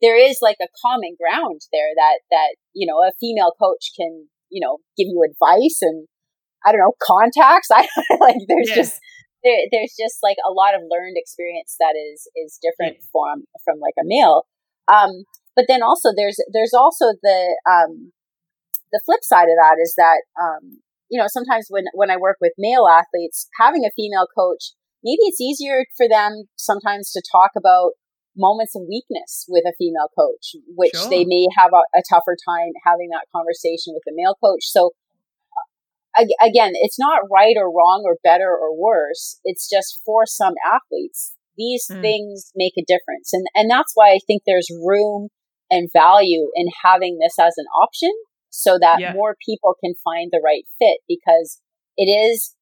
there 0.00 0.18
is 0.18 0.38
like 0.42 0.56
a 0.60 0.68
common 0.82 1.16
ground 1.18 1.62
there 1.72 1.94
that 1.96 2.18
that 2.30 2.56
you 2.74 2.86
know 2.86 2.98
a 2.98 3.12
female 3.20 3.52
coach 3.58 3.92
can 3.96 4.28
you 4.50 4.60
know 4.60 4.78
give 4.96 5.06
you 5.08 5.22
advice 5.24 5.78
and 5.80 6.08
I 6.66 6.72
don't 6.72 6.80
know 6.80 6.94
contacts. 7.02 7.68
I 7.72 7.88
like 8.20 8.36
there's 8.48 8.70
just 8.70 9.00
there, 9.42 9.58
there's 9.70 9.94
just 9.98 10.18
like 10.22 10.36
a 10.46 10.52
lot 10.52 10.74
of 10.74 10.82
learned 10.90 11.16
experience 11.16 11.76
that 11.80 11.94
is 11.96 12.28
is 12.36 12.58
different 12.62 12.98
from 13.10 13.44
from 13.64 13.78
like 13.80 13.94
a 13.98 14.04
male. 14.04 14.46
Um, 14.92 15.24
but 15.56 15.66
then 15.68 15.82
also 15.82 16.10
there's 16.16 16.36
there's 16.52 16.74
also 16.74 17.14
the 17.22 17.56
um, 17.68 18.12
the 18.92 19.00
flip 19.04 19.20
side 19.22 19.48
of 19.48 19.56
that 19.56 19.76
is 19.82 19.94
that 19.96 20.22
um, 20.40 20.80
you 21.08 21.20
know 21.20 21.26
sometimes 21.28 21.66
when 21.68 21.84
when 21.94 22.10
I 22.10 22.16
work 22.16 22.36
with 22.40 22.52
male 22.58 22.86
athletes, 22.88 23.48
having 23.60 23.84
a 23.84 23.94
female 23.96 24.26
coach, 24.36 24.72
maybe 25.02 25.22
it's 25.26 25.40
easier 25.40 25.84
for 25.96 26.08
them 26.08 26.44
sometimes 26.56 27.10
to 27.12 27.22
talk 27.32 27.50
about 27.56 27.92
moments 28.36 28.74
of 28.74 28.82
weakness 28.88 29.44
with 29.48 29.64
a 29.66 29.74
female 29.78 30.08
coach, 30.16 30.56
which 30.74 30.92
Sure. 30.94 31.10
they 31.10 31.24
may 31.24 31.46
have 31.56 31.72
a, 31.72 31.82
a 31.98 32.02
tougher 32.08 32.36
time 32.48 32.72
having 32.84 33.08
that 33.10 33.28
conversation 33.34 33.92
with 33.92 34.02
a 34.08 34.14
male 34.16 34.36
coach. 34.42 34.64
So 34.64 34.92
again, 36.42 36.72
it's 36.74 36.98
not 36.98 37.22
right 37.30 37.56
or 37.56 37.70
wrong 37.70 38.02
or 38.04 38.16
better 38.22 38.50
or 38.50 38.74
worse. 38.76 39.40
It's 39.44 39.68
just 39.68 40.00
for 40.04 40.26
some 40.26 40.54
athletes, 40.64 41.36
these 41.56 41.86
Mm. 41.90 42.00
things 42.00 42.52
make 42.54 42.74
a 42.78 42.84
difference. 42.86 43.32
And, 43.32 43.46
and 43.54 43.70
that's 43.70 43.92
why 43.94 44.10
I 44.12 44.18
think 44.26 44.42
there's 44.46 44.68
room 44.84 45.28
and 45.72 45.88
value 45.92 46.50
in 46.54 46.66
having 46.84 47.18
this 47.18 47.38
as 47.40 47.54
an 47.56 47.66
option 47.82 48.12
so 48.50 48.78
that 48.78 49.00
Yeah. 49.00 49.14
more 49.14 49.34
people 49.44 49.74
can 49.82 49.94
find 50.04 50.30
the 50.30 50.42
right 50.44 50.66
fit 50.78 50.98
because 51.08 51.60
it 51.96 52.04
is 52.04 52.54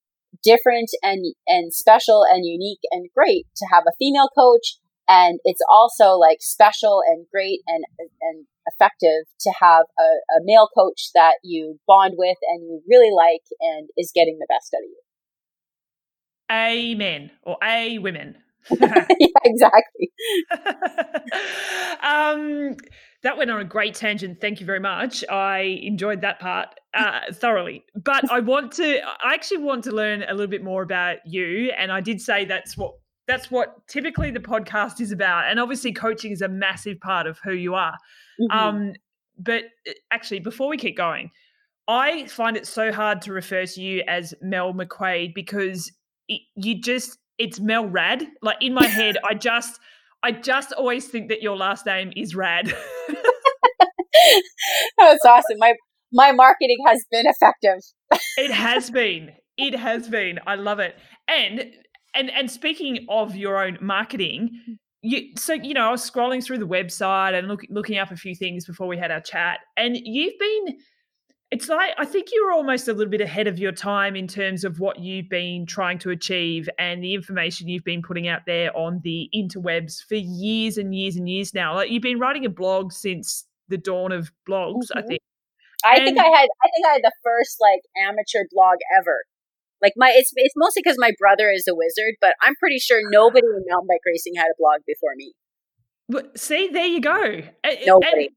different 0.45 0.91
and, 1.03 1.35
and 1.49 1.75
special 1.75 2.23
and 2.23 2.47
unique 2.47 2.81
and 2.93 3.11
great 3.13 3.47
to 3.57 3.67
have 3.71 3.83
a 3.87 3.97
female 3.99 4.31
coach. 4.35 4.79
And 5.09 5.41
it's 5.45 5.61
also 5.69 6.13
like 6.13 6.39
special 6.41 7.03
and 7.05 7.27
great 7.33 7.61
and, 7.67 7.85
and 7.99 8.47
effective 8.67 9.27
to 9.41 9.53
have 9.61 9.87
a, 9.99 10.39
a 10.39 10.41
male 10.45 10.69
coach 10.73 11.11
that 11.15 11.39
you 11.43 11.81
bond 11.89 12.15
with 12.17 12.39
and 12.49 12.63
you 12.63 12.81
really 12.89 13.11
like 13.11 13.43
and 13.61 13.89
is 13.97 14.13
getting 14.15 14.39
the 14.39 14.47
best 14.49 14.73
out 14.73 14.85
of 14.85 14.89
you. 14.89 15.03
Amen 16.53 17.33
or 17.43 17.57
a 17.63 17.99
women. 17.99 18.37
yeah, 18.81 19.29
exactly. 19.45 20.11
um, 22.03 22.77
that 23.23 23.37
went 23.37 23.51
on 23.51 23.61
a 23.61 23.65
great 23.65 23.95
tangent. 23.95 24.41
Thank 24.41 24.61
you 24.61 24.67
very 24.67 24.81
much. 24.81 25.25
I 25.29 25.81
enjoyed 25.83 26.23
that 26.23 26.41
part 26.41 26.69
uh, 26.95 27.21
thoroughly. 27.33 27.85
But 27.95 28.31
I 28.31 28.41
want 28.41 28.73
to. 28.73 29.01
I 29.23 29.35
actually 29.35 29.59
want 29.59 29.85
to 29.85 29.93
learn 29.93 30.23
a 30.23 30.33
little 30.33 30.47
bit 30.47 30.65
more 30.65 30.83
about 30.83 31.19
you. 31.27 31.73
And 31.77 31.93
I 31.93 32.01
did 32.01 32.21
say 32.21 32.45
that's 32.45 32.77
what 32.77 32.95
that's 33.27 33.51
what 33.51 33.87
typically 33.89 34.31
the 34.31 34.41
podcast 34.41 35.01
is 35.01 35.13
about. 35.13 35.51
And 35.51 35.61
obviously, 35.61 35.93
coaching 35.93 36.33
is 36.33 36.41
a 36.41 36.49
massive 36.49 36.99
part 37.01 37.27
of 37.27 37.39
who 37.45 37.53
you 37.53 37.75
are. 37.75 37.97
Mhm. 38.41 38.55
Um, 38.55 38.93
but 39.39 39.65
uh, 39.89 39.93
actually, 40.11 40.41
before 40.41 40.69
we 40.69 40.77
keep 40.77 40.97
going, 40.97 41.31
I 41.89 42.27
find 42.27 42.57
it 42.57 42.67
so 42.67 42.93
hard 42.93 43.23
to 43.23 43.33
refer 43.33 43.67
to 43.67 43.81
you 43.81 44.03
as 44.07 44.35
Mel 44.41 44.73
McQuaid 44.73 45.35
because 45.35 45.93
it, 46.29 46.41
you 46.57 46.81
just 46.81 47.19
it's 47.41 47.59
Mel 47.59 47.87
Rad. 47.87 48.29
Like 48.43 48.59
in 48.61 48.75
my 48.75 48.87
head, 48.87 49.17
I 49.29 49.35
just 49.35 49.81
I 50.23 50.31
just 50.33 50.73
always 50.73 51.09
think 51.09 51.31
that 51.31 51.43
your 51.43 51.57
last 51.57 51.87
name 51.87 52.13
is 52.15 52.37
Rad. 52.37 52.73
That's 54.99 55.25
awesome. 55.25 55.59
My 55.59 55.75
my 56.13 56.33
marketing 56.33 56.79
has 56.87 57.05
been 57.11 57.27
effective. 57.27 57.81
it 58.37 58.51
has 58.53 58.91
been. 58.91 59.33
It 59.57 59.75
has 59.75 60.09
been. 60.09 60.39
I 60.47 60.57
love 60.57 60.79
it. 60.79 60.95
And 61.27 61.73
and 62.15 62.31
and 62.31 62.51
speaking 62.51 63.07
of 63.09 63.35
your 63.35 63.63
own 63.63 63.79
marketing, 63.81 64.51
you 65.03 65.33
so 65.37 65.55
you 65.55 65.75
know 65.75 65.89
I 65.89 65.91
was 65.91 66.09
scrolling 66.09 66.45
through 66.45 66.59
the 66.59 66.69
website 66.69 67.39
and 67.39 67.49
look, 67.49 67.63
looking 67.71 67.99
up 67.99 68.11
a 68.11 68.17
few 68.17 68.35
things 68.35 68.67
before 68.67 68.87
we 68.87 68.99
had 68.99 69.11
our 69.11 69.21
chat, 69.21 69.61
and 69.77 69.97
you've 69.97 70.39
been. 70.39 70.79
It's 71.51 71.69
like 71.69 71.91
I 71.99 72.05
think 72.05 72.29
you're 72.33 72.53
almost 72.53 72.87
a 72.87 72.93
little 72.93 73.11
bit 73.11 73.21
ahead 73.21 73.49
of 73.49 73.59
your 73.59 73.73
time 73.73 74.15
in 74.15 74.29
terms 74.29 74.63
of 74.63 74.79
what 74.79 75.01
you've 75.01 75.29
been 75.29 75.67
trying 75.67 75.99
to 76.01 76.11
achieve 76.11 76.69
and 76.79 77.03
the 77.03 77.13
information 77.15 77.67
you've 77.69 77.83
been 77.85 78.03
putting 78.03 78.29
out 78.29 78.43
there 78.47 78.75
on 78.77 79.01
the 79.03 79.29
interwebs 79.35 80.05
for 80.09 80.15
years 80.15 80.79
and 80.79 80.95
years 80.95 81.17
and 81.17 81.29
years 81.29 81.53
now. 81.53 81.75
Like 81.75 81.91
you've 81.91 82.03
been 82.05 82.21
writing 82.21 82.47
a 82.47 82.51
blog 82.51 82.93
since 82.93 83.47
the 83.69 83.77
dawn 83.79 84.13
of 84.13 84.31
blogs, 84.49 84.89
I 84.95 85.03
Mhm. 85.03 85.07
think. 85.09 85.21
I 85.85 86.05
think 86.05 86.19
I 86.19 86.25
had 86.25 86.49
I 86.63 86.69
think 86.75 86.87
I 86.89 86.93
had 86.95 87.03
the 87.03 87.13
first 87.25 87.57
like 87.61 87.81
amateur 87.97 88.45
blog 88.53 88.77
ever. 89.01 89.25
Like 89.83 89.95
my 89.97 90.13
it's 90.15 90.31
it's 90.37 90.55
mostly 90.57 90.83
because 90.85 90.99
my 90.99 91.11
brother 91.19 91.51
is 91.51 91.67
a 91.69 91.75
wizard, 91.75 92.15
but 92.21 92.35
I'm 92.43 92.55
pretty 92.61 92.79
sure 92.79 93.01
nobody 93.11 93.47
in 93.47 93.65
mountain 93.69 93.89
bike 93.89 94.03
racing 94.07 94.35
had 94.37 94.47
a 94.47 94.55
blog 94.59 94.83
before 94.87 95.15
me. 95.17 95.33
But 96.09 96.39
see, 96.39 96.69
there 96.69 96.87
you 96.87 97.01
go. 97.01 97.43
Nobody. 97.87 98.27
and- 98.27 98.37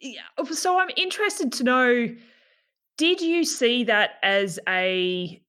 yeah, 0.00 0.22
so 0.52 0.78
I'm 0.78 0.90
interested 0.96 1.52
to 1.52 1.64
know 1.64 2.08
did 2.96 3.20
you 3.20 3.44
see 3.44 3.84
that 3.84 4.16
as 4.22 4.58
a 4.68 5.42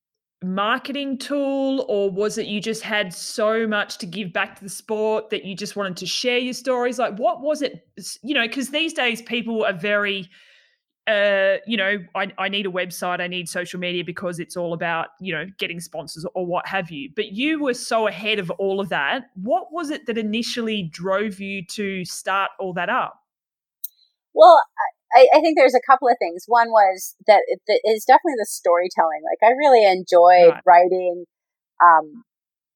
marketing 0.43 1.17
tool 1.17 1.85
or 1.87 2.09
was 2.09 2.37
it 2.37 2.47
you 2.47 2.59
just 2.59 2.81
had 2.81 3.13
so 3.13 3.67
much 3.67 3.97
to 3.99 4.05
give 4.05 4.33
back 4.33 4.57
to 4.57 4.63
the 4.63 4.69
sport 4.69 5.29
that 5.29 5.45
you 5.45 5.55
just 5.55 5.75
wanted 5.75 5.97
to 5.97 6.05
share 6.05 6.37
your 6.37 6.53
stories? 6.53 6.97
Like 6.97 7.17
what 7.17 7.41
was 7.41 7.61
it 7.61 7.87
you 8.21 8.33
know 8.33 8.47
because 8.47 8.69
these 8.69 8.93
days 8.93 9.21
people 9.21 9.63
are 9.63 9.73
very 9.73 10.29
uh 11.07 11.57
you 11.67 11.77
know 11.77 11.97
I, 12.15 12.31
I 12.37 12.47
need 12.47 12.67
a 12.67 12.69
website 12.69 13.21
i 13.21 13.27
need 13.27 13.49
social 13.49 13.79
media 13.79 14.03
because 14.03 14.39
it's 14.39 14.55
all 14.55 14.71
about 14.71 15.07
you 15.19 15.33
know 15.33 15.47
getting 15.57 15.79
sponsors 15.79 16.27
or 16.35 16.45
what 16.45 16.67
have 16.67 16.91
you 16.91 17.09
but 17.15 17.31
you 17.31 17.59
were 17.59 17.73
so 17.73 18.07
ahead 18.07 18.37
of 18.37 18.51
all 18.51 18.79
of 18.79 18.89
that. 18.89 19.23
What 19.33 19.73
was 19.73 19.89
it 19.89 20.05
that 20.05 20.19
initially 20.19 20.83
drove 20.83 21.39
you 21.39 21.65
to 21.65 22.05
start 22.05 22.51
all 22.59 22.71
that 22.73 22.89
up 22.89 23.20
Well, 24.33 24.61
I, 25.13 25.27
I 25.35 25.41
think 25.41 25.57
there's 25.57 25.75
a 25.75 25.83
couple 25.85 26.07
of 26.07 26.15
things. 26.19 26.45
One 26.47 26.69
was 26.71 27.15
that 27.27 27.43
it 27.47 27.59
that 27.67 27.81
is 27.85 28.05
definitely 28.05 28.39
the 28.39 28.47
storytelling. 28.49 29.21
Like 29.27 29.43
I 29.43 29.53
really 29.53 29.85
enjoy 29.85 30.51
Right. 30.51 30.63
writing, 30.65 31.25
um, 31.83 32.23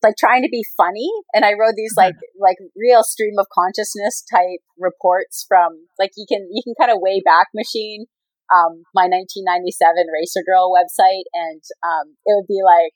like 0.03 0.15
trying 0.19 0.43
to 0.43 0.49
be 0.51 0.63
funny. 0.77 1.09
And 1.33 1.45
I 1.45 1.53
wrote 1.53 1.75
these 1.75 1.93
Mhm. 1.95 2.03
like 2.03 2.15
like 2.39 2.57
real 2.75 3.03
stream 3.03 3.39
of 3.39 3.47
consciousness 3.53 4.23
type 4.29 4.61
reports 4.77 5.45
from 5.47 5.87
like 5.97 6.11
you 6.17 6.25
can 6.27 6.47
you 6.51 6.61
can 6.63 6.75
kind 6.79 6.91
of 6.91 6.99
way 7.01 7.21
back 7.23 7.47
machine 7.55 8.05
um, 8.53 8.83
my 8.93 9.07
1997 9.09 10.05
Racer 10.13 10.43
Girl 10.45 10.69
website, 10.69 11.25
and 11.33 11.61
um, 11.81 12.17
it 12.25 12.33
would 12.37 12.47
be 12.47 12.61
like 12.61 12.93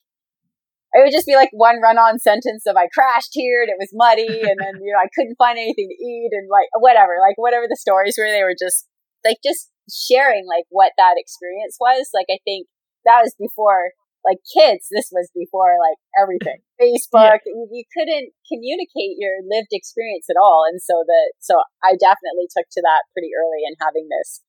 it 0.93 1.05
would 1.05 1.13
just 1.13 1.29
be 1.29 1.37
like 1.37 1.49
one 1.53 1.81
run-on 1.81 2.17
sentence 2.17 2.65
of 2.65 2.73
I 2.73 2.89
crashed 2.89 3.33
here 3.33 3.61
and 3.61 3.69
it 3.69 3.77
was 3.77 3.93
muddy 3.93 4.41
and 4.49 4.57
then 4.57 4.81
you 4.81 4.89
know 4.93 5.01
I 5.01 5.11
couldn't 5.13 5.37
find 5.37 5.57
anything 5.57 5.89
to 5.89 5.97
eat 5.97 6.31
and 6.33 6.49
like 6.49 6.69
whatever 6.81 7.21
like 7.21 7.37
whatever 7.37 7.69
the 7.69 7.79
stories 7.79 8.17
were 8.17 8.29
they 8.29 8.43
were 8.43 8.57
just 8.57 8.87
like 9.25 9.37
just 9.43 9.69
sharing 9.89 10.45
like 10.45 10.65
what 10.69 10.93
that 10.97 11.17
experience 11.17 11.77
was 11.79 12.09
like 12.13 12.29
I 12.29 12.41
think 12.45 12.67
that 13.05 13.21
was 13.21 13.33
before 13.37 13.93
like 14.27 14.41
kids 14.51 14.91
this 14.91 15.07
was 15.15 15.31
before 15.31 15.79
like 15.79 15.99
everything. 16.17 16.59
Facebook 16.81 17.45
you, 17.45 17.69
you 17.71 17.85
couldn't 17.93 18.33
communicate 18.49 19.15
your 19.21 19.45
lived 19.45 19.71
experience 19.71 20.25
at 20.29 20.41
all 20.41 20.65
and 20.65 20.81
so 20.81 21.05
the 21.05 21.21
so 21.39 21.61
I 21.85 21.93
definitely 21.97 22.49
took 22.49 22.65
to 22.65 22.81
that 22.81 23.05
pretty 23.13 23.29
early 23.37 23.61
in 23.65 23.77
having 23.77 24.09
this 24.09 24.41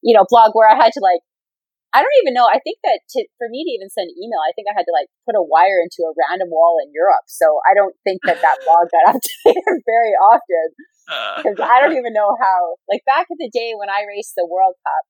you 0.00 0.16
know 0.16 0.24
blog 0.28 0.56
where 0.56 0.68
I 0.68 0.76
had 0.76 0.92
to 0.96 1.02
like 1.04 1.20
I 1.92 2.00
don't 2.00 2.18
even 2.24 2.32
know. 2.32 2.48
I 2.48 2.60
think 2.64 2.80
that 2.84 3.04
to, 3.16 3.20
for 3.36 3.52
me 3.52 3.64
to 3.68 3.72
even 3.76 3.92
send 3.92 4.12
email, 4.16 4.40
I 4.40 4.52
think 4.56 4.68
I 4.68 4.74
had 4.76 4.88
to 4.88 4.94
like 4.96 5.12
put 5.28 5.36
a 5.36 5.44
wire 5.44 5.80
into 5.80 6.08
a 6.08 6.16
random 6.16 6.48
wall 6.48 6.80
in 6.80 6.88
Europe. 6.92 7.28
So 7.28 7.60
I 7.68 7.76
don't 7.76 7.96
think 8.04 8.24
that 8.24 8.40
that 8.40 8.58
blog 8.64 8.88
got 8.92 9.16
updated 9.16 9.80
very 9.88 10.14
often 10.16 10.66
uh. 11.08 11.36
because 11.40 11.58
I 11.60 11.80
don't 11.84 11.96
even 11.96 12.16
know 12.16 12.32
how. 12.40 12.80
Like 12.88 13.04
back 13.04 13.28
in 13.28 13.36
the 13.40 13.52
day 13.52 13.76
when 13.76 13.92
I 13.92 14.08
raced 14.08 14.34
the 14.36 14.48
World 14.48 14.76
Cup, 14.84 15.04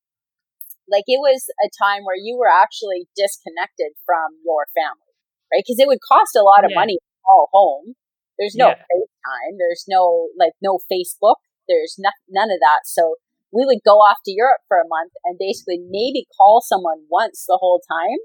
like 0.90 1.06
it 1.06 1.20
was 1.22 1.46
a 1.62 1.70
time 1.78 2.02
where 2.04 2.18
you 2.18 2.36
were 2.36 2.50
actually 2.50 3.06
disconnected 3.14 3.94
from 4.04 4.38
your 4.44 4.66
family, 4.74 5.14
right? 5.52 5.62
Because 5.62 5.78
it 5.78 5.86
would 5.88 6.02
cost 6.02 6.34
a 6.34 6.42
lot 6.42 6.64
of 6.64 6.70
Yeah. 6.70 6.82
money 6.82 6.98
to 6.98 7.08
call 7.24 7.48
home. 7.52 7.94
There's 8.38 8.56
no 8.56 8.74
Yeah. 8.74 8.82
FaceTime. 8.90 9.58
There's 9.58 9.84
no 9.88 10.28
like 10.38 10.54
no 10.60 10.78
Facebook. 10.90 11.38
There's 11.68 11.96
no, 11.98 12.10
none 12.28 12.50
of 12.50 12.58
that. 12.60 12.84
So 12.84 13.16
we 13.52 13.68
would 13.68 13.84
go 13.84 14.00
off 14.00 14.18
to 14.24 14.32
Europe 14.32 14.64
for 14.66 14.80
a 14.80 14.88
month 14.88 15.12
and 15.24 15.36
basically 15.38 15.78
maybe 15.78 16.26
call 16.36 16.64
someone 16.64 17.04
once 17.08 17.44
the 17.46 17.60
whole 17.60 17.80
time. 17.84 18.18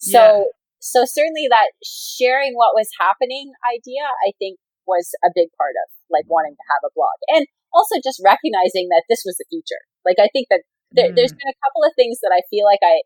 So 0.00 0.20
Yeah. 0.20 0.44
so 0.80 1.04
certainly 1.04 1.46
that 1.48 1.72
sharing 1.84 2.56
what 2.56 2.74
was 2.74 2.88
happening 2.98 3.52
idea, 3.64 4.04
I 4.26 4.32
think 4.40 4.58
was 4.86 5.12
a 5.24 5.30
big 5.34 5.48
part 5.56 5.76
of 5.80 5.88
like 6.10 6.28
wanting 6.28 6.56
to 6.56 6.66
have 6.72 6.84
a 6.84 6.92
blog 6.92 7.16
and 7.28 7.46
also 7.74 7.98
just 7.98 8.22
recognizing 8.22 8.88
that 8.94 9.04
this 9.10 9.26
was 9.26 9.36
the 9.36 9.44
future. 9.50 9.82
Like, 10.06 10.22
I 10.22 10.30
think 10.30 10.46
that 10.48 10.62
there, 10.94 11.10
mm. 11.10 11.16
there's 11.18 11.34
been 11.34 11.50
a 11.50 11.60
couple 11.66 11.82
of 11.82 11.92
things 11.98 12.22
that 12.22 12.30
I 12.30 12.46
feel 12.48 12.64
like 12.64 12.80
I, 12.86 13.02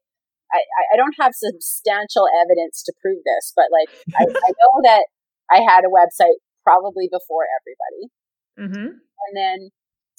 I, 0.52 0.60
I 0.92 0.96
don't 1.00 1.16
have 1.16 1.32
substantial 1.32 2.28
evidence 2.44 2.84
to 2.84 2.92
prove 3.00 3.24
this, 3.24 3.56
but 3.56 3.72
like 3.72 3.88
I, 4.12 4.28
I 4.48 4.50
know 4.52 4.74
that 4.84 5.08
I 5.48 5.64
had 5.64 5.88
a 5.88 5.90
website 5.90 6.38
probably 6.62 7.08
before 7.08 7.48
everybody. 7.48 8.02
Mm-hmm. 8.60 8.88
And 9.00 9.32
then 9.32 9.58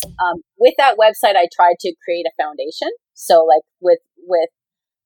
um, 0.05 0.41
with 0.57 0.75
that 0.77 0.95
website, 0.95 1.35
I 1.35 1.47
tried 1.51 1.79
to 1.81 1.93
create 2.03 2.25
a 2.25 2.35
foundation. 2.41 2.89
So 3.13 3.43
like 3.43 3.63
with, 3.81 3.99
with, 4.27 4.49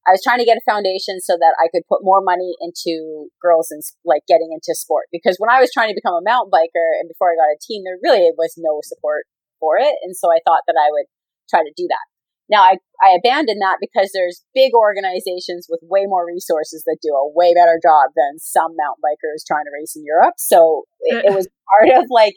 I 0.05 0.11
was 0.11 0.21
trying 0.21 0.39
to 0.39 0.45
get 0.45 0.59
a 0.59 0.69
foundation 0.69 1.23
so 1.23 1.39
that 1.39 1.55
I 1.63 1.71
could 1.71 1.87
put 1.87 2.03
more 2.03 2.19
money 2.19 2.53
into 2.59 3.31
girls 3.41 3.71
and 3.71 3.81
like 4.03 4.27
getting 4.27 4.51
into 4.51 4.75
sport. 4.75 5.07
Because 5.11 5.39
when 5.39 5.49
I 5.49 5.63
was 5.63 5.71
trying 5.71 5.89
to 5.89 5.95
become 5.95 6.19
a 6.19 6.25
mountain 6.25 6.51
biker 6.51 6.99
and 6.99 7.07
before 7.07 7.31
I 7.31 7.39
got 7.39 7.55
a 7.55 7.63
team, 7.63 7.87
there 7.87 8.01
really 8.03 8.27
was 8.35 8.59
no 8.59 8.83
support 8.83 9.23
for 9.63 9.79
it. 9.79 9.95
And 10.03 10.11
so 10.15 10.27
I 10.27 10.43
thought 10.43 10.67
that 10.67 10.75
I 10.75 10.91
would 10.91 11.07
try 11.49 11.63
to 11.63 11.71
do 11.77 11.87
that. 11.87 12.05
Now 12.51 12.61
I, 12.67 12.77
I 12.99 13.15
abandoned 13.15 13.61
that 13.63 13.79
because 13.79 14.11
there's 14.13 14.43
big 14.53 14.73
organizations 14.75 15.67
with 15.69 15.79
way 15.83 16.03
more 16.05 16.27
resources 16.27 16.83
that 16.85 16.99
do 17.01 17.15
a 17.15 17.31
way 17.31 17.53
better 17.55 17.79
job 17.81 18.11
than 18.15 18.39
some 18.39 18.75
mountain 18.75 19.01
bikers 19.01 19.47
trying 19.47 19.63
to 19.65 19.71
race 19.73 19.95
in 19.95 20.03
Europe. 20.03 20.35
So 20.37 20.83
it, 21.07 21.31
it 21.31 21.33
was 21.35 21.47
part 21.71 21.89
of 21.95 22.11
like, 22.11 22.35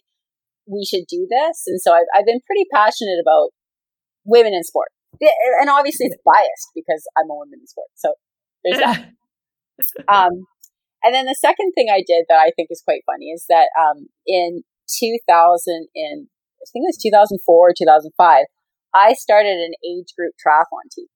we 0.66 0.84
should 0.84 1.06
do 1.08 1.26
this. 1.30 1.64
And 1.66 1.80
so 1.80 1.94
I've, 1.94 2.10
I've 2.14 2.26
been 2.26 2.40
pretty 2.46 2.66
passionate 2.72 3.22
about 3.22 3.50
women 4.24 4.54
in 4.54 4.62
sport. 4.64 4.88
And 5.60 5.70
obviously 5.70 6.06
it's 6.06 6.20
biased 6.24 6.70
because 6.74 7.06
I'm 7.16 7.30
a 7.30 7.34
woman 7.34 7.58
in 7.62 7.66
sport. 7.66 7.88
So 7.94 8.14
there's 8.64 8.78
that. 8.78 9.12
um, 10.12 10.44
and 11.02 11.14
then 11.14 11.26
the 11.26 11.38
second 11.38 11.72
thing 11.72 11.88
I 11.88 12.02
did 12.06 12.26
that 12.28 12.42
I 12.42 12.50
think 12.56 12.68
is 12.70 12.82
quite 12.84 13.06
funny 13.06 13.30
is 13.30 13.46
that, 13.48 13.70
um, 13.78 14.08
in 14.26 14.64
2000 14.90 15.88
in, 15.94 16.28
I 16.28 16.66
think 16.72 16.82
it 16.82 16.90
was 16.90 17.02
2004 17.02 17.38
or 17.46 17.72
2005, 17.76 18.46
I 18.94 19.12
started 19.14 19.56
an 19.58 19.74
age 19.86 20.14
group 20.16 20.34
triathlon 20.34 20.90
team. 20.90 21.06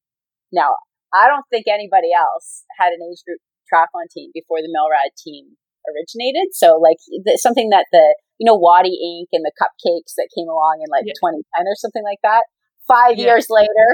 Now, 0.53 0.76
I 1.14 1.26
don't 1.26 1.46
think 1.51 1.66
anybody 1.66 2.14
else 2.14 2.64
had 2.78 2.92
an 2.92 3.03
age 3.03 3.22
group 3.26 3.40
triathlon 3.66 4.11
team 4.11 4.30
before 4.34 4.62
the 4.62 4.70
Melrad 4.70 5.14
team 5.18 5.57
originated. 5.89 6.53
So, 6.53 6.76
like, 6.76 6.99
something 7.37 7.70
that 7.70 7.87
the, 7.93 8.16
you 8.39 8.47
know, 8.47 8.57
Wattie 8.57 8.97
Ink. 8.97 9.28
and 9.33 9.45
the 9.45 9.53
cupcakes 9.57 10.16
that 10.16 10.28
came 10.37 10.49
along 10.49 10.81
in 10.85 10.89
like 10.91 11.05
yeah. 11.07 11.16
2010 11.20 11.45
or 11.64 11.76
something 11.76 12.05
like 12.05 12.20
that. 12.22 12.45
Five 12.89 13.18
yeah. 13.18 13.37
years 13.37 13.47
later, 13.49 13.89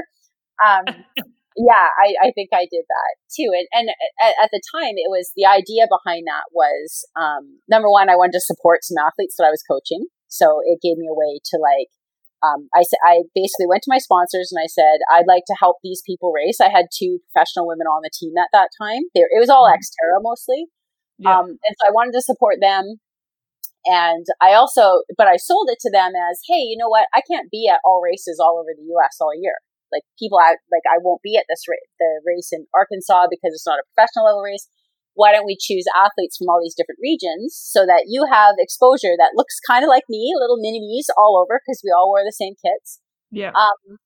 um, 0.62 0.84
yeah, 1.56 1.88
I, 1.98 2.28
I 2.28 2.32
think 2.36 2.50
I 2.52 2.68
did 2.70 2.84
that 2.84 3.12
too. 3.32 3.48
And, 3.52 3.66
and 3.72 3.86
at, 4.20 4.34
at, 4.44 4.50
the 4.52 4.62
time, 4.72 5.00
it 5.00 5.08
was 5.08 5.32
the 5.36 5.48
idea 5.48 5.88
behind 5.88 6.28
that 6.28 6.52
was 6.52 7.04
um, 7.16 7.60
number 7.68 7.90
one, 7.90 8.08
I 8.08 8.16
wanted 8.16 8.36
to 8.36 8.48
support 8.48 8.84
some 8.84 9.00
athletes 9.00 9.36
that 9.36 9.48
I 9.48 9.52
was 9.52 9.64
coaching. 9.64 10.06
So 10.28 10.60
it 10.64 10.84
gave 10.84 11.00
me 11.00 11.08
a 11.08 11.16
way 11.16 11.40
to 11.40 11.56
like 11.56 11.88
um, 12.44 12.68
I 12.76 12.82
said 12.84 13.00
I 13.04 13.24
basically 13.34 13.66
went 13.66 13.82
to 13.84 13.92
my 13.92 13.98
sponsors 13.98 14.52
and 14.52 14.60
I 14.60 14.68
said 14.68 15.00
I'd 15.08 15.26
like 15.26 15.44
to 15.48 15.56
help 15.58 15.78
these 15.82 16.02
people 16.04 16.32
race. 16.32 16.60
I 16.60 16.68
had 16.68 16.92
two 16.92 17.18
professional 17.32 17.66
women 17.66 17.86
on 17.86 18.02
the 18.04 18.12
team 18.12 18.34
at 18.36 18.52
that 18.52 18.68
time. 18.76 19.08
They, 19.14 19.24
it 19.24 19.40
was 19.40 19.48
all 19.48 19.64
mm-hmm. 19.64 19.80
Xterra 19.80 20.20
mostly, 20.20 20.68
yeah. 21.18 21.38
um, 21.38 21.46
and 21.46 21.74
so 21.78 21.88
I 21.88 21.92
wanted 21.92 22.12
to 22.12 22.22
support 22.22 22.56
them. 22.60 23.00
And 23.86 24.26
I 24.42 24.54
also, 24.54 25.06
but 25.16 25.28
I 25.28 25.36
sold 25.38 25.70
it 25.70 25.78
to 25.86 25.90
them 25.94 26.10
as, 26.10 26.42
hey, 26.48 26.66
you 26.66 26.76
know 26.76 26.90
what? 26.90 27.06
I 27.14 27.22
can't 27.22 27.50
be 27.50 27.70
at 27.70 27.78
all 27.84 28.02
races 28.02 28.42
all 28.42 28.58
over 28.58 28.74
the 28.74 28.82
U.S. 28.98 29.18
all 29.20 29.30
year. 29.30 29.62
Like 29.94 30.02
people, 30.18 30.42
I, 30.42 30.58
like 30.74 30.82
I 30.90 30.98
won't 30.98 31.22
be 31.22 31.38
at 31.38 31.46
this 31.48 31.62
ra- 31.70 31.86
the 32.02 32.20
race 32.26 32.50
in 32.50 32.66
Arkansas 32.74 33.30
because 33.30 33.54
it's 33.54 33.66
not 33.66 33.78
a 33.78 33.86
professional 33.94 34.26
level 34.26 34.42
race 34.42 34.66
why 35.16 35.32
don't 35.32 35.48
we 35.48 35.56
choose 35.58 35.84
athletes 35.96 36.36
from 36.36 36.48
all 36.48 36.60
these 36.62 36.76
different 36.76 37.00
regions 37.02 37.56
so 37.56 37.84
that 37.88 38.04
you 38.06 38.28
have 38.30 38.54
exposure 38.58 39.16
that 39.16 39.32
looks 39.34 39.58
kind 39.66 39.82
of 39.82 39.88
like 39.88 40.04
me, 40.08 40.32
little 40.38 40.60
mini 40.60 40.78
me's 40.78 41.08
all 41.16 41.40
over 41.40 41.58
because 41.58 41.80
we 41.82 41.90
all 41.90 42.12
wear 42.12 42.22
the 42.22 42.36
same 42.36 42.52
kits. 42.52 43.00
Yeah. 43.32 43.50
Um, 43.56 43.96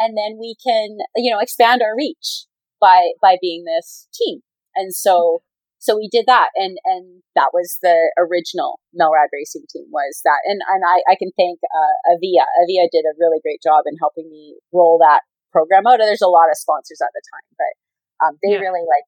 and 0.00 0.16
then 0.16 0.40
we 0.40 0.56
can, 0.56 0.96
you 1.14 1.30
know, 1.30 1.40
expand 1.40 1.82
our 1.82 1.94
reach 1.94 2.48
by, 2.80 3.12
by 3.20 3.36
being 3.40 3.64
this 3.64 4.08
team. 4.16 4.40
And 4.74 4.94
so, 4.94 5.42
so 5.86 5.94
we 5.94 6.10
did 6.10 6.26
that 6.26 6.50
and, 6.58 6.74
and 6.82 7.22
that 7.38 7.54
was 7.54 7.78
the 7.78 7.94
original 8.18 8.82
Melrad 8.90 9.30
racing 9.30 9.70
team 9.70 9.86
was 9.94 10.18
that. 10.26 10.42
And, 10.42 10.58
and 10.66 10.82
I, 10.82 10.98
I 11.06 11.14
can 11.14 11.30
thank, 11.38 11.62
uh, 11.62 11.94
Avia. 12.10 12.42
Avia 12.66 12.90
did 12.90 13.06
a 13.06 13.14
really 13.22 13.38
great 13.38 13.62
job 13.62 13.86
in 13.86 13.94
helping 14.02 14.26
me 14.26 14.58
roll 14.74 14.98
that 14.98 15.22
program 15.54 15.86
out. 15.86 16.02
There's 16.02 16.26
a 16.26 16.32
lot 16.32 16.50
of 16.50 16.58
sponsors 16.58 16.98
at 16.98 17.14
the 17.14 17.22
time, 17.22 17.48
but, 17.54 17.72
um, 18.18 18.34
they 18.42 18.58
yeah. 18.58 18.66
really 18.66 18.82
like 18.82 19.06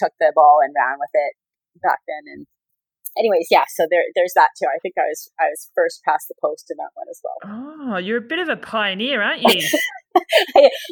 took 0.00 0.16
the 0.16 0.32
ball 0.32 0.64
and 0.64 0.72
ran 0.72 0.96
with 0.96 1.12
it 1.12 1.36
back 1.84 2.00
then. 2.08 2.24
And 2.32 2.46
anyways, 3.20 3.52
yeah, 3.52 3.68
so 3.68 3.84
there, 3.92 4.08
there's 4.16 4.32
that 4.40 4.56
too. 4.56 4.72
I 4.72 4.80
think 4.80 4.96
I 4.96 5.12
was, 5.12 5.28
I 5.36 5.52
was 5.52 5.68
first 5.76 6.00
past 6.00 6.32
the 6.32 6.40
post 6.40 6.72
in 6.72 6.80
that 6.80 6.96
one 6.96 7.12
as 7.12 7.20
well. 7.20 7.36
Oh, 7.44 7.96
you're 8.00 8.24
a 8.24 8.24
bit 8.24 8.40
of 8.40 8.48
a 8.48 8.56
pioneer, 8.56 9.20
aren't 9.20 9.44
you? 9.44 9.68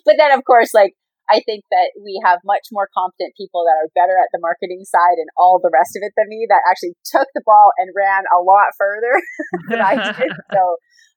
but 0.04 0.20
then 0.20 0.36
of 0.36 0.44
course, 0.44 0.76
like, 0.76 0.92
I 1.32 1.40
think 1.40 1.64
that 1.72 1.96
we 1.96 2.20
have 2.20 2.44
much 2.44 2.68
more 2.68 2.88
competent 2.92 3.32
people 3.32 3.64
that 3.64 3.80
are 3.80 3.88
better 3.96 4.20
at 4.20 4.28
the 4.32 4.44
marketing 4.44 4.84
side 4.84 5.16
and 5.16 5.32
all 5.40 5.56
the 5.56 5.72
rest 5.72 5.96
of 5.96 6.04
it 6.04 6.12
than 6.20 6.28
me 6.28 6.44
that 6.52 6.60
actually 6.68 7.00
took 7.08 7.32
the 7.32 7.44
ball 7.48 7.72
and 7.80 7.96
ran 7.96 8.28
a 8.28 8.44
lot 8.44 8.76
further 8.76 9.16
than 9.72 9.80
I 9.80 9.94
did. 10.20 10.32
So, 10.52 10.62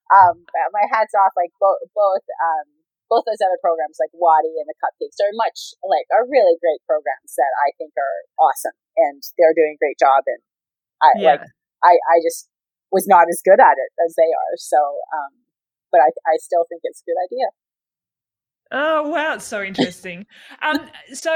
um, 0.07 0.47
my 0.71 0.87
hats 0.87 1.11
off, 1.11 1.35
like 1.35 1.51
both, 1.59 1.83
both, 1.91 2.23
um, 2.39 2.77
both 3.11 3.27
those 3.27 3.43
other 3.43 3.59
programs 3.59 3.99
like 3.99 4.11
Wattie 4.15 4.59
and 4.59 4.67
the 4.67 4.77
Cupcakes 4.79 5.19
are 5.23 5.31
much 5.35 5.75
like 5.83 6.07
are 6.11 6.27
really 6.27 6.59
great 6.59 6.83
programs 6.83 7.35
that 7.39 7.51
I 7.63 7.71
think 7.79 7.95
are 7.95 8.17
awesome 8.39 8.75
and 8.99 9.23
they're 9.39 9.55
doing 9.55 9.79
a 9.79 9.81
great 9.81 9.95
job 9.95 10.27
and 10.27 10.43
I 10.99 11.09
yeah. 11.15 11.27
like 11.35 11.47
I 11.83 11.95
I 11.95 12.15
just 12.19 12.51
was 12.91 13.07
not 13.07 13.31
as 13.31 13.39
good 13.43 13.59
at 13.63 13.79
it 13.79 13.91
as 14.03 14.15
they 14.19 14.27
are 14.27 14.53
so 14.59 14.79
um 15.15 15.47
but 15.91 16.03
I 16.03 16.11
I 16.27 16.35
still 16.43 16.67
think 16.67 16.83
it's 16.83 16.99
a 16.99 17.07
good 17.07 17.19
idea. 17.19 17.47
Oh 18.71 19.09
wow, 19.09 19.35
it's 19.35 19.45
so 19.45 19.63
interesting. 19.63 20.25
um 20.61 20.79
so 21.13 21.31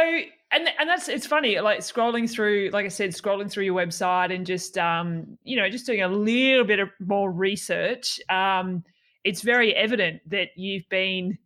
and 0.51 0.67
and 0.79 0.89
that's 0.89 1.07
it's 1.07 1.25
funny 1.25 1.59
like 1.59 1.79
scrolling 1.79 2.29
through 2.29 2.69
like 2.73 2.85
I 2.85 2.89
said 2.89 3.11
scrolling 3.11 3.49
through 3.49 3.65
your 3.65 3.75
website 3.75 4.33
and 4.33 4.45
just 4.45 4.77
um 4.77 5.37
you 5.43 5.57
know 5.57 5.69
just 5.69 5.85
doing 5.85 6.01
a 6.01 6.07
little 6.07 6.65
bit 6.65 6.79
of 6.79 6.89
more 6.99 7.31
research 7.31 8.19
um 8.29 8.83
it's 9.23 9.41
very 9.41 9.73
evident 9.75 10.21
that 10.29 10.49
you've 10.55 10.87
been 10.89 11.37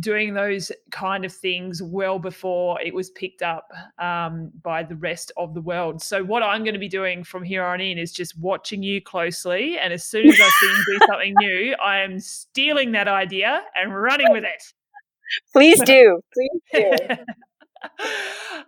doing 0.00 0.34
those 0.34 0.70
kind 0.90 1.24
of 1.24 1.32
things 1.32 1.82
well 1.82 2.18
before 2.18 2.80
it 2.80 2.94
was 2.94 3.10
picked 3.10 3.42
up 3.42 3.72
um, 3.98 4.50
by 4.62 4.82
the 4.82 4.94
rest 4.96 5.32
of 5.36 5.54
the 5.54 5.60
world. 5.60 6.00
So 6.02 6.22
what 6.22 6.42
I'm 6.42 6.62
going 6.62 6.74
to 6.74 6.80
be 6.80 6.88
doing 6.88 7.24
from 7.24 7.42
here 7.42 7.64
on 7.64 7.80
in 7.80 7.98
is 7.98 8.12
just 8.12 8.38
watching 8.38 8.82
you 8.82 9.00
closely, 9.00 9.78
and 9.78 9.92
as 9.92 10.04
soon 10.04 10.28
as 10.28 10.38
I 10.40 10.48
see 10.48 10.66
you 10.66 10.84
do 10.86 10.98
something 11.06 11.34
new, 11.40 11.74
I 11.82 12.00
am 12.00 12.20
stealing 12.20 12.92
that 12.92 13.08
idea 13.08 13.62
and 13.74 13.94
running 13.94 14.30
with 14.30 14.44
it. 14.44 14.72
Please 15.52 15.80
do. 15.82 16.20
Please 16.34 16.60
do. 16.72 16.90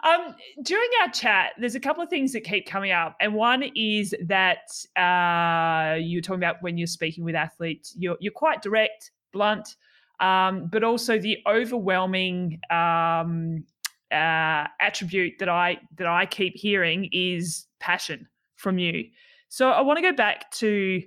um, 0.05 0.35
during 0.63 0.89
our 1.03 1.11
chat, 1.13 1.53
there's 1.59 1.75
a 1.75 1.81
couple 1.81 2.03
of 2.03 2.09
things 2.09 2.33
that 2.33 2.43
keep 2.43 2.67
coming 2.67 2.93
up, 2.93 3.17
and 3.21 3.35
one 3.35 3.65
is 3.75 4.15
that 4.27 4.71
uh, 4.97 5.97
you're 5.97 6.23
talking 6.23 6.41
about 6.41 6.63
when 6.63 6.79
you're 6.79 6.87
speaking 6.87 7.25
with 7.25 7.35
athletes, 7.35 7.95
you're 7.99 8.17
you're 8.21 8.33
quite 8.33 8.63
direct, 8.63 9.11
blunt 9.33 9.77
um, 10.21 10.69
but 10.71 10.85
also 10.85 11.19
the 11.19 11.39
overwhelming 11.49 12.61
um, 12.71 13.65
uh, 14.13 14.67
attribute 14.81 15.35
that 15.39 15.49
I 15.49 15.79
that 15.97 16.07
I 16.07 16.27
keep 16.27 16.55
hearing 16.57 17.09
is 17.11 17.67
passion 17.81 18.29
from 18.57 18.79
you. 18.79 19.05
So 19.49 19.71
I 19.71 19.81
want 19.81 19.97
to 19.97 20.03
go 20.03 20.13
back 20.13 20.51
to, 20.53 21.03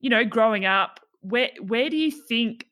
you 0.00 0.10
know, 0.10 0.24
growing 0.24 0.64
up. 0.64 1.00
Where 1.20 1.50
where 1.60 1.90
do 1.90 1.96
you 1.96 2.10
think 2.10 2.66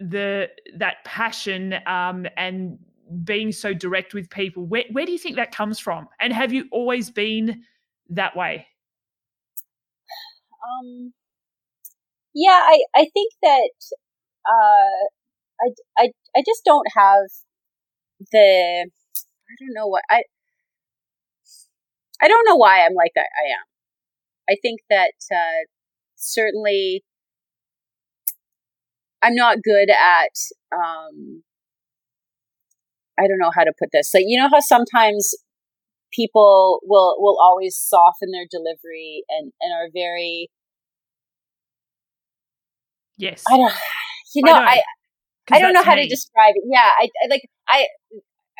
the 0.00 0.50
that 0.76 1.04
passion 1.04 1.74
um, 1.86 2.26
and 2.36 2.78
being 3.24 3.52
so 3.52 3.74
direct 3.74 4.14
with 4.14 4.30
people 4.30 4.64
where 4.66 4.84
where 4.92 5.06
do 5.06 5.12
you 5.12 5.18
think 5.18 5.36
that 5.36 5.52
comes 5.52 5.78
from? 5.78 6.08
And 6.20 6.32
have 6.32 6.52
you 6.52 6.66
always 6.72 7.10
been 7.10 7.64
that 8.10 8.36
way? 8.36 8.66
Um, 10.62 11.12
yeah, 12.34 12.60
I 12.64 12.82
I 12.94 13.06
think 13.14 13.32
that 13.42 13.70
uh, 14.48 15.08
I, 15.62 15.68
I, 15.98 16.12
I 16.36 16.42
just 16.46 16.64
don't 16.64 16.86
have 16.96 17.28
the, 18.32 18.90
I 19.50 19.54
don't 19.60 19.74
know 19.74 19.86
what, 19.86 20.04
I, 20.10 20.22
I 22.20 22.28
don't 22.28 22.46
know 22.46 22.56
why 22.56 22.84
I'm 22.84 22.94
like 22.94 23.12
I, 23.16 23.20
I 23.22 23.46
am. 23.58 23.66
I 24.50 24.56
think 24.62 24.80
that, 24.90 25.14
uh, 25.32 25.66
certainly 26.16 27.04
I'm 29.22 29.34
not 29.34 29.58
good 29.62 29.90
at, 29.90 30.34
um, 30.74 31.42
I 33.18 33.26
don't 33.26 33.38
know 33.38 33.50
how 33.54 33.64
to 33.64 33.72
put 33.78 33.90
this. 33.92 34.10
Like, 34.14 34.24
you 34.26 34.40
know 34.40 34.48
how 34.48 34.60
sometimes 34.60 35.34
people 36.12 36.80
will, 36.84 37.16
will 37.18 37.36
always 37.40 37.76
soften 37.76 38.30
their 38.32 38.46
delivery 38.50 39.24
and, 39.28 39.52
and 39.60 39.72
are 39.72 39.88
very, 39.92 40.48
Yes. 43.18 43.44
I 43.50 43.58
don't, 43.58 43.72
you 44.34 44.42
know, 44.42 44.54
I, 44.54 44.56
know. 44.56 44.66
I, 44.70 44.82
I 45.52 45.58
don't 45.58 45.74
know 45.74 45.82
how 45.82 45.94
to 45.94 46.06
describe 46.08 46.54
it. 46.56 46.64
Yeah. 46.66 46.88
I, 46.98 47.08
I 47.22 47.28
like, 47.28 47.42
I, 47.68 47.86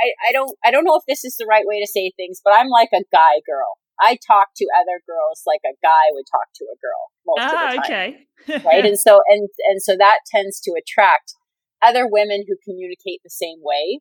I, 0.01 0.29
I 0.29 0.33
don't 0.33 0.57
I 0.65 0.71
don't 0.71 0.85
know 0.85 0.97
if 0.97 1.05
this 1.07 1.25
is 1.25 1.37
the 1.37 1.47
right 1.49 1.65
way 1.67 1.81
to 1.81 1.87
say 1.87 2.11
things, 2.17 2.41
but 2.43 2.55
I'm 2.55 2.69
like 2.69 2.89
a 2.93 3.05
guy 3.13 3.41
girl. 3.47 3.79
I 4.01 4.19
talk 4.27 4.49
to 4.57 4.67
other 4.81 5.03
girls 5.07 5.43
like 5.47 5.61
a 5.65 5.77
guy 5.83 6.11
would 6.13 6.25
talk 6.31 6.49
to 6.57 6.65
a 6.65 6.77
girl 6.81 7.03
most 7.27 7.41
ah, 7.41 7.69
of 7.69 7.71
the 7.71 7.77
time. 7.77 8.15
Okay. 8.49 8.65
right. 8.65 8.85
And 8.87 8.99
so 8.99 9.21
and 9.29 9.49
and 9.69 9.83
so 9.83 9.97
that 9.97 10.21
tends 10.31 10.61
to 10.61 10.73
attract 10.73 11.35
other 11.83 12.07
women 12.09 12.45
who 12.49 12.57
communicate 12.65 13.21
the 13.23 13.31
same 13.31 13.59
way. 13.61 14.01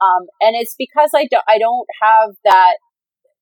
Um, 0.00 0.26
and 0.40 0.54
it's 0.56 0.74
because 0.78 1.10
I 1.14 1.26
don't 1.30 1.44
I 1.48 1.58
don't 1.58 1.86
have 2.02 2.34
that 2.44 2.76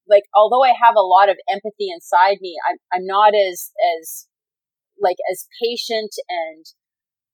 like 0.09 0.25
although 0.35 0.65
I 0.65 0.73
have 0.83 0.95
a 0.97 1.07
lot 1.07 1.29
of 1.29 1.37
empathy 1.49 1.91
inside 1.93 2.39
me, 2.41 2.57
I'm 2.69 2.77
I'm 2.93 3.07
not 3.07 3.35
as 3.35 3.71
as 4.01 4.27
like 5.01 5.17
as 5.31 5.47
patient 5.63 6.15
and 6.29 6.65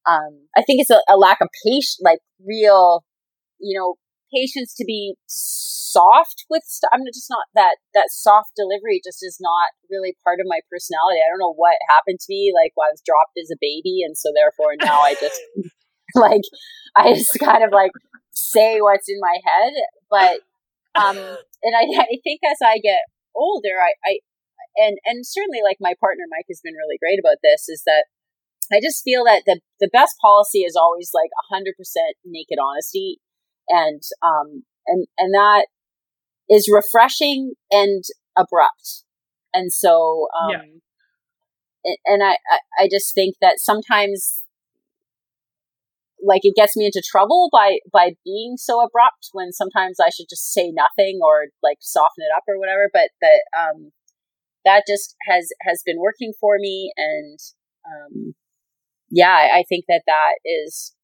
um 0.05 0.47
I 0.57 0.61
think 0.63 0.81
it's 0.81 0.89
a, 0.89 0.99
a 1.07 1.17
lack 1.17 1.39
of 1.41 1.47
patience 1.65 1.97
like 2.01 2.19
real 2.45 3.05
you 3.59 3.79
know 3.79 3.95
patience 4.33 4.73
to 4.75 4.85
be 4.85 5.15
soft 5.93 6.49
with 6.49 6.65
stuff. 6.65 6.89
I'm 6.93 7.05
just 7.13 7.29
not 7.29 7.45
that 7.53 7.77
that 7.93 8.09
soft 8.09 8.57
delivery 8.57 8.99
just 9.05 9.21
is 9.21 9.37
not 9.39 9.77
really 9.93 10.17
part 10.25 10.41
of 10.41 10.49
my 10.49 10.65
personality. 10.65 11.21
I 11.21 11.29
don't 11.29 11.43
know 11.43 11.53
what 11.53 11.77
happened 11.93 12.19
to 12.19 12.29
me. 12.29 12.49
Like 12.49 12.73
well, 12.73 12.89
I 12.89 12.93
was 12.97 13.05
dropped 13.05 13.37
as 13.37 13.53
a 13.53 13.61
baby, 13.61 14.01
and 14.01 14.17
so 14.17 14.33
therefore 14.33 14.73
now 14.81 15.05
I 15.05 15.13
just 15.13 15.37
like 16.15 16.45
I 16.95 17.13
just 17.13 17.37
kind 17.39 17.63
of 17.63 17.71
like 17.71 17.91
say 18.31 18.79
what's 18.81 19.09
in 19.09 19.19
my 19.19 19.37
head. 19.45 19.73
But 20.09 20.41
um, 20.95 21.17
and 21.17 21.73
I, 21.75 21.85
I 22.01 22.17
think 22.23 22.41
as 22.45 22.57
I 22.63 22.77
get 22.77 23.01
older, 23.35 23.81
I, 23.81 23.93
I 24.05 24.19
and 24.77 24.97
and 25.05 25.25
certainly 25.25 25.59
like 25.63 25.77
my 25.79 25.93
partner 25.99 26.25
Mike 26.29 26.45
has 26.49 26.61
been 26.63 26.77
really 26.77 26.97
great 27.01 27.19
about 27.19 27.41
this. 27.41 27.69
Is 27.69 27.83
that 27.85 28.05
I 28.71 28.79
just 28.81 29.03
feel 29.03 29.25
that 29.25 29.43
the 29.45 29.59
the 29.79 29.89
best 29.91 30.15
policy 30.21 30.59
is 30.59 30.75
always 30.75 31.11
like 31.13 31.29
hundred 31.49 31.75
percent 31.77 32.17
naked 32.25 32.57
honesty, 32.61 33.19
and 33.69 34.01
um 34.21 34.63
and 34.85 35.07
and 35.17 35.33
that 35.33 35.67
is 36.49 36.69
refreshing 36.71 37.53
and 37.71 38.03
abrupt. 38.37 39.03
And 39.53 39.71
so, 39.71 40.27
um, 40.41 40.81
yeah. 41.85 41.93
and 42.05 42.23
I, 42.23 42.37
I 42.79 42.87
just 42.91 43.13
think 43.13 43.35
that 43.41 43.59
sometimes 43.59 44.43
like 46.25 46.41
it 46.43 46.55
gets 46.55 46.75
me 46.77 46.85
into 46.85 47.03
trouble 47.05 47.49
by 47.51 47.77
by 47.91 48.11
being 48.23 48.55
so 48.57 48.81
abrupt 48.83 49.29
when 49.33 49.51
sometimes 49.51 49.99
I 49.99 50.09
should 50.09 50.27
just 50.29 50.53
say 50.53 50.71
nothing 50.71 51.19
or 51.21 51.47
like 51.61 51.77
soften 51.81 52.23
it 52.23 52.35
up 52.35 52.43
or 52.47 52.57
whatever 52.57 52.89
but 52.91 53.09
that 53.21 53.43
um 53.59 53.91
that 54.65 54.83
just 54.87 55.15
has 55.27 55.49
has 55.61 55.83
been 55.85 55.99
working 55.99 56.33
for 56.39 56.55
me 56.59 56.93
and 56.95 57.39
um 57.85 58.35
yeah 59.09 59.31
I, 59.31 59.59
I 59.59 59.63
think 59.67 59.85
that 59.89 60.03
that 60.07 60.35
is 60.45 60.95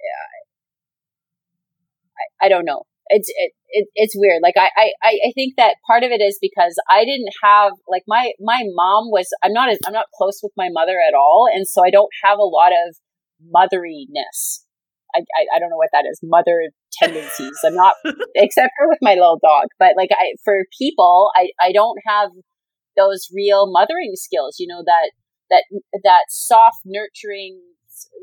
yeah 0.00 0.42
I, 2.42 2.46
I 2.46 2.48
don't 2.48 2.64
know 2.64 2.82
it's 3.08 3.28
it, 3.28 3.52
it, 3.68 3.88
it's 3.94 4.14
weird. 4.16 4.40
Like 4.42 4.54
I, 4.56 4.68
I 4.76 4.92
I 5.04 5.32
think 5.34 5.54
that 5.56 5.76
part 5.86 6.02
of 6.02 6.10
it 6.10 6.20
is 6.20 6.38
because 6.40 6.74
I 6.90 7.04
didn't 7.04 7.32
have 7.42 7.72
like 7.88 8.02
my 8.06 8.32
my 8.40 8.62
mom 8.74 9.10
was 9.10 9.28
I'm 9.42 9.52
not 9.52 9.70
as, 9.70 9.78
I'm 9.86 9.92
not 9.92 10.06
close 10.16 10.40
with 10.42 10.52
my 10.56 10.68
mother 10.72 10.96
at 11.06 11.14
all, 11.14 11.48
and 11.52 11.66
so 11.66 11.84
I 11.84 11.90
don't 11.90 12.10
have 12.22 12.38
a 12.38 12.42
lot 12.42 12.72
of 12.72 12.96
motheriness. 13.50 14.64
I, 15.14 15.20
I, 15.20 15.56
I 15.56 15.58
don't 15.60 15.70
know 15.70 15.76
what 15.76 15.90
that 15.92 16.06
is. 16.10 16.18
Mother 16.22 16.70
tendencies. 16.92 17.58
I'm 17.64 17.74
not 17.74 17.94
except 18.34 18.72
for 18.78 18.88
with 18.88 18.98
my 19.02 19.14
little 19.14 19.38
dog, 19.42 19.68
but 19.78 19.94
like 19.96 20.10
I 20.12 20.34
for 20.44 20.64
people, 20.78 21.30
I 21.36 21.48
I 21.60 21.72
don't 21.72 21.98
have 22.06 22.30
those 22.96 23.28
real 23.34 23.70
mothering 23.70 24.12
skills. 24.14 24.56
You 24.58 24.68
know 24.68 24.82
that 24.84 25.10
that 25.50 25.64
that 26.04 26.24
soft 26.28 26.78
nurturing 26.84 27.60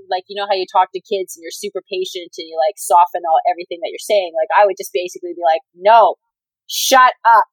like 0.10 0.28
you 0.28 0.36
know 0.36 0.48
how 0.48 0.58
you 0.58 0.68
talk 0.68 0.92
to 0.92 1.02
kids 1.02 1.36
and 1.36 1.42
you're 1.42 1.54
super 1.54 1.82
patient 1.88 2.32
and 2.36 2.48
you 2.48 2.56
like 2.60 2.76
soften 2.78 3.24
all 3.24 3.40
everything 3.48 3.80
that 3.80 3.92
you're 3.92 4.04
saying 4.04 4.36
like 4.36 4.52
i 4.56 4.66
would 4.68 4.78
just 4.78 4.92
basically 4.94 5.32
be 5.32 5.44
like 5.44 5.64
no 5.76 6.16
shut 6.68 7.14
up. 7.26 7.50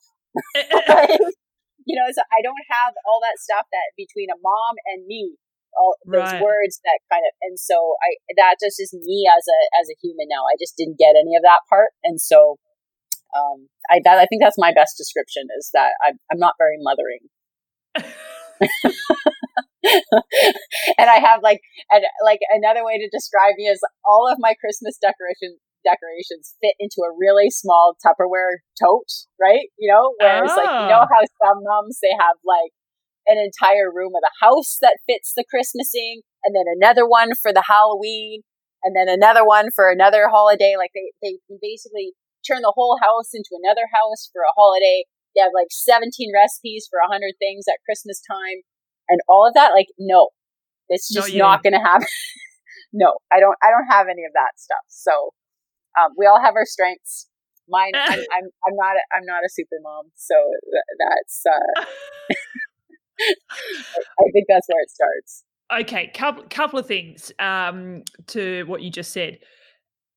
You 1.88 1.96
know 1.96 2.04
so 2.12 2.20
i 2.20 2.44
don't 2.44 2.68
have 2.68 2.92
all 3.08 3.16
that 3.24 3.40
stuff 3.40 3.64
that 3.72 3.96
between 3.96 4.28
a 4.28 4.36
mom 4.44 4.76
and 4.92 5.08
me 5.08 5.40
all 5.72 5.96
those 6.04 6.36
right. 6.36 6.44
words 6.44 6.84
that 6.84 7.00
kind 7.08 7.24
of 7.24 7.32
and 7.40 7.56
so 7.56 7.96
i 8.04 8.12
that 8.36 8.60
just 8.60 8.76
is 8.76 8.92
me 8.92 9.24
as 9.24 9.48
a 9.48 9.60
as 9.80 9.88
a 9.88 9.96
human 9.96 10.28
now. 10.28 10.44
I 10.44 10.60
just 10.60 10.76
didn't 10.76 11.00
get 11.00 11.16
any 11.16 11.32
of 11.32 11.40
that 11.48 11.64
part 11.64 11.96
and 12.04 12.20
so 12.20 12.60
um 13.32 13.72
i 13.88 14.04
that 14.04 14.20
i 14.20 14.28
think 14.28 14.44
that's 14.44 14.60
my 14.60 14.68
best 14.68 15.00
description 15.00 15.48
is 15.56 15.72
that 15.72 15.96
i'm, 16.04 16.20
I'm 16.28 16.36
not 16.36 16.60
very 16.60 16.76
mothering 16.76 17.32
and 20.98 21.08
I 21.10 21.18
have 21.18 21.42
like 21.42 21.60
and 21.90 22.04
like 22.24 22.40
another 22.50 22.84
way 22.84 22.98
to 22.98 23.08
describe 23.08 23.56
me 23.56 23.64
is 23.64 23.80
all 24.04 24.28
of 24.30 24.38
my 24.38 24.54
Christmas 24.60 24.98
decoration 25.00 25.58
decorations 25.86 26.58
fit 26.60 26.74
into 26.78 27.02
a 27.06 27.14
really 27.14 27.50
small 27.50 27.96
Tupperware 28.02 28.60
tote, 28.76 29.28
right? 29.40 29.70
You 29.78 29.90
know, 29.92 30.14
whereas 30.18 30.50
oh. 30.52 30.58
like 30.58 30.72
you 30.84 30.88
know 30.90 31.06
ah. 31.06 31.10
how 31.10 31.22
some 31.40 31.62
moms 31.62 31.98
they 32.02 32.12
have 32.12 32.36
like 32.44 32.74
an 33.26 33.38
entire 33.38 33.92
room 33.92 34.12
of 34.16 34.24
the 34.24 34.36
house 34.40 34.78
that 34.80 35.00
fits 35.06 35.32
the 35.36 35.44
Christmasing, 35.44 36.24
and 36.44 36.56
then 36.56 36.68
another 36.68 37.06
one 37.06 37.34
for 37.36 37.52
the 37.52 37.64
Halloween, 37.68 38.42
and 38.82 38.96
then 38.96 39.08
another 39.08 39.44
one 39.44 39.70
for 39.74 39.90
another 39.90 40.28
holiday. 40.28 40.74
Like 40.76 40.92
they 40.94 41.12
they 41.22 41.38
basically 41.60 42.12
turn 42.46 42.62
the 42.62 42.74
whole 42.74 42.98
house 43.02 43.34
into 43.34 43.52
another 43.52 43.88
house 43.92 44.28
for 44.32 44.42
a 44.42 44.54
holiday. 44.56 45.04
They 45.36 45.44
have 45.44 45.54
like 45.54 45.70
17 45.70 46.32
recipes 46.34 46.88
for 46.88 46.98
100 47.04 47.36
things 47.38 47.68
at 47.68 47.84
Christmas 47.84 48.18
time 48.24 48.64
and 49.08 49.20
all 49.28 49.46
of 49.46 49.54
that, 49.54 49.70
like, 49.74 49.88
no, 49.98 50.28
it's 50.88 51.12
just 51.12 51.32
no, 51.34 51.38
not 51.38 51.62
going 51.62 51.74
to 51.74 51.80
happen. 51.80 52.06
no, 52.92 53.14
I 53.32 53.40
don't, 53.40 53.56
I 53.62 53.70
don't 53.70 53.86
have 53.90 54.06
any 54.08 54.24
of 54.24 54.32
that 54.34 54.52
stuff. 54.56 54.84
So, 54.88 55.30
um, 55.98 56.12
we 56.16 56.26
all 56.26 56.40
have 56.40 56.54
our 56.54 56.66
strengths. 56.66 57.28
Mine, 57.68 57.92
I'm, 57.94 58.18
I'm, 58.18 58.48
I'm 58.66 58.76
not, 58.76 58.96
a, 58.96 59.02
I'm 59.16 59.24
not 59.24 59.44
a 59.44 59.48
super 59.48 59.76
mom. 59.82 60.06
So 60.14 60.34
th- 60.34 60.98
that's, 60.98 61.42
uh, 61.46 61.84
I 63.20 64.30
think 64.32 64.46
that's 64.48 64.68
where 64.68 64.82
it 64.82 64.90
starts. 64.90 65.44
Okay, 65.70 66.10
couple 66.14 66.44
couple 66.44 66.78
of 66.78 66.86
things 66.86 67.30
um, 67.38 68.02
to 68.28 68.64
what 68.64 68.80
you 68.80 68.90
just 68.90 69.12
said. 69.12 69.38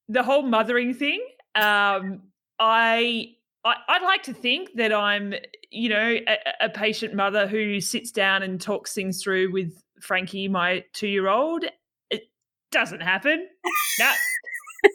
The 0.08 0.24
whole 0.24 0.44
mothering 0.44 0.94
thing. 0.94 1.22
Um, 1.56 2.22
I 2.58 3.36
I, 3.64 4.00
would 4.00 4.06
like 4.06 4.24
to 4.24 4.34
think 4.34 4.70
that 4.76 4.92
I'm, 4.92 5.34
you 5.70 5.90
know, 5.90 6.18
a, 6.28 6.38
a, 6.62 6.70
patient 6.70 7.14
mother 7.14 7.48
who 7.48 7.80
sits 7.80 8.12
down 8.12 8.42
and 8.42 8.60
talks 8.60 8.94
things 8.94 9.22
through 9.22 9.52
with 9.52 9.72
Frankie, 10.02 10.48
my 10.48 10.84
two 10.94 11.08
year 11.08 11.28
old. 11.28 11.66
It 12.10 12.24
doesn't 12.72 13.02
happen. 13.02 13.48
no. 14.00 14.12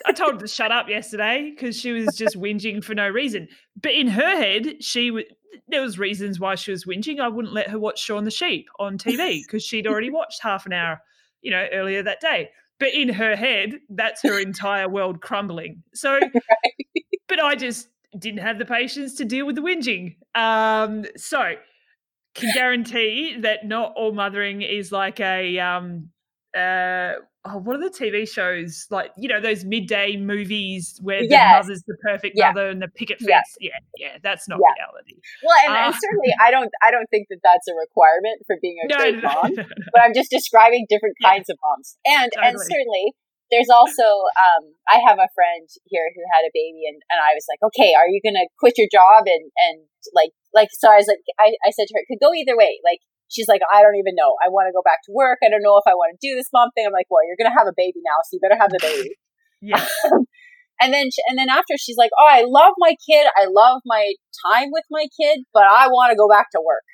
I 0.04 0.12
told 0.12 0.34
her 0.34 0.40
to 0.40 0.48
shut 0.48 0.72
up 0.72 0.88
yesterday 0.88 1.52
because 1.54 1.78
she 1.78 1.92
was 1.92 2.08
just 2.16 2.36
whinging 2.36 2.82
for 2.82 2.94
no 2.94 3.08
reason. 3.08 3.46
But 3.80 3.92
in 3.92 4.08
her 4.08 4.36
head, 4.36 4.82
she 4.82 5.12
was 5.12 5.24
there 5.68 5.80
was 5.80 5.98
reasons 5.98 6.38
why 6.38 6.54
she 6.54 6.70
was 6.70 6.84
whinging. 6.84 7.20
I 7.20 7.28
wouldn't 7.28 7.54
let 7.54 7.70
her 7.70 7.78
watch 7.78 8.00
Shaun 8.00 8.24
the 8.24 8.30
Sheep 8.30 8.66
on 8.78 8.98
TV 8.98 9.42
because 9.42 9.62
she'd 9.62 9.86
already 9.86 10.10
watched 10.10 10.42
half 10.42 10.66
an 10.66 10.72
hour, 10.72 11.00
you 11.40 11.50
know, 11.50 11.66
earlier 11.72 12.02
that 12.02 12.20
day. 12.20 12.50
But 12.78 12.94
in 12.94 13.08
her 13.08 13.36
head, 13.36 13.78
that's 13.88 14.22
her 14.22 14.38
entire 14.38 14.88
world 14.88 15.22
crumbling. 15.22 15.82
So, 15.94 16.20
but 17.28 17.40
I 17.40 17.54
just 17.54 17.88
didn't 18.18 18.40
have 18.40 18.58
the 18.58 18.64
patience 18.64 19.14
to 19.14 19.24
deal 19.24 19.46
with 19.46 19.56
the 19.56 19.62
whinging. 19.62 20.16
Um, 20.34 21.04
so 21.16 21.54
can 22.34 22.52
guarantee 22.54 23.36
that 23.40 23.64
not 23.64 23.92
all 23.96 24.12
mothering 24.12 24.62
is 24.62 24.92
like 24.92 25.20
a 25.20 25.58
um, 25.58 26.10
uh, 26.56 27.20
oh, 27.44 27.58
what 27.58 27.76
are 27.76 27.90
the 27.90 27.90
TV 27.90 28.28
shows 28.28 28.86
like? 28.90 29.10
You 29.16 29.28
know 29.28 29.40
those 29.40 29.64
midday 29.64 30.16
movies 30.16 30.98
where 31.02 31.22
yes. 31.22 31.30
the 31.30 31.68
mother's 31.68 31.82
the 31.86 31.96
perfect 32.02 32.34
yeah. 32.36 32.48
mother 32.48 32.68
and 32.68 32.80
the 32.80 32.88
picket 32.88 33.20
fence. 33.20 33.56
Yeah, 33.60 33.70
yeah, 33.98 34.18
that's 34.22 34.48
not 34.48 34.58
yeah. 34.60 34.84
reality. 34.84 35.20
Well, 35.44 35.56
and, 35.66 35.74
uh, 35.74 35.86
and, 35.86 35.94
certainly 35.94 36.32
I 36.44 36.50
don't 36.50 36.70
I 36.82 36.90
don't 36.90 37.08
think 37.10 37.28
that 37.30 37.40
that's 37.42 37.68
a 37.68 37.74
requirement 37.74 38.42
for 38.46 38.56
being 38.60 38.76
a 38.84 38.88
no, 38.88 38.96
great 38.96 39.16
no, 39.16 39.22
mom. 39.22 39.52
No, 39.54 39.64
but 39.92 40.02
I'm 40.02 40.14
just 40.14 40.30
describing 40.30 40.86
different 40.88 41.16
kinds 41.22 41.48
of 41.50 41.58
moms, 41.62 41.96
and 42.06 42.30
totally. 42.32 42.48
and 42.48 42.60
certainly 42.60 43.12
there's 43.50 43.70
also 43.70 44.26
um, 44.34 44.74
I 44.90 44.98
have 45.06 45.18
a 45.22 45.30
friend 45.30 45.66
here 45.86 46.10
who 46.14 46.22
had 46.34 46.42
a 46.42 46.54
baby 46.54 46.86
and, 46.90 46.98
and 47.10 47.18
I 47.22 47.34
was 47.34 47.46
like, 47.46 47.62
okay, 47.70 47.94
are 47.94 48.10
you 48.10 48.18
gonna 48.18 48.50
quit 48.58 48.78
your 48.78 48.90
job 48.90 49.26
and 49.26 49.50
and 49.54 49.86
like 50.14 50.34
like 50.54 50.68
so 50.74 50.90
I 50.90 50.98
was 50.98 51.06
like 51.06 51.22
I, 51.38 51.54
I 51.62 51.70
said 51.70 51.86
to 51.86 51.94
her, 51.94 52.02
it 52.02 52.10
could 52.10 52.22
go 52.22 52.34
either 52.34 52.58
way. 52.58 52.82
Like 52.82 53.00
she's 53.30 53.46
like, 53.46 53.62
I 53.70 53.82
don't 53.82 53.96
even 53.96 54.18
know. 54.18 54.34
I 54.42 54.50
want 54.50 54.66
to 54.66 54.74
go 54.74 54.82
back 54.82 55.02
to 55.06 55.14
work. 55.14 55.38
I 55.42 55.50
don't 55.50 55.62
know 55.62 55.78
if 55.78 55.86
I 55.86 55.94
want 55.94 56.14
to 56.14 56.20
do 56.22 56.34
this 56.34 56.50
mom 56.52 56.70
thing. 56.74 56.86
I'm 56.86 56.94
like, 56.94 57.10
well, 57.10 57.22
you're 57.22 57.38
gonna 57.38 57.54
have 57.54 57.70
a 57.70 57.76
baby 57.76 58.02
now, 58.02 58.18
so 58.26 58.34
you 58.34 58.42
better 58.42 58.58
have 58.58 58.74
the 58.74 58.82
baby. 58.82 59.14
yeah. 59.62 59.82
and 60.82 60.90
then 60.90 61.06
and 61.30 61.38
then 61.38 61.48
after 61.48 61.78
she's 61.78 61.96
like, 61.96 62.10
oh, 62.18 62.28
I 62.28 62.42
love 62.42 62.74
my 62.78 62.98
kid. 62.98 63.30
I 63.38 63.46
love 63.46 63.82
my 63.86 64.14
time 64.42 64.74
with 64.74 64.84
my 64.90 65.06
kid, 65.14 65.46
but 65.54 65.64
I 65.64 65.86
want 65.86 66.10
to 66.10 66.18
go 66.18 66.28
back 66.28 66.50
to 66.52 66.60
work. 66.60 66.86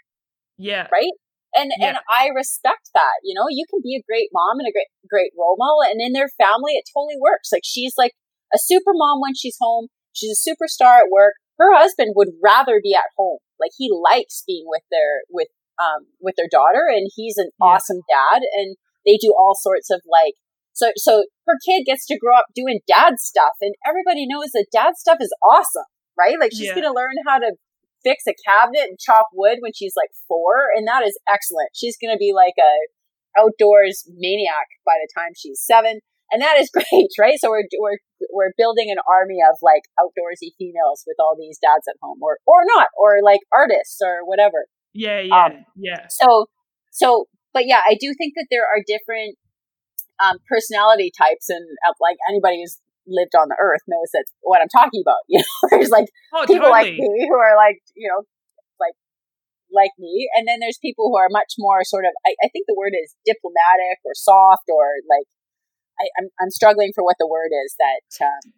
Yeah. 0.60 0.86
Right. 0.92 1.16
And 1.54 1.72
yeah. 1.78 1.88
and 1.88 1.98
I 2.08 2.28
respect 2.34 2.90
that. 2.94 3.20
You 3.22 3.34
know, 3.34 3.46
you 3.50 3.64
can 3.68 3.80
be 3.82 3.96
a 3.96 4.06
great 4.08 4.28
mom 4.32 4.58
and 4.58 4.68
a 4.68 4.72
great 4.72 4.88
great 5.08 5.32
role 5.38 5.56
model, 5.58 5.82
and 5.84 6.00
in 6.00 6.12
their 6.12 6.28
family, 6.28 6.72
it 6.72 6.88
totally 6.92 7.16
works. 7.20 7.50
Like 7.52 7.64
she's 7.64 7.94
like 7.96 8.12
a 8.54 8.58
super 8.58 8.92
mom 8.94 9.20
when 9.20 9.34
she's 9.34 9.56
home. 9.60 9.88
She's 10.12 10.32
a 10.32 10.42
superstar 10.42 11.00
at 11.04 11.10
work. 11.10 11.34
Her 11.58 11.74
husband 11.76 12.12
would 12.16 12.36
rather 12.42 12.80
be 12.82 12.94
at 12.94 13.12
home. 13.16 13.38
Like 13.60 13.72
he 13.76 13.90
likes 13.92 14.42
being 14.46 14.64
with 14.66 14.82
their 14.90 15.22
with 15.30 15.48
um 15.80 16.06
with 16.20 16.34
their 16.36 16.48
daughter, 16.50 16.88
and 16.88 17.10
he's 17.14 17.36
an 17.36 17.50
yeah. 17.60 17.66
awesome 17.66 18.00
dad. 18.08 18.42
And 18.52 18.76
they 19.04 19.16
do 19.16 19.34
all 19.36 19.54
sorts 19.58 19.90
of 19.90 20.00
like 20.06 20.34
So, 20.74 20.92
so 20.96 21.26
her 21.46 21.58
kid 21.66 21.84
gets 21.84 22.06
to 22.06 22.18
grow 22.18 22.36
up 22.38 22.46
doing 22.54 22.80
dad 22.86 23.18
stuff 23.18 23.56
and 23.60 23.74
everybody 23.86 24.26
knows 24.26 24.50
that 24.52 24.66
dad 24.72 24.94
stuff 24.96 25.18
is 25.20 25.34
awesome, 25.44 25.90
right? 26.18 26.38
Like 26.40 26.52
she's 26.52 26.68
Yeah. 26.68 26.74
going 26.74 26.86
to 26.88 26.94
learn 26.94 27.16
how 27.26 27.38
to 27.38 27.52
fix 28.04 28.24
a 28.28 28.34
cabinet 28.44 28.88
and 28.88 28.98
chop 28.98 29.28
wood 29.32 29.58
when 29.60 29.72
she's 29.74 29.94
like 29.96 30.10
four. 30.28 30.68
And 30.74 30.86
that 30.86 31.04
is 31.06 31.18
excellent. 31.30 31.70
She's 31.74 31.96
going 32.00 32.14
to 32.14 32.18
be 32.18 32.32
like 32.34 32.54
a 32.58 32.72
outdoors 33.38 34.04
maniac 34.12 34.68
by 34.84 35.00
the 35.00 35.08
time 35.16 35.32
she's 35.36 35.60
seven. 35.60 36.00
And 36.30 36.40
that 36.42 36.58
is 36.58 36.70
great, 36.74 37.12
right? 37.18 37.38
So 37.38 37.50
we're, 37.50 37.68
we're, 37.78 37.98
we're 38.32 38.52
building 38.56 38.90
an 38.90 38.98
army 39.08 39.38
of 39.42 39.56
like 39.62 39.82
outdoorsy 40.00 40.52
females 40.58 41.04
with 41.06 41.16
all 41.18 41.36
these 41.38 41.58
dads 41.58 41.86
at 41.88 41.96
home 42.02 42.18
or, 42.22 42.38
or 42.46 42.64
not, 42.74 42.88
or 42.98 43.20
like 43.22 43.40
artists 43.52 44.00
or 44.02 44.24
whatever. 44.24 44.66
Yeah, 44.92 45.20
yeah, 45.20 45.44
Um, 45.44 45.52
yeah. 45.76 46.06
So, 46.08 46.46
so, 46.90 47.26
but 47.54 47.66
yeah, 47.66 47.80
I 47.84 47.96
do 47.98 48.14
think 48.16 48.34
that 48.36 48.46
there 48.50 48.64
are 48.64 48.80
different 48.86 49.36
um, 50.22 50.36
personality 50.48 51.10
types, 51.16 51.48
and 51.48 51.64
uh, 51.88 51.92
like 52.00 52.16
anybody 52.28 52.60
who's 52.62 52.78
lived 53.06 53.34
on 53.34 53.48
the 53.48 53.56
earth 53.60 53.82
knows 53.88 54.10
that 54.12 54.24
what 54.42 54.60
I'm 54.60 54.68
talking 54.68 55.02
about. 55.02 55.22
You 55.28 55.40
know, 55.40 55.68
there's 55.70 55.90
like 55.90 56.08
Oh, 56.32 56.44
people 56.46 56.70
like 56.70 56.92
me 56.94 57.26
who 57.28 57.34
are 57.34 57.56
like, 57.56 57.80
you 57.94 58.08
know, 58.08 58.22
like 58.80 58.94
like 59.72 59.90
me, 59.98 60.28
and 60.36 60.46
then 60.46 60.60
there's 60.60 60.78
people 60.80 61.08
who 61.08 61.16
are 61.16 61.28
much 61.30 61.54
more 61.58 61.84
sort 61.84 62.04
of. 62.04 62.12
I, 62.26 62.34
I 62.44 62.48
think 62.52 62.66
the 62.66 62.76
word 62.76 62.92
is 62.92 63.14
diplomatic 63.24 63.98
or 64.04 64.12
soft 64.14 64.68
or 64.68 64.84
like. 65.08 65.26
I, 66.00 66.08
I'm 66.18 66.28
I'm 66.40 66.50
struggling 66.50 66.92
for 66.94 67.04
what 67.04 67.16
the 67.18 67.26
word 67.26 67.50
is 67.64 67.76
that. 67.78 68.24
Um, 68.24 68.52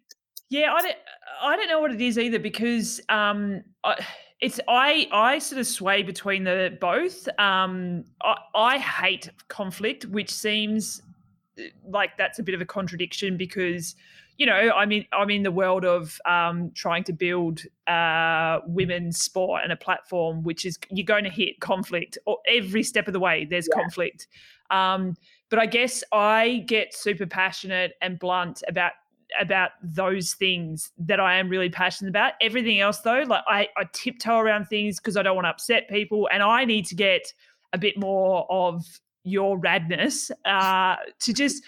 Yeah, 0.49 0.73
I 0.73 0.81
don't, 0.81 0.95
I 1.41 1.55
don't 1.57 1.67
know 1.67 1.79
what 1.79 1.91
it 1.91 2.01
is 2.01 2.17
either 2.17 2.39
because 2.39 3.01
um, 3.09 3.63
I, 3.83 4.05
it's 4.41 4.59
I 4.67 5.07
I 5.11 5.39
sort 5.39 5.59
of 5.59 5.67
sway 5.67 6.03
between 6.03 6.43
the 6.43 6.77
both. 6.79 7.27
Um, 7.39 8.05
I, 8.21 8.35
I 8.53 8.77
hate 8.77 9.29
conflict, 9.47 10.05
which 10.05 10.31
seems 10.31 11.01
uh, 11.59 11.63
like 11.87 12.17
that's 12.17 12.39
a 12.39 12.43
bit 12.43 12.55
of 12.55 12.61
a 12.61 12.65
contradiction 12.65 13.37
because 13.37 13.95
you 14.37 14.45
know 14.45 14.71
I 14.75 14.85
mean, 14.85 15.05
I'm 15.13 15.29
in 15.29 15.43
the 15.43 15.51
world 15.51 15.85
of 15.85 16.19
um, 16.25 16.71
trying 16.75 17.03
to 17.05 17.13
build 17.13 17.61
uh, 17.87 18.59
women's 18.67 19.19
sport 19.19 19.61
and 19.63 19.71
a 19.71 19.75
platform, 19.77 20.43
which 20.43 20.65
is 20.65 20.77
you're 20.91 21.05
going 21.05 21.23
to 21.23 21.29
hit 21.29 21.59
conflict 21.59 22.17
or 22.25 22.37
every 22.47 22.83
step 22.83 23.07
of 23.07 23.13
the 23.13 23.19
way. 23.19 23.45
There's 23.45 23.67
Yeah. 23.69 23.81
conflict. 23.81 24.27
Um, 24.71 25.15
but 25.49 25.59
I 25.59 25.67
guess 25.67 26.03
I 26.11 26.63
get 26.65 26.93
super 26.93 27.25
passionate 27.27 27.93
and 28.01 28.17
blunt 28.19 28.63
about 28.67 28.93
about 29.39 29.71
those 29.83 30.33
things 30.33 30.91
that 30.97 31.19
I 31.19 31.37
am 31.37 31.49
really 31.49 31.69
passionate 31.69 32.09
about. 32.09 32.33
Everything 32.41 32.79
else 32.79 32.99
though, 32.99 33.23
like 33.27 33.43
I, 33.47 33.67
I 33.77 33.85
tiptoe 33.91 34.37
around 34.39 34.65
things 34.65 34.97
because 34.99 35.17
I 35.17 35.23
don't 35.23 35.35
want 35.35 35.45
to 35.45 35.49
upset 35.49 35.89
people 35.89 36.29
and 36.31 36.43
I 36.43 36.65
need 36.65 36.85
to 36.87 36.95
get 36.95 37.33
a 37.73 37.77
bit 37.77 37.97
more 37.97 38.45
of 38.49 38.83
your 39.23 39.59
radness 39.59 40.29
uh 40.45 40.95
to 41.19 41.33
just 41.33 41.63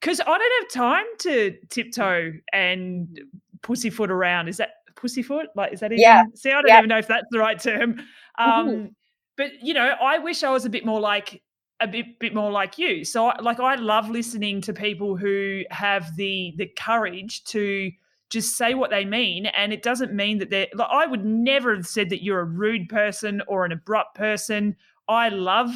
because 0.00 0.20
I 0.20 0.24
don't 0.24 0.62
have 0.62 0.70
time 0.72 1.06
to 1.20 1.56
tiptoe 1.70 2.32
and 2.52 3.20
pussyfoot 3.62 4.10
around. 4.10 4.48
Is 4.48 4.56
that 4.58 4.70
pussyfoot? 4.96 5.46
Like 5.54 5.72
is 5.72 5.80
that 5.80 5.92
even 5.92 6.00
Yeah. 6.00 6.22
see 6.34 6.50
I 6.50 6.54
don't 6.60 6.68
Yeah. 6.68 6.78
even 6.78 6.88
know 6.88 6.98
if 6.98 7.08
that's 7.08 7.26
the 7.30 7.38
right 7.38 7.58
term. 7.58 8.00
Um 8.38 8.90
but 9.36 9.62
you 9.62 9.74
know, 9.74 9.94
I 10.00 10.18
wish 10.18 10.42
I 10.42 10.50
was 10.50 10.64
a 10.64 10.70
bit 10.70 10.84
more 10.84 11.00
like 11.00 11.42
a 11.80 11.86
bit 11.86 12.18
bit 12.18 12.34
more 12.34 12.50
like 12.50 12.76
you. 12.78 13.04
So 13.04 13.26
I- 13.26 13.40
like 13.40 13.60
I 13.60 13.76
love 13.76 14.10
listening 14.10 14.60
to 14.62 14.72
people 14.72 15.16
who 15.16 15.62
have 15.70 16.16
the 16.16 16.54
the 16.56 16.66
courage 16.76 17.44
to 17.44 17.92
just 18.30 18.56
say 18.56 18.74
what 18.74 18.90
they 18.90 19.04
mean 19.04 19.46
and 19.46 19.72
it 19.72 19.82
doesn't 19.82 20.12
mean 20.12 20.38
that 20.38 20.50
they're 20.50 20.66
like 20.74 20.88
I 20.90 21.06
would 21.06 21.24
never 21.24 21.74
have 21.74 21.86
said 21.86 22.10
that 22.10 22.22
you're 22.22 22.40
a 22.40 22.44
rude 22.44 22.88
person 22.88 23.40
or 23.46 23.64
an 23.64 23.72
abrupt 23.72 24.16
person. 24.16 24.76
I 25.08 25.28
love 25.30 25.70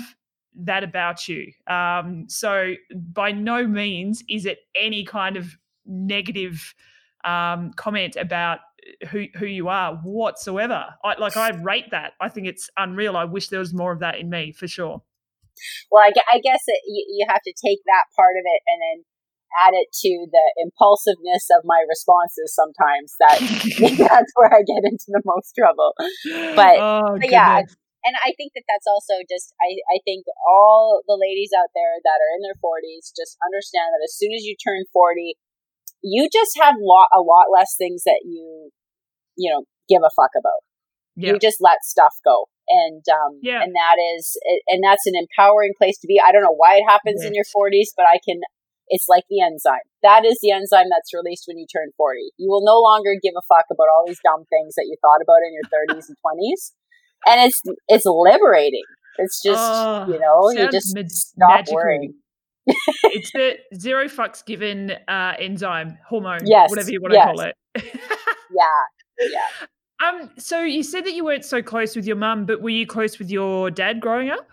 that 0.55 0.85
about 0.85 1.29
you. 1.29 1.53
Um 1.67 2.27
so 2.29 2.75
by 2.93 3.33
no 3.33 3.67
means 3.67 4.23
is 4.29 4.47
it 4.47 4.59
any 4.75 5.05
kind 5.05 5.37
of 5.37 5.57
negative 5.87 6.75
um 7.25 7.73
comment 7.77 8.17
about 8.17 8.61
who 9.11 9.27
who 9.37 9.47
you 9.47 9.69
are 9.69 9.95
whatsoever. 9.97 10.87
I 11.05 11.19
like 11.19 11.37
I 11.37 11.51
rate 11.51 11.91
that. 11.93 12.13
I 12.21 12.29
think 12.29 12.47
it's 12.47 12.69
unreal. 12.77 13.17
I 13.17 13.25
wish 13.25 13.49
there 13.49 13.61
was 13.61 13.73
more 13.73 13.93
of 13.93 14.01
that 14.01 14.19
in 14.19 14.29
me 14.31 14.53
for 14.53 14.67
sure. 14.67 15.03
well, 15.91 16.03
I, 16.03 16.13
I 16.33 16.41
guess 16.41 16.63
it, 16.67 16.81
you, 16.87 17.07
you 17.19 17.27
have 17.29 17.43
to 17.43 17.53
take 17.65 17.79
that 17.87 18.05
part 18.17 18.35
of 18.37 18.43
it 18.45 18.61
and 18.67 18.81
then 18.83 19.05
add 19.67 19.75
it 19.75 19.89
to 19.93 20.27
the 20.33 20.63
impulsiveness 20.65 21.47
of 21.57 21.63
my 21.65 21.85
responses. 21.89 22.55
Sometimes 22.55 23.15
that 23.21 23.39
that's 24.09 24.33
where 24.35 24.53
I 24.53 24.63
get 24.63 24.85
into 24.85 25.07
the 25.09 25.23
most 25.25 25.53
trouble. 25.57 25.95
But- 26.57 26.79
oh, 26.79 27.19
but 27.21 27.31
yeah. 27.31 27.63
And 28.05 28.19
I 28.19 28.35
think 28.35 28.53
that 28.59 28.67
that's 28.67 28.87
also 28.87 29.23
just 29.27 29.55
I, 29.63 29.79
I 29.95 29.99
think 30.03 30.27
all 30.47 31.03
the 31.07 31.19
ladies 31.19 31.55
out 31.55 31.71
there 31.75 31.99
that 32.03 32.19
are 32.19 32.33
in 32.35 32.43
their 32.43 32.59
40s 32.59 33.15
just 33.15 33.39
understand 33.43 33.95
that 33.95 34.03
as 34.05 34.15
soon 34.15 34.35
as 34.35 34.43
you 34.43 34.59
turn 34.59 34.85
40 34.93 35.39
you 36.03 36.27
just 36.33 36.59
have 36.59 36.75
lot, 36.83 37.09
a 37.15 37.23
lot 37.23 37.47
less 37.55 37.79
things 37.79 38.03
that 38.05 38.27
you 38.27 38.71
you 39.39 39.51
know 39.51 39.65
give 39.89 40.03
a 40.03 40.11
fuck 40.15 40.35
about. 40.37 40.61
Yeah. 41.15 41.33
you 41.33 41.39
just 41.39 41.61
let 41.61 41.85
stuff 41.87 42.15
go. 42.25 42.49
And 42.69 43.03
um 43.09 43.39
Yeah. 43.43 43.63
and 43.63 43.73
that 43.75 43.97
is 44.17 44.35
and 44.69 44.83
that's 44.83 45.07
an 45.07 45.15
empowering 45.15 45.73
place 45.79 45.99
to 46.03 46.07
be. 46.07 46.19
I 46.19 46.33
don't 46.33 46.43
know 46.43 46.55
why 46.57 46.79
it 46.83 46.87
happens 46.89 47.25
in 47.25 47.35
your 47.35 47.47
40s 47.49 47.95
but 47.97 48.07
i 48.07 48.19
can 48.23 48.41
it's 48.89 49.07
like 49.09 49.25
the 49.31 49.41
enzyme. 49.41 49.87
That 50.03 50.27
is 50.27 50.37
the 50.43 50.51
enzyme 50.51 50.91
that's 50.91 51.15
released 51.15 51.47
when 51.47 51.57
you 51.57 51.67
turn 51.71 51.95
40 51.97 52.35
you 52.37 52.51
will 52.51 52.65
no 52.67 52.83
longer 52.83 53.15
give 53.23 53.35
a 53.39 53.47
fuck 53.47 53.67
about 53.71 53.89
all 53.95 54.05
these 54.07 54.21
dumb 54.27 54.45
things 54.51 54.75
that 54.75 54.91
you 54.91 54.97
thought 55.01 55.23
about 55.23 55.47
in 55.47 55.55
your 55.55 55.65
30s 55.71 56.11
and 56.11 56.19
20s 56.19 56.73
and 57.27 57.41
it's 57.49 57.63
it's 57.89 58.05
liberating 58.07 58.85
it's 59.19 59.43
just 59.43 59.61
Oh, 59.61 60.07
you 60.09 60.19
know 60.19 60.51
you 60.51 60.71
just 60.71 60.95
mag- 60.95 61.11
stop 61.11 61.51
magical. 61.51 61.75
worrying 61.77 62.15
it's 63.05 63.31
the 63.33 63.57
zero 63.75 64.07
fucks 64.07 64.45
given 64.45 64.93
uh, 65.09 65.33
enzyme 65.39 65.99
hormone, 66.09 66.47
Yes, 66.47 66.71
whatever 66.71 66.91
you 66.91 67.01
want 67.03 67.13
to 67.13 67.19
yes. 67.19 67.27
call 67.27 67.41
it. 67.41 67.57
yeah 68.55 69.29
yeah 69.31 70.09
um. 70.09 70.31
So 70.39 70.61
you 70.63 70.83
said 70.85 71.05
that 71.07 71.13
you 71.15 71.25
weren't 71.25 71.45
so 71.45 71.61
close 71.61 71.97
with 71.97 72.07
your 72.07 72.15
mum, 72.17 72.47
but 72.47 72.63
were 72.63 72.71
you 72.71 72.87
close 72.87 73.19
with 73.19 73.31
your 73.31 73.71
dad 73.71 74.01
growing 74.01 74.31
up? 74.31 74.47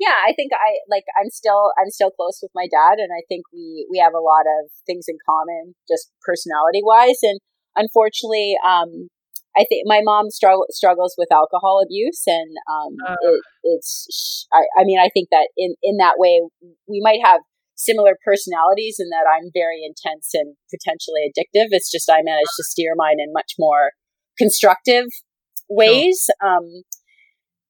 yeah 0.00 0.16
i 0.26 0.32
think 0.34 0.50
i 0.52 0.74
like 0.90 1.04
i'm 1.22 1.30
still 1.30 1.70
i'm 1.80 1.88
still 1.88 2.10
close 2.10 2.40
with 2.42 2.50
my 2.52 2.66
dad 2.66 2.98
and 2.98 3.10
i 3.16 3.22
think 3.28 3.44
we 3.52 3.86
we 3.88 3.96
have 3.98 4.12
a 4.12 4.18
lot 4.18 4.40
of 4.42 4.68
things 4.86 5.04
in 5.06 5.16
common 5.24 5.72
just 5.88 6.10
personality 6.26 6.80
wise 6.82 7.18
and 7.22 7.38
unfortunately 7.76 8.56
um 8.66 9.06
i 9.56 9.64
think 9.68 9.82
my 9.86 10.00
mom 10.02 10.26
strugg- 10.28 10.70
struggles 10.70 11.14
with 11.18 11.30
alcohol 11.32 11.80
abuse 11.84 12.22
and 12.26 12.50
um 12.70 12.92
Uh. 13.06 13.16
it, 13.22 13.40
it's. 13.64 14.46
I, 14.52 14.62
I 14.80 14.84
mean 14.84 14.98
i 15.00 15.08
think 15.12 15.28
that 15.30 15.48
in 15.56 15.74
in 15.82 15.96
that 15.98 16.14
way 16.18 16.40
we 16.88 17.00
might 17.02 17.20
have 17.24 17.40
similar 17.76 18.16
personalities 18.24 18.96
in 18.98 19.08
that 19.10 19.26
i'm 19.26 19.50
very 19.52 19.82
intense 19.84 20.30
and 20.34 20.56
potentially 20.70 21.22
addictive 21.26 21.68
it's 21.70 21.90
just 21.90 22.08
i 22.10 22.22
managed 22.22 22.54
to 22.56 22.64
steer 22.64 22.92
mine 22.96 23.18
in 23.18 23.32
much 23.32 23.54
more 23.58 23.92
constructive 24.38 25.06
ways 25.68 26.26
um 26.44 26.82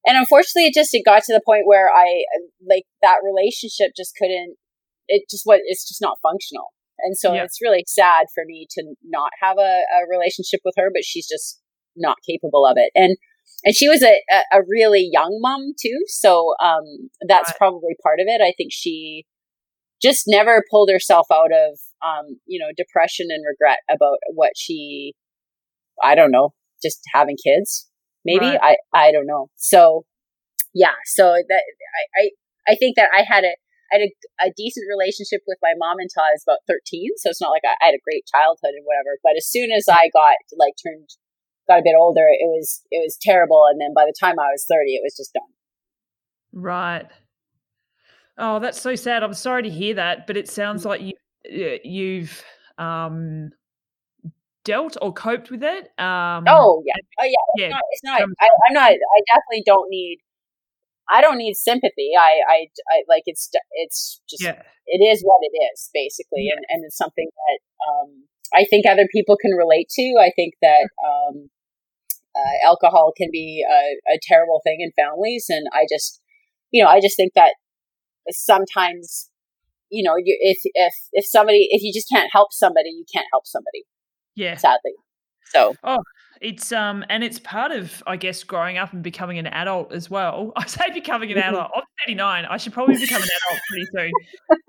and 0.06 0.18
unfortunately 0.18 0.66
it 0.68 0.74
just 0.74 0.90
it 0.92 1.04
got 1.04 1.22
to 1.24 1.32
the 1.32 1.40
point 1.46 1.62
where 1.66 1.88
i 1.90 2.22
like 2.68 2.84
that 3.02 3.16
relationship 3.24 3.92
just 3.96 4.12
couldn't 4.16 4.56
it 5.08 5.22
just 5.30 5.42
what 5.44 5.60
it's 5.64 5.86
just 5.88 6.00
not 6.02 6.18
functional 6.22 6.68
and 6.98 7.16
so 7.16 7.32
Yeah. 7.32 7.44
it's 7.44 7.60
really 7.62 7.84
sad 7.86 8.26
for 8.34 8.44
me 8.46 8.66
to 8.72 8.94
not 9.04 9.30
have 9.40 9.56
a, 9.58 9.62
a 9.96 10.00
relationship 10.08 10.60
with 10.64 10.74
her 10.76 10.90
but 10.92 11.04
she's 11.04 11.26
just 11.28 11.60
not 11.96 12.18
capable 12.28 12.66
of 12.66 12.76
it 12.76 12.90
and 12.94 13.16
and 13.64 13.74
she 13.74 13.88
was 13.88 14.02
a, 14.02 14.20
a, 14.52 14.60
really 14.68 15.08
young 15.10 15.38
mom 15.40 15.72
too 15.80 16.04
so 16.06 16.54
um 16.62 16.84
that's 17.28 17.50
Right. 17.50 17.58
probably 17.58 17.96
part 18.02 18.20
of 18.20 18.26
it 18.28 18.40
i 18.40 18.52
think 18.56 18.72
she 18.72 19.24
just 20.02 20.24
never 20.26 20.62
pulled 20.70 20.90
herself 20.90 21.26
out 21.32 21.52
of 21.52 21.78
um 22.06 22.38
you 22.46 22.58
know 22.58 22.72
depression 22.76 23.28
and 23.30 23.44
regret 23.48 23.78
about 23.90 24.18
what 24.34 24.52
she 24.56 25.14
i 26.02 26.14
don't 26.14 26.30
know 26.30 26.54
just 26.82 27.00
having 27.12 27.36
kids 27.42 27.88
maybe 28.24 28.46
Right. 28.46 28.76
i 28.92 29.06
i 29.08 29.12
don't 29.12 29.26
know 29.26 29.48
so 29.56 30.04
yeah 30.74 30.94
so 31.04 31.34
that 31.48 31.62
i 32.18 32.22
i, 32.22 32.30
I 32.72 32.76
think 32.76 32.96
that 32.96 33.08
i 33.16 33.22
had 33.22 33.44
a 33.44 33.54
I 33.92 34.00
had 34.00 34.08
a, 34.10 34.48
a 34.48 34.54
decent 34.56 34.86
relationship 34.88 35.42
with 35.46 35.58
my 35.62 35.72
mom 35.76 36.00
until 36.00 36.24
I 36.24 36.32
was 36.34 36.42
about 36.42 36.66
13. 36.66 37.14
So 37.20 37.30
it's 37.30 37.40
not 37.40 37.54
like 37.54 37.62
I, 37.62 37.76
I 37.78 37.86
had 37.92 37.94
a 37.94 38.02
great 38.02 38.24
childhood 38.26 38.74
and 38.74 38.82
whatever. 38.82 39.20
But 39.22 39.36
as 39.36 39.46
soon 39.46 39.70
as 39.70 39.86
I 39.86 40.10
got 40.10 40.34
like 40.56 40.74
turned, 40.80 41.14
got 41.68 41.78
a 41.80 41.82
bit 41.84 41.94
older, 41.98 42.26
it 42.28 42.46
was, 42.46 42.82
it 42.90 43.02
was 43.02 43.16
terrible. 43.20 43.64
And 43.70 43.80
then 43.80 43.92
by 43.94 44.04
the 44.04 44.14
time 44.18 44.38
I 44.38 44.50
was 44.52 44.64
30, 44.68 44.94
it 44.94 45.02
was 45.04 45.16
just 45.16 45.32
done. 45.32 45.42
Right. 46.52 47.06
Oh, 48.38 48.58
that's 48.58 48.80
so 48.80 48.94
sad. 48.94 49.22
I'm 49.22 49.34
sorry 49.34 49.62
to 49.64 49.70
hear 49.70 49.94
that, 49.94 50.26
but 50.26 50.36
it 50.36 50.48
sounds 50.48 50.84
like 50.84 51.00
you 51.00 51.12
you've 51.84 52.42
um 52.78 53.50
dealt 54.64 54.96
or 55.02 55.12
coped 55.12 55.50
with 55.50 55.62
it. 55.62 55.84
Um 55.98 56.44
Oh 56.48 56.82
yeah. 56.86 56.94
Oh 57.20 57.24
yeah. 57.24 57.30
It's 57.54 57.60
yeah. 57.62 57.68
not, 57.68 57.82
it's 57.90 58.04
not, 58.04 58.20
I, 58.22 58.48
I'm 58.68 58.74
not, 58.74 58.90
I 58.90 59.20
definitely 59.34 59.62
don't 59.66 59.88
need, 59.90 60.18
I 61.10 61.20
don't 61.20 61.38
need 61.38 61.54
sympathy. 61.54 62.12
I, 62.18 62.40
I, 62.48 62.66
I 62.90 63.02
like 63.08 63.22
it's, 63.26 63.50
it's 63.72 64.20
just, 64.28 64.42
Yeah. 64.42 64.62
it 64.86 65.04
is 65.04 65.22
what 65.22 65.38
it 65.42 65.54
is 65.72 65.90
basically 65.92 66.46
Yeah. 66.48 66.54
and, 66.56 66.64
and 66.70 66.84
it's 66.84 66.96
something 66.96 67.28
that 67.28 67.58
um, 67.88 68.24
i 68.54 68.64
think 68.68 68.86
other 68.86 69.06
people 69.12 69.36
can 69.40 69.52
relate 69.52 69.88
to 69.90 70.14
i 70.20 70.30
think 70.36 70.54
that 70.62 70.88
um, 71.04 71.48
uh, 72.36 72.66
alcohol 72.66 73.12
can 73.16 73.28
be 73.32 73.64
a, 73.68 74.14
a 74.14 74.18
terrible 74.22 74.60
thing 74.64 74.78
in 74.80 74.90
families 74.92 75.46
and 75.48 75.66
i 75.72 75.86
just 75.90 76.20
you 76.70 76.82
know 76.82 76.88
i 76.90 77.00
just 77.00 77.16
think 77.16 77.32
that 77.34 77.54
sometimes 78.30 79.30
you 79.94 80.02
know, 80.02 80.14
you, 80.16 80.36
if 80.40 80.58
if 80.64 80.92
if 81.12 81.24
somebody 81.26 81.68
if 81.70 81.82
you 81.82 81.92
just 81.92 82.08
can't 82.12 82.30
help 82.32 82.52
somebody, 82.52 82.90
you 82.90 83.04
can't 83.12 83.26
help 83.32 83.46
somebody. 83.46 83.84
Yeah. 84.34 84.56
Sadly. 84.56 84.92
So. 85.52 85.74
Oh, 85.84 85.98
it's 86.40 86.72
um, 86.72 87.04
and 87.08 87.22
it's 87.22 87.38
part 87.38 87.70
of 87.70 88.02
I 88.06 88.16
guess 88.16 88.42
growing 88.42 88.76
up 88.76 88.92
and 88.92 89.02
becoming 89.02 89.38
an 89.38 89.46
adult 89.46 89.92
as 89.92 90.10
well. 90.10 90.52
I 90.56 90.66
say 90.66 90.90
becoming 90.92 91.30
an 91.30 91.38
Mm-hmm. 91.38 91.54
adult. 91.54 91.70
I'm 91.76 91.82
39. 92.06 92.44
I 92.46 92.56
should 92.56 92.72
probably 92.72 92.96
become 92.98 93.22
an 93.22 93.28
adult 93.28 93.60
pretty 93.70 93.86
soon. 93.96 94.12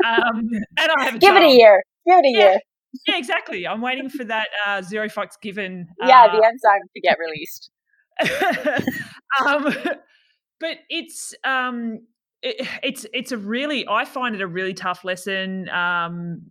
Um, 0.06 0.50
and 0.78 0.92
I 1.00 1.04
have 1.06 1.16
a 1.16 1.18
Give 1.18 1.36
it 1.36 1.42
a 1.42 1.50
year. 1.50 1.82
Give 2.06 2.20
it 2.20 2.26
a 2.26 2.30
Yeah. 2.32 2.40
year. 2.52 2.60
Yeah, 3.08 3.18
exactly. 3.18 3.68
I'm 3.68 3.82
waiting 3.82 4.10
for 4.10 4.24
that 4.26 4.48
uh, 4.66 4.82
zero 4.82 5.08
fucks 5.08 5.40
given. 5.42 5.88
Yeah, 6.02 6.26
uh, 6.26 6.40
the 6.40 6.46
enzyme 6.46 6.82
to 6.94 7.02
get 7.02 7.18
released. 7.20 7.72
um, 9.46 9.74
but 10.60 10.78
it's 10.90 11.34
um, 11.44 12.00
it, 12.42 12.68
it's 12.84 13.06
it's 13.14 13.32
a 13.32 13.38
really 13.38 13.88
I 13.88 14.06
find 14.06 14.36
it 14.36 14.42
a 14.42 14.48
really 14.48 14.74
tough 14.74 15.04
lesson. 15.04 15.70
Um, 15.70 16.44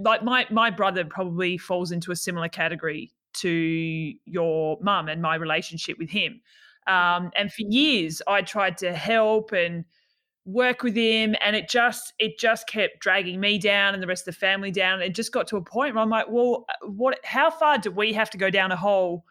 like 0.00 0.22
my 0.22 0.46
my 0.50 0.70
brother 0.70 1.04
probably 1.04 1.58
falls 1.58 1.90
into 1.92 2.12
a 2.12 2.16
similar 2.16 2.48
category 2.48 3.10
to 3.34 4.12
your 4.24 4.78
mum 4.80 5.08
and 5.08 5.22
my 5.22 5.34
relationship 5.34 5.98
with 5.98 6.10
him. 6.10 6.40
Um, 6.86 7.30
and 7.36 7.52
for 7.52 7.62
years, 7.68 8.22
I 8.26 8.42
tried 8.42 8.78
to 8.78 8.94
help 8.94 9.52
and 9.52 9.84
work 10.48 10.82
with 10.82 10.96
him, 10.96 11.36
and 11.44 11.54
it 11.54 11.68
just 11.68 12.14
it 12.18 12.38
just 12.38 12.66
kept 12.66 13.00
dragging 13.00 13.38
me 13.38 13.58
down 13.58 13.94
and 13.94 14.02
the 14.02 14.06
rest 14.06 14.26
of 14.26 14.34
the 14.34 14.38
family 14.40 14.70
down. 14.70 15.02
It 15.02 15.14
just 15.14 15.32
got 15.32 15.46
to 15.48 15.56
a 15.56 15.62
point 15.62 15.94
where 15.94 16.02
I'm 16.02 16.10
like, 16.10 16.26
well, 16.28 16.64
uh, 16.68 16.86
what? 16.88 17.18
How 17.24 17.50
far 17.50 17.78
do 17.78 17.90
we 17.90 18.12
have 18.14 18.30
to 18.30 18.38
go 18.38 18.50
down 18.50 18.72
a 18.72 18.76
hole 18.76 19.24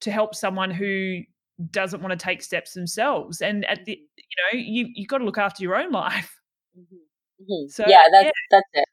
to 0.00 0.10
help 0.10 0.34
someone 0.34 0.70
who 0.70 1.20
doesn't 1.70 2.02
want 2.02 2.18
to 2.18 2.22
take 2.22 2.42
steps 2.42 2.74
themselves? 2.74 3.40
And 3.40 3.64
at 3.66 3.84
the 3.84 3.92
you 3.92 4.36
know 4.52 4.58
you 4.58 4.88
you 4.94 5.06
got 5.06 5.18
to 5.18 5.24
look 5.24 5.38
after 5.38 5.62
your 5.62 5.76
own 5.76 5.92
life. 6.04 6.38
Mhm. 7.40 7.70
So, 7.70 7.84
yeah, 7.86 8.04
that's 8.10 8.24
yeah. 8.26 8.30
that's 8.50 8.68
it. 8.72 8.88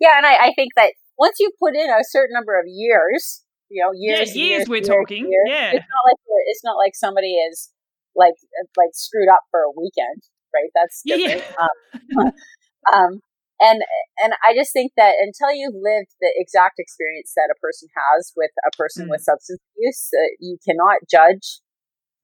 Yeah, 0.00 0.16
and 0.16 0.26
I, 0.26 0.36
I 0.36 0.52
think 0.54 0.72
that 0.76 0.92
once 1.18 1.36
you 1.40 1.50
put 1.58 1.74
in 1.74 1.90
a 1.90 2.02
certain 2.02 2.32
number 2.32 2.58
of 2.58 2.64
years, 2.66 3.42
you 3.68 3.82
know, 3.82 3.90
Yeah, 3.94 4.18
years, 4.18 4.36
years 4.36 4.48
years 4.48 4.68
we're 4.68 4.76
years, 4.76 4.88
talking, 4.88 5.26
years, 5.28 5.46
yeah. 5.48 5.70
it's 5.72 5.86
not 5.90 6.02
like 6.08 6.16
it's 6.46 6.64
not 6.64 6.76
like 6.76 6.94
somebody 6.94 7.34
is 7.34 7.70
like 8.14 8.34
like 8.76 8.90
screwed 8.92 9.28
up 9.28 9.40
for 9.50 9.60
a 9.60 9.70
weekend, 9.70 10.22
right? 10.54 10.70
That's 10.74 11.02
Yeah, 11.04 11.16
yeah. 11.16 11.28
different. 11.28 11.46
Um, 11.58 11.78
um, 12.94 13.12
and 13.60 13.82
and 14.22 14.32
I 14.44 14.54
just 14.54 14.72
think 14.72 14.92
that 14.96 15.14
until 15.20 15.54
you've 15.54 15.78
lived 15.78 16.14
the 16.20 16.32
exact 16.36 16.78
experience 16.78 17.32
that 17.36 17.52
a 17.52 17.58
person 17.60 17.88
has 17.94 18.32
with 18.36 18.50
a 18.66 18.72
person 18.76 19.06
Mm. 19.06 19.10
with 19.10 19.22
substance 19.22 19.60
abuse, 19.76 20.10
uh, 20.14 20.30
you 20.40 20.58
cannot 20.66 21.04
judge 21.10 21.60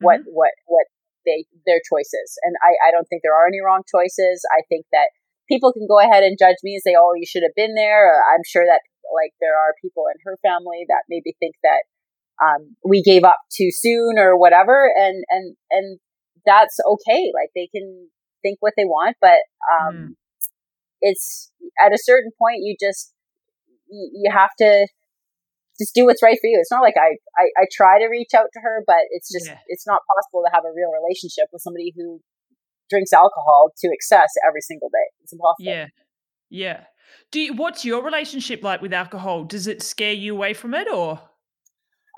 what 0.00 0.20
Mm-hmm. 0.20 0.30
what 0.32 0.52
what 0.66 0.86
they 1.26 1.46
their 1.66 1.80
choices. 1.88 2.38
And 2.42 2.54
I 2.62 2.88
I 2.88 2.90
don't 2.90 3.06
think 3.08 3.22
there 3.22 3.34
are 3.36 3.46
any 3.46 3.60
wrong 3.60 3.82
choices. 3.88 4.44
I 4.54 4.62
think 4.68 4.86
that 4.92 5.10
people 5.48 5.72
can 5.72 5.86
go 5.88 5.98
ahead 6.00 6.22
and 6.24 6.38
judge 6.38 6.58
me 6.62 6.74
and 6.76 6.82
say, 6.84 6.94
"Oh, 6.98 7.14
you 7.14 7.26
should 7.26 7.42
have 7.42 7.54
been 7.56 7.74
there." 7.74 8.18
I'm 8.34 8.44
sure 8.46 8.64
that 8.66 8.82
like 9.14 9.32
there 9.40 9.56
are 9.56 9.74
people 9.82 10.04
in 10.12 10.18
her 10.24 10.36
family 10.42 10.84
that 10.88 11.08
maybe 11.08 11.34
think 11.40 11.56
that 11.62 11.82
um, 12.42 12.76
we 12.84 13.02
gave 13.02 13.24
up 13.24 13.38
too 13.52 13.70
soon 13.70 14.18
or 14.18 14.36
whatever, 14.38 14.90
and 14.96 15.24
and 15.28 15.56
and 15.70 15.98
that's 16.46 16.78
okay. 16.80 17.32
Like 17.34 17.50
they 17.54 17.68
can 17.74 18.10
think 18.43 18.59
what 18.61 18.74
they 18.76 18.84
want, 18.84 19.16
but 19.20 19.41
um, 19.72 19.95
Mm. 19.95 20.09
it's 21.01 21.51
at 21.84 21.93
a 21.93 21.99
certain 21.99 22.30
point 22.39 22.59
you 22.62 22.76
just 22.80 23.12
you, 23.89 24.11
you 24.24 24.30
have 24.32 24.51
to 24.59 24.86
just 25.78 25.95
do 25.95 26.05
what's 26.07 26.22
right 26.22 26.36
for 26.41 26.47
you. 26.49 26.59
It's 26.61 26.70
not 26.72 26.82
like 26.82 26.97
I, 26.97 27.16
I 27.39 27.45
I 27.62 27.64
try 27.72 27.99
to 28.01 28.07
reach 28.07 28.34
out 28.34 28.49
to 28.53 28.61
her, 28.61 28.82
but 28.86 29.03
it's 29.11 29.30
just 29.32 29.47
Yeah. 29.47 29.59
it's 29.68 29.86
not 29.86 30.03
possible 30.16 30.43
to 30.47 30.51
have 30.55 30.64
a 30.64 30.72
real 30.74 30.91
relationship 30.91 31.47
with 31.53 31.62
somebody 31.62 31.93
who 31.97 32.20
drinks 32.91 33.12
alcohol 33.12 33.70
to 33.78 33.89
excess 33.93 34.30
every 34.47 34.61
single 34.62 34.89
day. 34.89 35.07
It's 35.22 35.32
impossible. 35.32 35.66
Yeah, 35.72 35.86
yeah. 36.51 36.84
Do 37.30 37.41
you, 37.41 37.55
what's 37.55 37.84
your 37.84 38.03
relationship 38.03 38.62
like 38.62 38.82
with 38.82 38.93
alcohol? 38.93 39.45
Does 39.45 39.66
it 39.66 39.82
scare 39.82 40.12
you 40.12 40.34
away 40.34 40.53
from 40.55 40.74
it, 40.74 40.89
or 40.93 41.12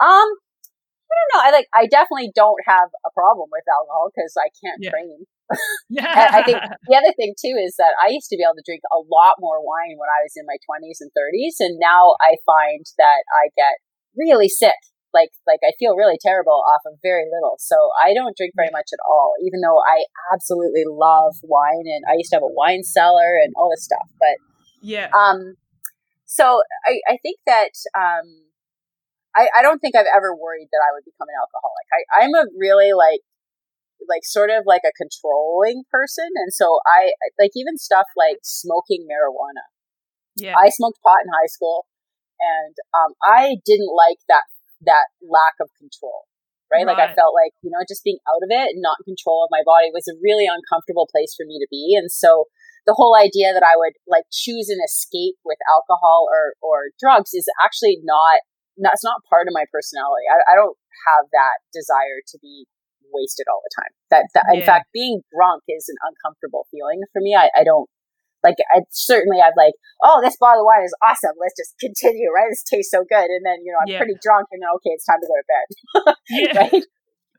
Um, 0.01 0.31
I 1.11 1.15
don't 1.19 1.31
know. 1.35 1.41
I 1.43 1.51
like. 1.51 1.67
I 1.75 1.87
definitely 1.87 2.33
don't 2.35 2.61
have 2.67 2.89
a 3.05 3.11
problem 3.13 3.49
with 3.53 3.65
alcohol 3.69 4.11
because 4.15 4.35
I 4.39 4.49
can't 4.65 4.81
Yeah. 4.83 4.91
train. 4.91 5.27
Yeah? 5.89 6.31
And 6.31 6.37
I 6.37 6.43
think 6.43 6.59
the 6.87 6.97
other 6.97 7.13
thing 7.17 7.35
too 7.35 7.57
is 7.59 7.75
that 7.79 7.95
I 7.99 8.11
used 8.11 8.29
to 8.31 8.37
be 8.37 8.45
able 8.47 8.59
to 8.59 8.67
drink 8.67 8.83
a 8.93 9.01
lot 9.11 9.37
more 9.39 9.59
wine 9.59 9.99
when 9.99 10.11
I 10.11 10.23
was 10.23 10.35
in 10.37 10.47
my 10.47 10.57
twenties 10.63 10.99
and 11.01 11.11
thirties, 11.15 11.57
and 11.59 11.79
now 11.79 12.15
I 12.21 12.39
find 12.47 12.85
that 12.99 13.27
I 13.35 13.51
get 13.57 13.79
really 14.17 14.49
sick. 14.49 14.79
Like, 15.13 15.35
like 15.43 15.59
I 15.67 15.75
feel 15.75 15.99
really 15.99 16.23
terrible 16.23 16.63
off 16.71 16.87
of 16.87 16.95
very 17.03 17.27
little. 17.27 17.59
So 17.59 17.75
I 17.99 18.15
don't 18.15 18.37
drink 18.37 18.55
very 18.55 18.71
much 18.71 18.95
at 18.95 19.03
all, 19.11 19.35
even 19.43 19.59
though 19.59 19.83
I 19.83 20.07
absolutely 20.33 20.87
love 20.87 21.35
wine, 21.43 21.91
and 21.91 22.07
I 22.07 22.15
used 22.15 22.31
to 22.31 22.37
have 22.37 22.47
a 22.47 22.55
wine 22.55 22.85
cellar 22.85 23.35
and 23.43 23.53
all 23.59 23.71
this 23.75 23.83
stuff. 23.83 24.07
But 24.23 24.39
yeah, 24.81 25.11
um, 25.11 25.59
so 26.27 26.63
I, 26.87 27.03
I 27.11 27.19
think 27.27 27.43
that 27.51 27.75
um, 27.99 28.47
I, 29.35 29.51
I 29.59 29.63
don't 29.63 29.81
think 29.81 29.97
I've 29.97 30.07
ever 30.15 30.31
worried 30.31 30.71
that 30.71 30.79
I 30.79 30.95
would 30.95 31.03
become 31.03 31.27
an 31.27 31.35
alcoholic. 31.43 31.87
I, 31.91 32.23
I'm 32.23 32.35
a 32.35 32.47
really 32.57 32.93
like 32.93 33.27
like 34.11 34.27
sort 34.27 34.51
of 34.51 34.67
like 34.67 34.83
a 34.83 34.93
controlling 34.99 35.87
person, 35.87 36.27
and 36.35 36.51
so 36.53 36.83
I 36.85 37.15
like 37.39 37.55
even 37.55 37.79
stuff 37.79 38.11
like 38.19 38.43
smoking 38.43 39.07
marijuana. 39.07 39.65
yeah, 40.35 40.59
I 40.59 40.69
smoked 40.69 40.99
pot 41.01 41.23
in 41.23 41.31
high 41.31 41.49
school, 41.49 41.87
and 42.43 42.75
um, 42.91 43.15
I 43.23 43.63
didn't 43.63 43.95
like 43.95 44.19
that 44.27 44.51
that 44.83 45.07
lack 45.23 45.55
of 45.63 45.71
control. 45.79 46.27
Right? 46.71 46.87
Like 46.87 47.03
I 47.03 47.11
felt 47.19 47.35
like 47.35 47.51
you 47.67 47.71
know 47.71 47.83
just 47.83 48.07
being 48.07 48.23
out 48.31 48.47
of 48.47 48.51
it 48.51 48.79
and 48.79 48.83
not 48.83 49.03
in 49.03 49.15
control 49.15 49.43
of 49.43 49.51
my 49.51 49.67
body 49.67 49.91
was 49.91 50.07
a 50.07 50.15
really 50.23 50.47
uncomfortable 50.47 51.11
place 51.11 51.35
for 51.35 51.43
me 51.43 51.59
to 51.59 51.67
be, 51.67 51.99
and 51.99 52.11
so 52.11 52.47
the 52.87 52.95
whole 52.95 53.19
idea 53.19 53.51
that 53.51 53.67
I 53.67 53.75
would 53.75 53.99
like 54.07 54.31
choose 54.31 54.71
an 54.71 54.79
escape 54.79 55.35
with 55.43 55.59
alcohol 55.67 56.31
or 56.31 56.55
or 56.63 56.95
drugs 57.03 57.35
is 57.35 57.51
actually 57.59 57.99
not 58.07 58.39
that's 58.79 59.05
not 59.05 59.27
part 59.29 59.51
of 59.51 59.53
my 59.53 59.67
personality. 59.69 60.25
I, 60.31 60.41
I 60.47 60.55
don't 60.57 60.79
have 61.11 61.29
that 61.35 61.61
desire 61.75 62.25
to 62.33 62.37
be 62.41 62.67
wasted 63.13 63.47
all 63.51 63.63
the 63.63 63.75
time. 63.75 63.93
That, 64.11 64.25
that 64.35 64.47
in 64.55 64.63
fact, 64.63 64.89
being 64.93 65.23
drunk 65.35 65.63
is 65.69 65.87
an 65.89 65.97
uncomfortable 66.03 66.67
feeling 66.71 67.03
for 67.13 67.21
me. 67.21 67.35
I, 67.35 67.51
I 67.55 67.65
don't 67.65 67.89
like. 68.43 68.57
I 68.73 68.83
certainly 68.91 69.39
I've 69.41 69.57
like, 69.57 69.75
oh, 70.03 70.21
this 70.25 70.37
bottle 70.41 70.63
of 70.63 70.67
wine 70.67 70.85
is 70.85 70.95
awesome. 71.05 71.37
Let's 71.39 71.57
just 71.59 71.75
continue. 71.79 72.31
Right? 72.33 72.49
This 72.51 72.65
tastes 72.65 72.91
so 72.91 73.05
good. 73.05 73.29
And 73.29 73.45
then 73.45 73.61
you 73.65 73.73
know 73.73 73.79
I'm 73.83 73.91
Yeah. 73.93 73.99
pretty 73.99 74.17
drunk, 74.23 74.49
and 74.53 74.63
then 74.63 74.71
okay, 74.81 74.97
it's 74.97 75.05
time 75.05 75.21
to 75.21 75.29
go 75.29 75.37
to 75.37 75.49
bed. 75.49 75.69
yeah, 76.31 76.53
right? 76.73 76.85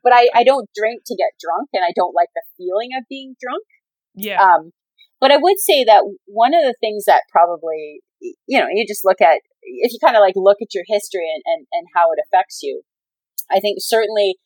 But 0.02 0.12
I 0.14 0.28
I 0.34 0.42
don't 0.44 0.68
drink 0.74 1.02
to 1.06 1.16
get 1.16 1.34
drunk, 1.40 1.70
and 1.72 1.84
I 1.84 1.92
don't 1.94 2.14
like 2.14 2.30
the 2.34 2.42
feeling 2.56 2.90
of 2.98 3.04
being 3.08 3.34
drunk. 3.40 3.64
yeah, 4.14 4.38
Um, 4.42 4.72
but 5.20 5.30
I 5.30 5.36
would 5.38 5.58
say 5.60 5.84
that 5.84 6.02
one 6.26 6.54
of 6.54 6.62
the 6.64 6.74
things 6.80 7.04
that 7.06 7.22
probably, 7.30 8.02
you 8.20 8.58
know, 8.58 8.66
you 8.70 8.84
just 8.86 9.04
look 9.04 9.20
at, 9.20 9.38
if 9.62 9.92
you 9.92 9.98
kind 10.02 10.16
of 10.16 10.20
like 10.20 10.34
look 10.34 10.58
at 10.60 10.74
your 10.74 10.82
history 10.86 11.30
and, 11.32 11.42
and, 11.46 11.66
and 11.72 11.86
how 11.94 12.10
it 12.10 12.18
affects 12.18 12.58
you, 12.62 12.82
I 13.48 13.60
think 13.60 13.78
certainly 13.80 14.36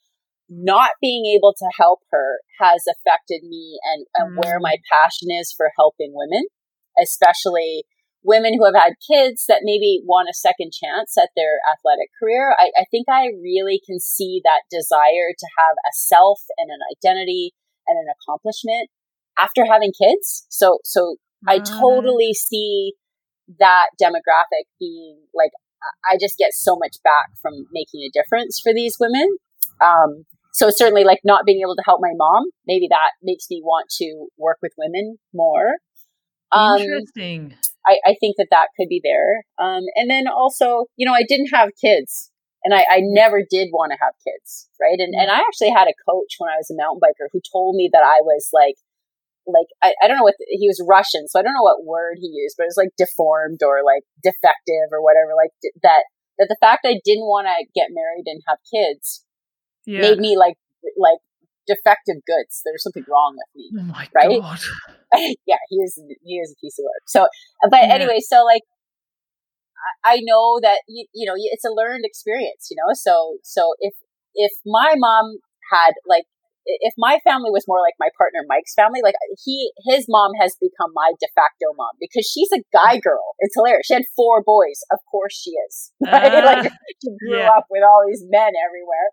not 0.48 0.90
being 1.00 1.26
able 1.26 1.52
to 1.56 1.68
help 1.76 2.00
her 2.10 2.40
has 2.60 2.84
affected 2.86 3.42
me 3.42 3.78
and, 3.92 4.06
and 4.14 4.36
where 4.36 4.58
Mm. 4.58 4.62
my 4.62 4.76
passion 4.92 5.30
is 5.30 5.52
for 5.56 5.70
helping 5.76 6.12
women, 6.14 6.44
especially 7.02 7.84
women 8.22 8.54
who 8.58 8.64
have 8.64 8.74
had 8.74 8.94
kids 9.06 9.44
that 9.46 9.60
maybe 9.62 10.00
want 10.04 10.28
a 10.28 10.34
second 10.34 10.72
chance 10.72 11.16
at 11.16 11.30
their 11.36 11.58
athletic 11.70 12.10
career. 12.18 12.54
I, 12.58 12.70
I 12.76 12.84
think 12.90 13.06
I 13.08 13.30
really 13.42 13.80
can 13.86 14.00
see 14.00 14.40
that 14.42 14.62
desire 14.70 15.30
to 15.36 15.46
have 15.58 15.76
a 15.86 15.92
self 15.94 16.40
and 16.58 16.70
an 16.70 16.80
identity 16.90 17.52
and 17.86 17.98
an 17.98 18.06
accomplishment 18.10 18.90
after 19.38 19.64
having 19.64 19.92
kids. 19.92 20.46
So, 20.48 20.78
so 20.84 21.16
I 21.46 21.58
Mhm. 21.58 21.78
totally 21.78 22.34
see 22.34 22.94
that 23.58 23.90
demographic 24.02 24.66
being 24.80 25.26
like, 25.34 25.52
I- 25.82 26.14
I 26.14 26.18
just 26.20 26.36
get 26.38 26.52
so 26.52 26.74
much 26.76 26.96
back 27.04 27.30
from 27.40 27.68
making 27.70 28.02
a 28.02 28.10
difference 28.10 28.58
for 28.60 28.74
these 28.74 28.96
women. 28.98 29.36
Um, 29.80 30.26
so 30.56 30.70
certainly 30.70 31.04
like 31.04 31.20
not 31.22 31.44
being 31.44 31.60
able 31.60 31.76
to 31.76 31.82
help 31.84 32.00
my 32.00 32.12
mom, 32.16 32.44
maybe 32.66 32.88
that 32.88 33.12
makes 33.22 33.44
me 33.50 33.60
want 33.62 33.90
to 34.00 34.28
work 34.38 34.56
with 34.62 34.72
women 34.78 35.18
more. 35.34 35.76
Um, 36.50 36.80
interesting. 36.80 37.54
I, 37.86 37.98
I 38.06 38.16
think 38.18 38.36
that 38.38 38.48
that 38.50 38.68
could 38.74 38.88
be 38.88 39.00
there. 39.04 39.44
Um, 39.60 39.84
and 39.94 40.08
then 40.08 40.24
also, 40.26 40.86
you 40.96 41.04
know, 41.04 41.12
I 41.12 41.24
didn't 41.28 41.52
have 41.52 41.76
kids 41.76 42.32
and 42.64 42.72
I, 42.72 42.86
I 42.88 42.98
never 43.04 43.44
did 43.44 43.68
want 43.70 43.92
to 43.92 43.98
have 44.00 44.14
kids. 44.24 44.68
Right. 44.80 44.96
And, 44.98 45.12
and 45.14 45.30
I 45.30 45.44
actually 45.44 45.70
had 45.76 45.92
a 45.92 46.00
coach 46.08 46.40
when 46.40 46.48
I 46.48 46.56
was 46.56 46.72
a 46.72 46.80
mountain 46.80 47.04
biker 47.04 47.28
who 47.30 47.40
told 47.52 47.76
me 47.76 47.90
that 47.92 48.02
I 48.02 48.24
was 48.24 48.48
like, 48.56 48.80
like, 49.44 49.68
I, 49.84 49.92
I 50.02 50.08
don't 50.08 50.16
know 50.16 50.24
what, 50.24 50.40
he 50.48 50.66
was 50.66 50.82
Russian. 50.88 51.28
So 51.28 51.38
I 51.38 51.42
don't 51.44 51.54
know 51.54 51.68
what 51.68 51.84
word 51.84 52.16
he 52.16 52.32
used, 52.32 52.56
but 52.56 52.64
it 52.64 52.72
was 52.72 52.80
like 52.80 52.96
deformed 52.96 53.60
or 53.60 53.84
like 53.84 54.08
defective 54.24 54.88
or 54.90 55.04
whatever. 55.04 55.36
Like 55.36 55.52
that, 55.84 56.08
that 56.40 56.48
the 56.48 56.58
fact 56.64 56.88
I 56.88 56.96
didn't 57.04 57.28
want 57.28 57.46
to 57.46 57.68
get 57.76 57.92
married 57.92 58.24
and 58.24 58.40
have 58.48 58.58
kids 58.72 59.25
Yeah. 59.86 60.00
made 60.00 60.18
me 60.18 60.36
like, 60.36 60.56
like 60.98 61.18
defective 61.66 62.22
goods. 62.26 62.62
There's 62.64 62.82
something 62.82 63.04
wrong 63.08 63.36
with 63.36 63.50
me 63.54 63.70
oh 63.78 63.84
my 63.84 64.08
right? 64.14 64.40
god. 64.40 64.60
yeah, 65.46 65.62
he 65.68 65.76
is 65.76 66.00
he 66.22 66.34
is 66.38 66.54
a 66.56 66.58
piece 66.60 66.78
of 66.78 66.84
work. 66.84 67.02
So, 67.06 67.26
but 67.70 67.82
Yeah. 67.82 67.94
anyway, 67.94 68.20
so 68.20 68.44
like, 68.44 68.62
I, 70.04 70.14
I 70.14 70.20
know 70.22 70.58
that 70.62 70.82
you, 70.88 71.06
you 71.14 71.26
know 71.26 71.34
it's 71.36 71.64
a 71.64 71.70
learned 71.70 72.04
experience, 72.04 72.68
you 72.70 72.76
know. 72.76 72.94
So 72.94 73.38
so 73.42 73.74
if 73.80 73.94
if 74.34 74.52
my 74.64 74.94
mom 74.96 75.38
had 75.72 75.94
like 76.06 76.24
if 76.66 76.94
my 76.98 77.18
family 77.22 77.50
was 77.50 77.64
more 77.68 77.78
like 77.78 77.94
my 77.98 78.10
partner 78.18 78.42
Mike's 78.48 78.74
family, 78.74 79.00
like 79.02 79.14
he, 79.44 79.70
his 79.86 80.06
mom 80.08 80.32
has 80.40 80.56
become 80.60 80.90
my 80.94 81.12
de 81.20 81.28
facto 81.34 81.70
mom 81.78 81.94
because 82.00 82.26
she's 82.26 82.50
a 82.52 82.62
guy 82.74 82.98
girl. 82.98 83.38
It's 83.38 83.54
hilarious. 83.54 83.86
She 83.86 83.94
had 83.94 84.02
four 84.16 84.42
boys. 84.42 84.82
Of 84.90 84.98
course 85.10 85.34
she 85.34 85.54
is. 85.54 85.92
Right? 86.02 86.32
Uh, 86.32 86.44
like 86.44 86.72
she 87.02 87.10
grew 87.22 87.38
yeah. 87.38 87.54
up 87.54 87.66
with 87.70 87.82
all 87.82 88.02
these 88.06 88.24
men 88.26 88.50
everywhere. 88.58 89.08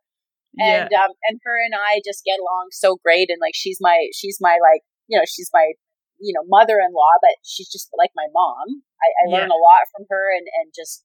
And, 0.58 0.90
yeah. 0.92 1.06
um, 1.06 1.12
and 1.26 1.40
her 1.44 1.58
and 1.58 1.74
I 1.74 2.02
just 2.06 2.24
get 2.24 2.38
along 2.38 2.70
so 2.72 2.98
great. 3.02 3.30
And 3.30 3.42
like, 3.42 3.58
she's 3.58 3.78
my, 3.82 4.10
she's 4.14 4.38
my 4.40 4.62
like, 4.62 4.86
you 5.08 5.18
know, 5.18 5.26
she's 5.26 5.50
my, 5.54 5.74
you 6.22 6.34
know, 6.34 6.46
mother-in-law, 6.46 7.14
but 7.22 7.36
she's 7.42 7.70
just 7.70 7.90
like 7.98 8.12
my 8.16 8.30
mom. 8.34 8.86
I, 9.02 9.08
I 9.10 9.24
yeah. 9.28 9.34
learn 9.34 9.50
a 9.50 9.58
lot 9.58 9.90
from 9.90 10.06
her 10.10 10.30
and, 10.30 10.46
and 10.62 10.70
just, 10.76 11.04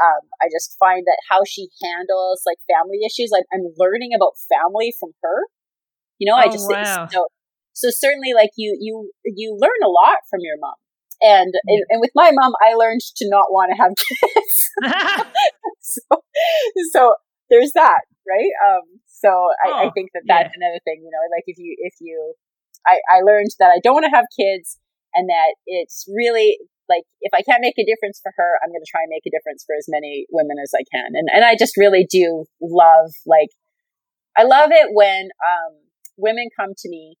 um, 0.00 0.28
I 0.40 0.48
just 0.48 0.76
find 0.80 1.04
that 1.04 1.20
how 1.28 1.44
she 1.44 1.68
handles 1.82 2.42
like 2.46 2.58
family 2.68 3.04
issues, 3.04 3.28
like 3.32 3.44
I'm 3.52 3.72
learning 3.76 4.12
about 4.16 4.40
family 4.48 4.94
from 4.98 5.12
her. 5.22 5.48
You 6.18 6.30
know, 6.30 6.36
oh, 6.36 6.44
I 6.44 6.46
just 6.48 6.68
wow. 6.68 7.08
so 7.10 7.26
so 7.72 7.88
certainly 7.90 8.32
like 8.32 8.50
you 8.56 8.76
you 8.80 9.10
you 9.24 9.56
learn 9.58 9.80
a 9.84 9.88
lot 9.88 10.24
from 10.30 10.40
your 10.40 10.56
mom. 10.60 10.74
And, 11.24 11.54
and, 11.66 11.84
and 11.88 12.00
with 12.00 12.10
my 12.16 12.32
mom, 12.34 12.52
I 12.60 12.74
learned 12.74 13.00
to 13.14 13.28
not 13.28 13.46
want 13.50 13.70
to 13.70 13.80
have 13.80 13.94
kids. 13.96 14.70
so, 15.80 16.22
so 16.90 17.14
there's 17.52 17.76
that, 17.76 18.08
right? 18.24 18.52
Um, 18.64 19.04
so 19.04 19.28
I, 19.28 19.68
oh, 19.68 19.78
I 19.84 19.90
think 19.92 20.16
that 20.16 20.24
that's 20.24 20.48
yeah. 20.56 20.58
another 20.64 20.80
thing, 20.88 21.04
you 21.04 21.12
know, 21.12 21.20
like 21.28 21.44
if 21.46 21.60
you, 21.60 21.76
if 21.78 21.94
you, 22.00 22.32
I, 22.88 22.98
I 23.12 23.20
learned 23.20 23.52
that 23.60 23.68
I 23.68 23.78
don't 23.84 23.92
want 23.94 24.08
to 24.08 24.16
have 24.16 24.24
kids 24.32 24.80
and 25.12 25.28
that 25.28 25.54
it's 25.68 26.08
really 26.08 26.56
like 26.88 27.04
if 27.20 27.32
I 27.32 27.42
can't 27.42 27.60
make 27.60 27.78
a 27.78 27.86
difference 27.86 28.18
for 28.22 28.32
her, 28.34 28.50
I'm 28.64 28.72
going 28.72 28.82
to 28.82 28.90
try 28.90 29.04
and 29.04 29.12
make 29.12 29.28
a 29.28 29.30
difference 29.30 29.62
for 29.62 29.76
as 29.76 29.86
many 29.86 30.26
women 30.32 30.56
as 30.58 30.72
I 30.74 30.82
can. 30.90 31.12
And 31.14 31.28
and 31.32 31.44
I 31.44 31.54
just 31.54 31.76
really 31.76 32.06
do 32.08 32.44
love 32.60 33.12
like 33.26 33.48
I 34.36 34.42
love 34.44 34.70
it 34.72 34.88
when 34.90 35.28
um, 35.44 35.72
women 36.16 36.48
come 36.58 36.72
to 36.76 36.88
me 36.88 37.16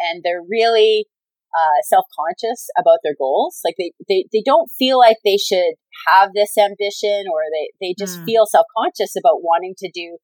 and 0.00 0.22
they're 0.24 0.42
really 0.42 1.06
uh, 1.54 1.78
self-conscious 1.88 2.68
about 2.78 2.98
their 3.02 3.14
goals. 3.18 3.60
Like 3.64 3.74
they, 3.78 3.92
they, 4.08 4.24
they 4.32 4.42
don't 4.44 4.70
feel 4.78 4.98
like 4.98 5.18
they 5.24 5.36
should 5.36 5.74
have 6.08 6.30
this 6.34 6.56
ambition 6.56 7.24
or 7.30 7.42
they, 7.52 7.70
they 7.80 7.94
just 7.98 8.20
mm. 8.20 8.24
feel 8.24 8.46
self-conscious 8.46 9.14
about 9.16 9.42
wanting 9.42 9.74
to 9.78 9.90
do, 9.92 10.18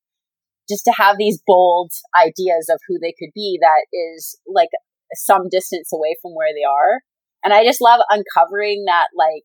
just 0.69 0.85
to 0.85 0.93
have 0.93 1.17
these 1.19 1.41
bold 1.47 1.93
ideas 2.17 2.69
of 2.73 2.81
who 2.89 2.99
they 3.01 3.15
could 3.19 3.31
be 3.35 3.59
that 3.61 3.87
is 3.93 4.39
like 4.47 4.71
some 5.15 5.49
distance 5.51 5.93
away 5.93 6.17
from 6.21 6.33
where 6.33 6.53
they 6.53 6.65
are. 6.65 7.01
And 7.45 7.53
I 7.53 7.65
just 7.65 7.81
love 7.81 8.01
uncovering 8.11 8.85
that 8.87 9.09
like 9.17 9.45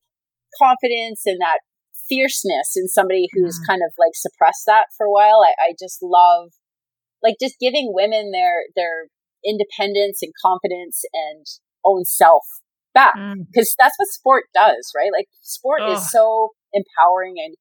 confidence 0.59 1.23
and 1.25 1.39
that 1.41 1.59
fierceness 2.09 2.75
in 2.75 2.87
somebody 2.87 3.27
who's 3.31 3.59
mm. 3.59 3.67
kind 3.67 3.81
of 3.85 3.93
like 3.97 4.15
suppressed 4.15 4.63
that 4.67 4.87
for 4.97 5.05
a 5.05 5.11
while. 5.11 5.41
I, 5.43 5.71
I 5.71 5.73
just 5.79 5.99
love 6.01 6.51
like 7.21 7.35
just 7.39 7.55
giving 7.59 7.91
women 7.93 8.31
their, 8.31 8.63
their 8.75 9.07
independence 9.45 10.19
and 10.21 10.33
confidence 10.43 11.03
and 11.13 11.45
own 11.85 12.05
self 12.05 12.43
back. 12.93 13.13
Because 13.15 13.69
mm. 13.73 13.77
that's 13.79 13.95
what 13.97 14.07
sport 14.09 14.45
does, 14.53 14.91
right? 14.95 15.11
Like 15.11 15.27
sport 15.41 15.81
Ugh. 15.81 15.97
is 15.97 16.11
so 16.11 16.49
empowering 16.73 17.35
and 17.37 17.55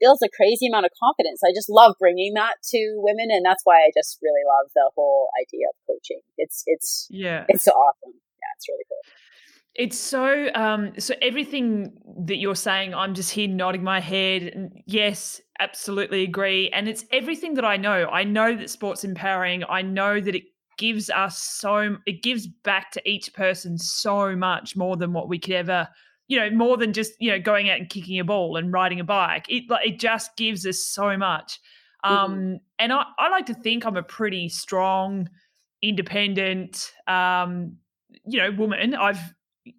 builds 0.00 0.22
a 0.22 0.28
crazy 0.34 0.66
amount 0.66 0.86
of 0.86 0.92
confidence. 0.98 1.40
I 1.44 1.52
just 1.54 1.68
love 1.68 1.94
bringing 1.98 2.34
that 2.34 2.54
to 2.70 2.94
women, 2.96 3.28
and 3.30 3.44
that's 3.44 3.62
why 3.64 3.82
I 3.82 3.90
just 3.96 4.18
really 4.22 4.42
love 4.46 4.70
the 4.74 4.90
whole 4.96 5.28
idea 5.40 5.66
of 5.68 5.74
coaching. 5.86 6.20
It's 6.36 6.62
it's 6.66 7.06
yeah, 7.10 7.44
it's 7.48 7.64
so 7.64 7.72
awesome 7.72 8.14
Yeah, 8.14 8.52
it's 8.56 8.68
really 8.68 8.84
cool. 8.88 8.98
It's 9.74 9.98
so 9.98 10.48
um 10.54 10.92
so 10.98 11.14
everything 11.22 11.92
that 12.26 12.36
you're 12.36 12.56
saying, 12.56 12.94
I'm 12.94 13.14
just 13.14 13.30
here 13.30 13.48
nodding 13.48 13.84
my 13.84 14.00
head. 14.00 14.70
Yes, 14.86 15.40
absolutely 15.60 16.22
agree. 16.22 16.70
And 16.70 16.88
it's 16.88 17.04
everything 17.12 17.54
that 17.54 17.64
I 17.64 17.76
know. 17.76 18.06
I 18.06 18.24
know 18.24 18.56
that 18.56 18.70
sports 18.70 19.04
empowering. 19.04 19.64
I 19.68 19.82
know 19.82 20.20
that 20.20 20.34
it 20.34 20.44
gives 20.78 21.10
us 21.10 21.38
so 21.38 21.96
it 22.06 22.22
gives 22.22 22.46
back 22.46 22.90
to 22.90 23.08
each 23.08 23.32
person 23.34 23.76
so 23.76 24.34
much 24.34 24.76
more 24.76 24.96
than 24.96 25.12
what 25.12 25.28
we 25.28 25.38
could 25.38 25.54
ever 25.54 25.88
you 26.28 26.38
know 26.38 26.50
more 26.50 26.76
than 26.76 26.92
just 26.92 27.12
you 27.20 27.30
know 27.30 27.38
going 27.38 27.68
out 27.68 27.78
and 27.78 27.90
kicking 27.90 28.18
a 28.18 28.24
ball 28.24 28.56
and 28.56 28.72
riding 28.72 29.00
a 29.00 29.04
bike 29.04 29.46
it 29.48 29.64
like 29.68 29.86
it 29.86 29.98
just 29.98 30.36
gives 30.36 30.66
us 30.66 30.78
so 30.78 31.16
much 31.16 31.60
mm-hmm. 32.04 32.14
um 32.14 32.58
and 32.78 32.92
I, 32.92 33.04
I 33.18 33.28
like 33.28 33.46
to 33.46 33.54
think 33.54 33.84
i'm 33.84 33.96
a 33.96 34.02
pretty 34.02 34.48
strong 34.48 35.28
independent 35.82 36.92
um 37.06 37.76
you 38.28 38.38
know, 38.40 38.50
woman. 38.52 38.94
I've, 38.94 39.34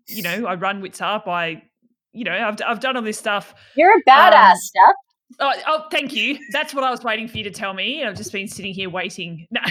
you 0.07 0.21
know, 0.21 0.45
I 0.45 0.55
run 0.55 0.81
Wits 0.81 1.01
Up. 1.01 1.27
I, 1.27 1.63
you 2.11 2.23
know, 2.23 2.31
I've, 2.31 2.57
I've 2.65 2.79
done 2.79 2.97
all 2.97 3.03
this 3.03 3.17
stuff. 3.17 3.53
You're 3.75 3.91
a 3.97 4.03
badass, 4.09 4.51
um, 4.51 4.57
Steph. 4.57 4.95
Oh, 5.39 5.53
oh, 5.67 5.85
thank 5.91 6.13
you. 6.13 6.39
That's 6.51 6.73
what 6.73 6.83
I 6.83 6.89
was 6.89 7.03
waiting 7.03 7.27
for 7.27 7.37
you 7.37 7.43
to 7.43 7.51
tell 7.51 7.73
me. 7.73 8.03
I've 8.03 8.17
just 8.17 8.31
been 8.31 8.47
sitting 8.47 8.73
here 8.73 8.89
waiting. 8.89 9.47
No, 9.51 9.61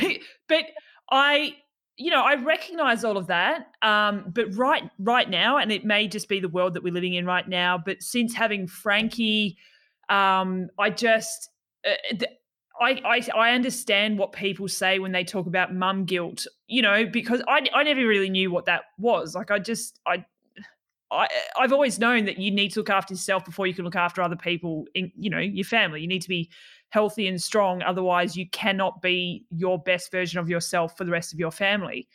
but 0.49 0.64
I, 1.11 1.57
you 1.97 2.11
know, 2.11 2.23
I 2.23 2.35
recognize 2.35 3.05
all 3.05 3.17
of 3.17 3.27
that. 3.29 3.69
Um, 3.83 4.25
but 4.35 4.55
right, 4.55 4.89
right 4.99 5.29
now, 5.29 5.57
and 5.57 5.73
it 5.73 5.85
may 5.85 6.09
just 6.09 6.29
be 6.29 6.41
the 6.41 6.49
world 6.49 6.75
that 6.75 6.83
we're 6.83 6.93
living 6.93 7.15
in 7.15 7.27
right 7.27 7.49
now. 7.49 7.79
But 7.79 8.03
since 8.03 8.35
having 8.35 8.67
Frankie, 8.67 9.57
um, 10.09 10.69
I 10.79 10.91
just, 10.91 11.51
uh, 11.87 12.25
I, 12.81 13.01
I, 13.05 13.29
I 13.37 13.51
understand 13.53 14.19
what 14.19 14.33
people 14.33 14.69
say 14.69 14.99
when 14.99 15.13
they 15.13 15.25
talk 15.25 15.47
about 15.47 15.75
mum 15.75 16.05
guilt, 16.05 16.47
you 16.67 16.83
know, 16.83 17.07
because 17.07 17.43
I 17.49 17.67
I 17.75 17.83
never 17.83 18.07
really 18.07 18.31
knew 18.31 18.51
what 18.51 18.67
that 18.67 18.83
was. 18.99 19.35
Like 19.35 19.51
I 19.51 19.59
just 19.59 19.99
I 20.07 20.25
I 21.11 21.27
I've 21.59 21.73
always 21.73 21.99
known 21.99 22.27
that 22.27 22.39
you 22.39 22.51
need 22.51 22.71
to 22.71 22.81
look 22.81 22.91
after 22.91 23.15
yourself 23.15 23.45
before 23.45 23.67
you 23.67 23.75
can 23.75 23.85
look 23.85 23.97
after 23.97 24.23
other 24.23 24.37
people 24.37 24.87
in 24.95 25.11
you 25.19 25.31
know, 25.31 25.39
your 25.39 25.65
family. 25.65 26.01
You 26.01 26.09
need 26.09 26.23
to 26.23 26.29
be 26.29 26.51
healthy 26.91 27.28
and 27.28 27.41
strong 27.41 27.82
otherwise 27.82 28.36
you 28.36 28.49
cannot 28.51 29.03
be 29.03 29.45
your 29.51 29.78
best 29.78 30.11
version 30.11 30.39
of 30.39 30.49
yourself 30.49 30.97
for 30.97 31.05
the 31.05 31.11
rest 31.11 31.32
of 31.32 31.39
your 31.39 31.51
family. 31.51 32.09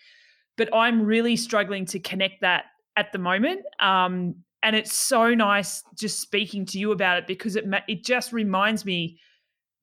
But 0.57 0.73
I'm 0.73 1.03
really 1.03 1.35
struggling 1.35 1.85
to 1.87 1.99
connect 1.99 2.41
that 2.41 2.65
at 2.95 3.11
the 3.11 3.19
moment. 3.19 3.61
Um 3.79 4.35
and 4.63 4.75
it's 4.75 4.93
so 4.93 5.33
nice 5.33 5.83
just 5.97 6.21
speaking 6.21 6.65
to 6.67 6.79
you 6.79 6.91
about 6.91 7.17
it 7.17 7.27
because 7.27 7.55
it 7.55 7.65
it 7.87 8.03
just 8.03 8.31
reminds 8.33 8.85
me 8.85 9.19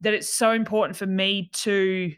that 0.00 0.14
it's 0.14 0.28
so 0.28 0.52
important 0.52 0.96
for 0.96 1.06
me 1.06 1.50
to 1.52 2.12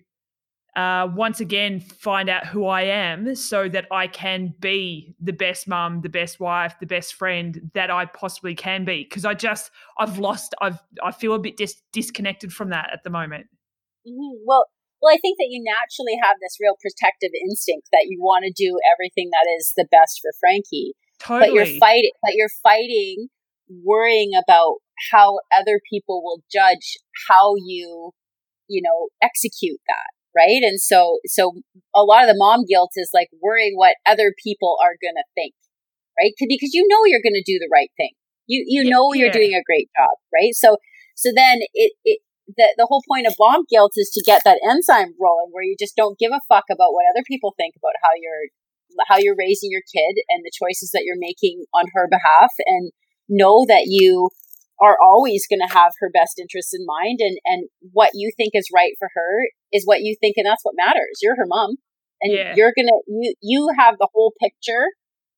uh, 0.74 1.06
once 1.14 1.40
again 1.40 1.80
find 1.80 2.30
out 2.30 2.46
who 2.46 2.66
I 2.66 2.82
am 2.82 3.34
so 3.34 3.68
that 3.68 3.86
I 3.90 4.06
can 4.06 4.54
be 4.58 5.14
the 5.20 5.32
best 5.32 5.68
mum, 5.68 6.00
the 6.00 6.08
best 6.08 6.40
wife, 6.40 6.74
the 6.80 6.86
best 6.86 7.14
friend 7.14 7.70
that 7.74 7.90
I 7.90 8.06
possibly 8.06 8.54
can 8.54 8.84
be. 8.84 9.04
Because 9.04 9.24
I 9.24 9.34
just 9.34 9.70
I've 9.98 10.18
lost 10.18 10.54
I've 10.62 10.78
I 11.02 11.12
feel 11.12 11.34
a 11.34 11.38
bit 11.38 11.56
dis- 11.56 11.82
disconnected 11.92 12.52
from 12.52 12.70
that 12.70 12.88
at 12.92 13.04
the 13.04 13.10
moment. 13.10 13.46
Mm-hmm. 14.06 14.44
Well, 14.46 14.66
well, 15.02 15.12
I 15.12 15.18
think 15.18 15.36
that 15.38 15.48
you 15.50 15.62
naturally 15.62 16.16
have 16.22 16.36
this 16.40 16.56
real 16.60 16.76
protective 16.80 17.30
instinct 17.44 17.88
that 17.92 18.06
you 18.08 18.18
want 18.20 18.44
to 18.44 18.52
do 18.56 18.78
everything 18.94 19.30
that 19.30 19.46
is 19.58 19.72
the 19.76 19.86
best 19.90 20.20
for 20.22 20.30
Frankie. 20.40 20.94
Totally. 21.18 21.50
But 21.50 21.54
you're 21.54 21.78
fighting. 21.78 22.12
But 22.22 22.34
you're 22.34 22.56
fighting, 22.62 23.28
worrying 23.84 24.30
about 24.40 24.76
how 25.10 25.38
other 25.52 25.80
people 25.90 26.22
will 26.22 26.42
judge 26.50 26.96
how 27.28 27.54
you, 27.56 28.12
you 28.68 28.80
know, 28.80 29.08
execute 29.20 29.80
that. 29.86 30.21
Right. 30.36 30.62
And 30.62 30.80
so, 30.80 31.18
so 31.26 31.52
a 31.94 32.02
lot 32.02 32.24
of 32.24 32.28
the 32.28 32.38
mom 32.38 32.64
guilt 32.64 32.92
is 32.96 33.10
like 33.12 33.28
worrying 33.42 33.74
what 33.76 33.96
other 34.06 34.32
people 34.42 34.76
are 34.82 34.96
going 35.02 35.16
to 35.16 35.28
think. 35.34 35.54
Right. 36.18 36.32
Because 36.38 36.72
you 36.72 36.86
know 36.88 37.04
you're 37.06 37.24
going 37.24 37.36
to 37.36 37.44
do 37.44 37.58
the 37.58 37.70
right 37.72 37.90
thing. 37.96 38.12
You, 38.46 38.64
you 38.66 38.88
know 38.88 39.12
you're 39.12 39.30
doing 39.30 39.54
a 39.54 39.64
great 39.64 39.88
job. 39.96 40.16
Right. 40.32 40.54
So, 40.54 40.76
so 41.16 41.30
then 41.34 41.60
it, 41.74 41.92
it, 42.04 42.20
the, 42.56 42.68
the 42.76 42.86
whole 42.86 43.02
point 43.08 43.26
of 43.26 43.34
mom 43.38 43.64
guilt 43.68 43.92
is 43.96 44.10
to 44.14 44.22
get 44.24 44.42
that 44.44 44.60
enzyme 44.68 45.14
rolling 45.20 45.52
where 45.52 45.64
you 45.64 45.76
just 45.78 45.96
don't 45.96 46.18
give 46.18 46.32
a 46.32 46.40
fuck 46.48 46.64
about 46.70 46.92
what 46.92 47.06
other 47.12 47.24
people 47.26 47.54
think 47.56 47.74
about 47.76 47.96
how 48.02 48.10
you're 48.20 48.48
how 49.08 49.16
you're 49.16 49.36
raising 49.38 49.70
your 49.70 49.80
kid 49.88 50.20
and 50.28 50.44
the 50.44 50.52
choices 50.52 50.90
that 50.92 51.02
you're 51.04 51.16
making 51.18 51.64
on 51.72 51.86
her 51.94 52.08
behalf 52.10 52.52
and 52.66 52.92
know 53.28 53.64
that 53.66 53.84
you 53.86 54.28
are 54.82 54.96
always 55.00 55.46
going 55.48 55.66
to 55.66 55.72
have 55.72 55.92
her 56.00 56.10
best 56.12 56.38
interests 56.38 56.74
in 56.74 56.84
mind 56.84 57.20
and 57.20 57.38
and 57.44 57.68
what 57.92 58.10
you 58.14 58.32
think 58.36 58.52
is 58.54 58.68
right 58.74 58.92
for 58.98 59.08
her 59.14 59.48
is 59.72 59.84
what 59.86 60.00
you 60.00 60.16
think 60.20 60.34
and 60.36 60.46
that's 60.46 60.64
what 60.64 60.74
matters 60.76 61.20
you're 61.22 61.36
her 61.36 61.46
mom 61.46 61.76
and 62.20 62.32
yeah. 62.32 62.52
you're 62.56 62.72
going 62.76 62.88
to 62.88 63.00
you 63.06 63.34
you 63.40 63.70
have 63.78 63.96
the 63.98 64.08
whole 64.12 64.32
picture 64.40 64.86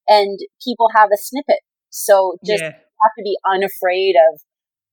and 0.09 0.39
people 0.65 0.89
have 0.95 1.11
a 1.13 1.19
snippet 1.19 1.61
so 1.91 2.37
just 2.45 2.63
yeah. 2.63 2.71
have 2.71 3.15
to 3.17 3.23
be 3.23 3.37
unafraid 3.47 4.17
of 4.33 4.41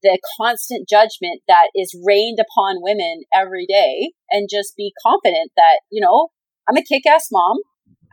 the 0.03 0.19
constant 0.37 0.89
judgment 0.89 1.41
that 1.47 1.67
is 1.75 1.95
rained 2.03 2.39
upon 2.39 2.81
women 2.81 3.21
every 3.33 3.65
day 3.67 4.11
and 4.31 4.49
just 4.51 4.75
be 4.75 4.91
confident 5.01 5.51
that 5.55 5.79
you 5.89 6.01
know 6.01 6.27
I'm 6.67 6.77
a 6.77 6.83
kick-ass 6.83 7.27
mom 7.31 7.57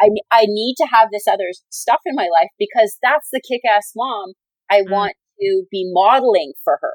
I, 0.01 0.11
I 0.31 0.47
need 0.47 0.77
to 0.79 0.87
have 0.93 1.09
this 1.11 1.27
other 1.27 1.51
stuff 1.71 1.99
in 2.07 2.15
my 2.15 2.29
life 2.33 2.51
because 2.59 2.97
that's 3.03 3.29
the 3.33 3.41
kick-ass 3.41 3.93
mom 3.97 4.35
I 4.71 4.83
mm. 4.83 4.91
want 4.91 5.15
to 5.41 5.65
be 5.71 5.89
modeling 5.93 6.53
for 6.65 6.79
her. 6.81 6.93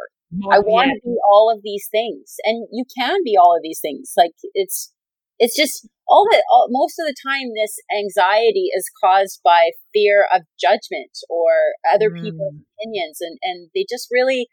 I 0.52 0.60
want 0.60 0.90
to 0.90 1.00
be 1.06 1.16
all 1.32 1.54
of 1.54 1.62
these 1.64 1.88
things. 1.92 2.36
And 2.44 2.68
you 2.72 2.86
can 2.98 3.20
be 3.24 3.38
all 3.38 3.56
of 3.56 3.62
these 3.62 3.80
things. 3.80 4.14
Like 4.18 4.34
it's, 4.56 4.92
it's 5.38 5.56
just 5.56 5.88
all 6.08 6.26
that. 6.32 6.44
all, 6.50 6.68
most 6.70 6.98
of 7.00 7.06
the 7.06 7.14
time, 7.14 7.54
this 7.54 7.78
anxiety 7.94 8.70
is 8.76 8.90
caused 9.04 9.42
by 9.44 9.72
fear 9.94 10.26
of 10.34 10.42
judgment 10.60 11.12
or 11.30 11.78
other 11.94 12.10
mm. 12.10 12.22
people's 12.22 12.56
opinions. 12.80 13.18
And, 13.22 13.38
and 13.44 13.70
they 13.76 13.86
just 13.88 14.08
really 14.12 14.48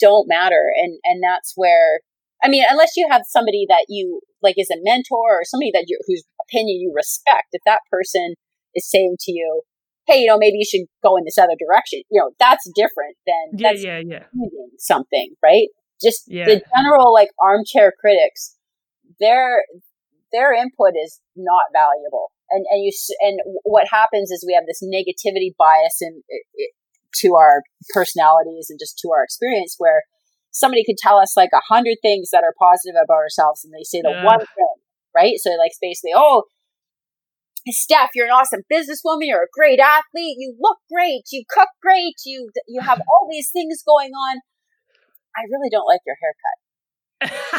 don't 0.00 0.26
matter. 0.28 0.72
And, 0.74 0.98
and 1.04 1.22
that's 1.22 1.52
where, 1.54 2.00
I 2.42 2.48
mean, 2.48 2.64
unless 2.68 2.96
you 2.96 3.06
have 3.10 3.22
somebody 3.26 3.64
that 3.68 3.86
you 3.88 4.20
like 4.42 4.56
is 4.58 4.70
a 4.70 4.82
mentor 4.82 5.38
or 5.38 5.44
somebody 5.44 5.70
that 5.72 5.84
you 5.86 5.98
whose 6.06 6.24
opinion 6.48 6.80
you 6.80 6.92
respect, 6.94 7.48
if 7.52 7.62
that 7.64 7.86
person 7.90 8.34
is 8.74 8.90
saying 8.90 9.16
to 9.20 9.32
you, 9.32 9.62
"Hey, 10.06 10.20
you 10.20 10.26
know, 10.26 10.38
maybe 10.38 10.58
you 10.58 10.64
should 10.64 10.86
go 11.02 11.16
in 11.16 11.24
this 11.24 11.38
other 11.38 11.56
direction," 11.58 12.02
you 12.10 12.20
know, 12.20 12.30
that's 12.38 12.68
different 12.74 13.16
than 13.26 13.44
Yeah, 13.56 13.68
that's 13.68 13.84
yeah, 13.84 14.00
yeah. 14.04 14.24
something, 14.78 15.34
right? 15.42 15.68
Just 16.02 16.24
Yeah. 16.26 16.46
the 16.46 16.62
general 16.74 17.12
like 17.12 17.30
armchair 17.40 17.92
critics, 17.98 18.56
their 19.20 19.64
their 20.32 20.52
input 20.54 20.94
is 20.96 21.20
not 21.36 21.64
valuable, 21.72 22.32
and 22.50 22.64
and 22.70 22.82
you 22.84 22.92
and 23.20 23.40
what 23.64 23.86
happens 23.90 24.30
is 24.30 24.44
we 24.46 24.54
have 24.54 24.66
this 24.66 24.82
negativity 24.82 25.54
bias 25.58 25.98
it, 26.00 26.72
to 27.20 27.34
our 27.34 27.62
personalities 27.92 28.66
and 28.70 28.78
just 28.80 28.98
to 28.98 29.10
our 29.12 29.22
experience 29.22 29.74
where 29.78 30.02
somebody 30.50 30.82
could 30.84 30.96
tell 30.96 31.18
us 31.18 31.36
like 31.36 31.50
a 31.52 31.60
hundred 31.68 31.98
things 32.02 32.30
that 32.32 32.42
are 32.44 32.54
positive 32.58 32.96
about 33.02 33.14
ourselves, 33.22 33.64
and 33.64 33.72
they 33.72 33.84
say 33.84 34.00
the 34.02 34.10
Yeah. 34.12 34.24
one 34.24 34.38
thing, 34.38 34.76
right? 35.14 35.34
So 35.38 35.50
like 35.50 35.72
basically, 35.80 36.12
oh. 36.14 36.44
Steph, 37.68 38.10
you're 38.14 38.26
an 38.26 38.32
awesome 38.32 38.62
businesswoman. 38.66 39.30
You're 39.30 39.44
a 39.44 39.54
great 39.54 39.78
athlete. 39.78 40.36
You 40.38 40.56
look 40.58 40.78
great. 40.90 41.22
You 41.30 41.44
cook 41.48 41.68
great. 41.80 42.18
You 42.26 42.50
you 42.66 42.82
have 42.82 42.98
all 43.06 43.28
these 43.30 43.50
things 43.50 43.82
going 43.86 44.10
on. 44.10 44.42
I 45.36 45.46
really 45.48 45.70
don't 45.70 45.86
like 45.86 46.02
your 46.04 46.16
haircut. 46.18 46.58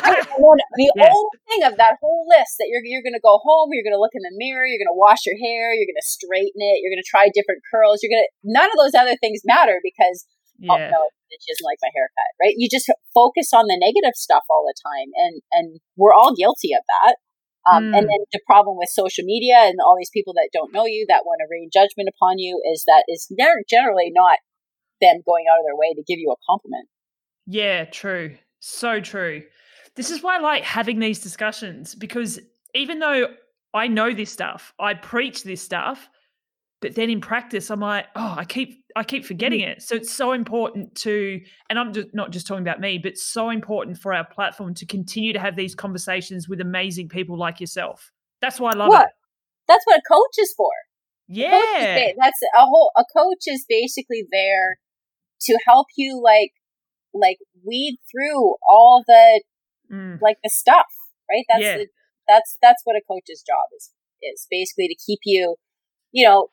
Right? 0.04 0.28
The 0.76 0.91
Yes. 0.95 1.08
only 1.08 1.39
thing 1.47 1.64
of 1.64 1.78
that 1.80 1.95
whole 2.04 2.26
list 2.28 2.60
that 2.60 2.68
you're 2.68 2.84
you're 2.84 3.06
going 3.06 3.16
to 3.16 3.24
go 3.24 3.39
home, 3.39 3.72
you're 3.72 3.86
going 3.86 3.95
to 3.95 4.01
look 4.01 4.12
in 4.18 4.26
the 4.28 4.36
mirror, 4.36 4.68
you're 4.68 4.82
going 4.82 4.91
to 4.91 4.99
wash 4.99 5.24
your 5.24 5.39
hair, 5.39 5.72
you're 5.72 5.88
going 5.88 5.99
to 6.01 6.04
straighten 6.04 6.60
it, 6.60 6.84
you're 6.84 6.91
going 6.91 7.01
to 7.01 7.08
try 7.08 7.32
different 7.32 7.64
curls. 7.72 8.04
You're 8.04 8.12
going 8.12 8.26
to 8.26 8.32
none 8.43 8.68
of 8.68 8.78
those 8.82 8.97
other 8.97 9.16
things 9.16 9.39
matter 9.47 9.80
because 9.80 10.28
oh 10.68 10.80
no, 10.91 11.01
she 11.32 11.47
doesn't 11.47 11.64
like 11.66 11.80
my 11.80 11.91
haircut, 11.95 12.32
right? 12.43 12.56
You 12.60 12.68
just 12.68 12.91
focus 13.16 13.56
on 13.56 13.72
the 13.72 13.80
negative 13.80 14.20
stuff 14.20 14.43
all 14.51 14.68
the 14.68 14.76
time, 14.76 15.10
and 15.16 15.36
and 15.56 15.68
we're 15.95 16.14
all 16.14 16.36
guilty 16.36 16.76
of 16.76 16.84
that. 16.99 17.16
Um, 17.72 17.84
And 17.93 18.05
Mm. 18.05 18.09
then 18.09 18.26
the 18.32 18.41
problem 18.45 18.78
with 18.78 18.89
social 18.89 19.24
media 19.24 19.55
and 19.59 19.80
all 19.80 19.95
these 19.97 20.09
people 20.11 20.34
that 20.34 20.49
don't 20.51 20.74
know 20.74 20.86
you 20.86 21.05
that 21.07 21.26
want 21.26 21.39
to 21.39 21.47
rain 21.49 21.70
judgment 21.72 22.09
upon 22.09 22.38
you 22.39 22.61
is 22.72 22.84
that 22.88 23.03
it's 23.07 23.28
ne- 23.32 23.64
generally 23.70 24.11
not 24.11 24.39
them 25.01 25.22
going 25.26 25.45
out 25.51 25.59
of 25.59 25.66
their 25.66 25.76
way 25.76 25.93
to 25.93 26.03
give 26.03 26.20
you 26.20 26.32
a 26.32 26.36
compliment. 26.49 26.88
Yeah, 27.45 27.86
true. 27.86 28.38
So 28.59 28.99
true. 28.99 29.43
This 29.95 30.09
is 30.09 30.24
why 30.24 30.38
I 30.38 30.39
like 30.39 30.64
having 30.64 30.99
these 30.99 31.20
discussions 31.20 31.95
because 31.95 32.39
even 32.74 32.99
though 32.99 33.28
I 33.74 33.88
know 33.88 34.14
this 34.14 34.32
stuff, 34.32 34.74
I 34.80 34.93
preach 34.93 35.43
this 35.43 35.61
stuff, 35.61 36.09
but 36.84 36.96
then 36.96 37.10
in 37.10 37.22
practice 37.22 37.72
I'm 37.72 37.80
like, 37.80 38.06
oh, 38.16 38.36
I 38.38 38.46
keep 38.46 38.84
I 38.96 39.04
keep 39.04 39.26
forgetting 39.26 39.62
it. 39.62 39.82
So 39.82 39.96
it's 39.96 40.14
so 40.14 40.34
important 40.34 40.94
to 40.98 41.40
and 41.70 41.80
I'm 41.80 41.94
just 41.94 42.10
not 42.14 42.32
just 42.32 42.46
talking 42.46 42.62
about 42.62 42.80
me, 42.82 43.00
but 43.02 43.18
so 43.18 43.50
important 43.50 43.98
for 43.98 44.14
our 44.14 44.26
platform 44.26 44.74
to 44.76 44.86
continue 44.86 45.34
to 45.34 45.40
have 45.40 45.56
these 45.56 45.74
conversations 45.74 46.48
with 46.50 46.60
amazing 46.62 47.08
people 47.10 47.38
like 47.38 47.60
yourself. 47.60 48.12
That's 48.42 48.60
why 48.60 48.72
I 48.72 48.76
love 48.76 48.90
What? 48.92 49.06
it. 49.06 49.12
That's 49.68 49.84
what 49.86 49.98
a 49.98 50.02
coach 50.08 50.36
is 50.38 50.54
for. 50.58 50.70
Coach 51.50 51.70
is 51.80 51.86
Yeah. 51.88 52.12
that's 52.20 52.40
a 52.58 52.66
whole. 52.66 52.92
A 52.98 53.06
coach 53.16 53.44
is 53.48 53.66
basically 53.68 54.28
there 54.30 54.78
to 55.44 55.58
help 55.66 55.88
you, 55.96 56.22
like, 56.24 56.52
like 57.14 57.38
weed 57.66 57.98
through 58.12 58.56
all 58.70 59.04
the 59.08 59.42
Mm, 59.92 60.20
like 60.22 60.38
the 60.44 60.50
stuff, 60.50 60.88
right? 61.30 61.46
That's 61.50 61.62
Yeah. 61.62 61.78
the, 61.78 61.88
that's 62.28 62.58
that's 62.62 62.82
what 62.84 62.96
a 62.96 63.02
coach's 63.08 63.44
job 63.46 63.68
is 63.76 63.92
is 64.22 64.48
basically 64.50 64.88
to 64.88 64.96
keep 65.06 65.20
you, 65.26 65.56
you 66.12 66.26
know, 66.26 66.48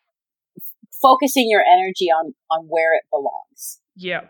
focusing 1.02 1.48
your 1.48 1.62
energy 1.62 2.06
on 2.06 2.34
on 2.50 2.66
where 2.68 2.94
it 2.94 3.02
belongs. 3.10 3.80
Yeah. 3.96 4.22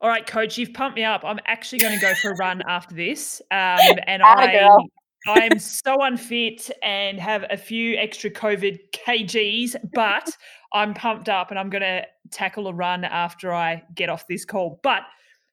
All 0.00 0.08
right, 0.08 0.26
coach, 0.26 0.58
you've 0.58 0.74
pumped 0.74 0.96
me 0.96 1.04
up. 1.04 1.22
I'm 1.24 1.38
actually 1.46 1.78
going 1.78 1.94
to 1.94 2.00
go 2.00 2.12
for 2.14 2.32
a 2.32 2.34
run 2.34 2.60
after 2.68 2.92
this. 2.92 3.40
Um, 3.52 3.98
and 4.08 4.20
I, 4.20 4.68
I 5.28 5.48
am 5.52 5.58
so 5.60 6.02
unfit 6.02 6.72
and 6.82 7.20
have 7.20 7.44
a 7.48 7.56
few 7.56 7.96
extra 7.96 8.28
COVID 8.28 8.80
kgs, 8.92 9.76
but 9.94 10.28
I'm 10.72 10.92
pumped 10.94 11.28
up 11.28 11.50
and 11.50 11.58
I'm 11.58 11.70
going 11.70 11.82
to 11.82 12.04
tackle 12.32 12.66
a 12.66 12.74
run 12.74 13.04
after 13.04 13.52
I 13.52 13.84
get 13.94 14.08
off 14.08 14.26
this 14.26 14.44
call. 14.44 14.80
But 14.82 15.02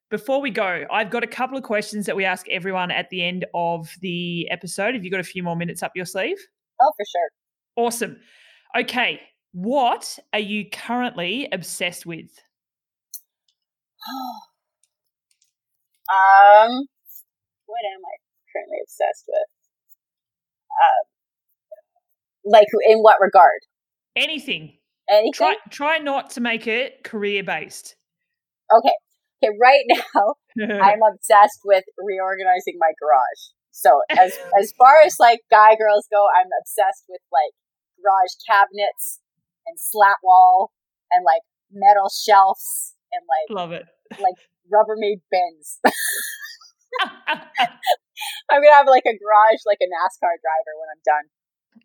before 0.10 0.42
we 0.42 0.50
go, 0.50 0.86
I've 0.90 1.12
got 1.12 1.24
a 1.24 1.28
couple 1.28 1.56
of 1.56 1.64
questions 1.64 2.08
that 2.08 2.16
we 2.16 2.26
ask 2.26 2.50
everyone 2.50 2.90
at 2.90 3.10
the 3.12 3.24
end 3.24 3.46
of 3.54 3.94
the 4.02 4.50
episode. 4.50 4.96
Have 4.96 5.06
you 5.06 5.12
got 5.12 5.20
a 5.20 5.24
few 5.24 5.44
more 5.44 5.56
minutes 5.56 5.84
up 5.84 5.92
your 5.96 6.06
sleeve? 6.06 6.38
Oh, 6.82 6.92
for 6.98 7.06
sure. 7.06 7.86
Awesome. 7.86 8.18
Okay. 8.76 9.22
What 9.52 10.20
are 10.32 10.40
you 10.40 10.70
currently 10.70 11.48
obsessed 11.52 12.06
with? 12.06 12.30
um, 16.10 16.86
what 17.66 17.84
am 17.86 18.02
I 18.06 18.16
currently 18.54 18.78
obsessed 18.84 19.26
with? 19.28 19.48
Uh, 20.70 21.02
like 22.46 22.68
in 22.88 23.00
what 23.00 23.16
regard? 23.20 23.60
Anything. 24.16 24.78
Anything? 25.10 25.34
Try 25.34 25.56
try 25.70 25.98
not 25.98 26.30
to 26.32 26.42
make 26.42 26.68
it 26.68 27.04
career 27.04 27.44
based. 27.44 27.96
Okay. 28.72 28.94
Okay. 29.44 29.56
Right 29.60 29.86
now, 29.88 30.36
I'm 30.82 31.00
obsessed 31.02 31.62
with 31.66 31.84
reorganizing 31.98 32.76
my 32.80 32.92
garage. 33.02 33.54
So 33.72 34.02
as 34.12 34.38
as 34.60 34.74
far 34.78 35.02
as 35.06 35.18
like 35.20 35.40
guy 35.50 35.76
girls 35.76 36.08
go, 36.12 36.26
I'm 36.38 36.50
obsessed 36.62 37.06
with 37.10 37.22
like 37.32 37.54
garage 37.98 38.36
cabinets 38.48 39.20
and 39.70 39.78
slat 39.80 40.18
wall 40.24 40.72
and 41.12 41.24
like 41.24 41.42
metal 41.72 42.10
shelves 42.10 42.96
and 43.14 43.22
like 43.30 43.56
Love 43.56 43.72
it. 43.72 43.86
like 44.20 44.36
Rubbermaid 44.74 45.22
bins. 45.32 45.80
I'm 47.00 48.62
gonna 48.62 48.74
have 48.76 48.88
like 48.88 49.06
a 49.06 49.14
garage 49.18 49.62
like 49.66 49.78
a 49.82 49.86
NASCAR 49.86 50.36
driver 50.42 50.74
when 50.80 50.90
I'm 50.92 51.02
done. 51.06 51.26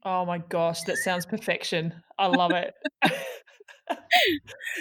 oh 0.04 0.24
my 0.26 0.38
gosh, 0.38 0.82
that 0.82 0.96
sounds 0.96 1.26
perfection. 1.26 1.94
I 2.18 2.26
love 2.26 2.52
it. 2.52 2.72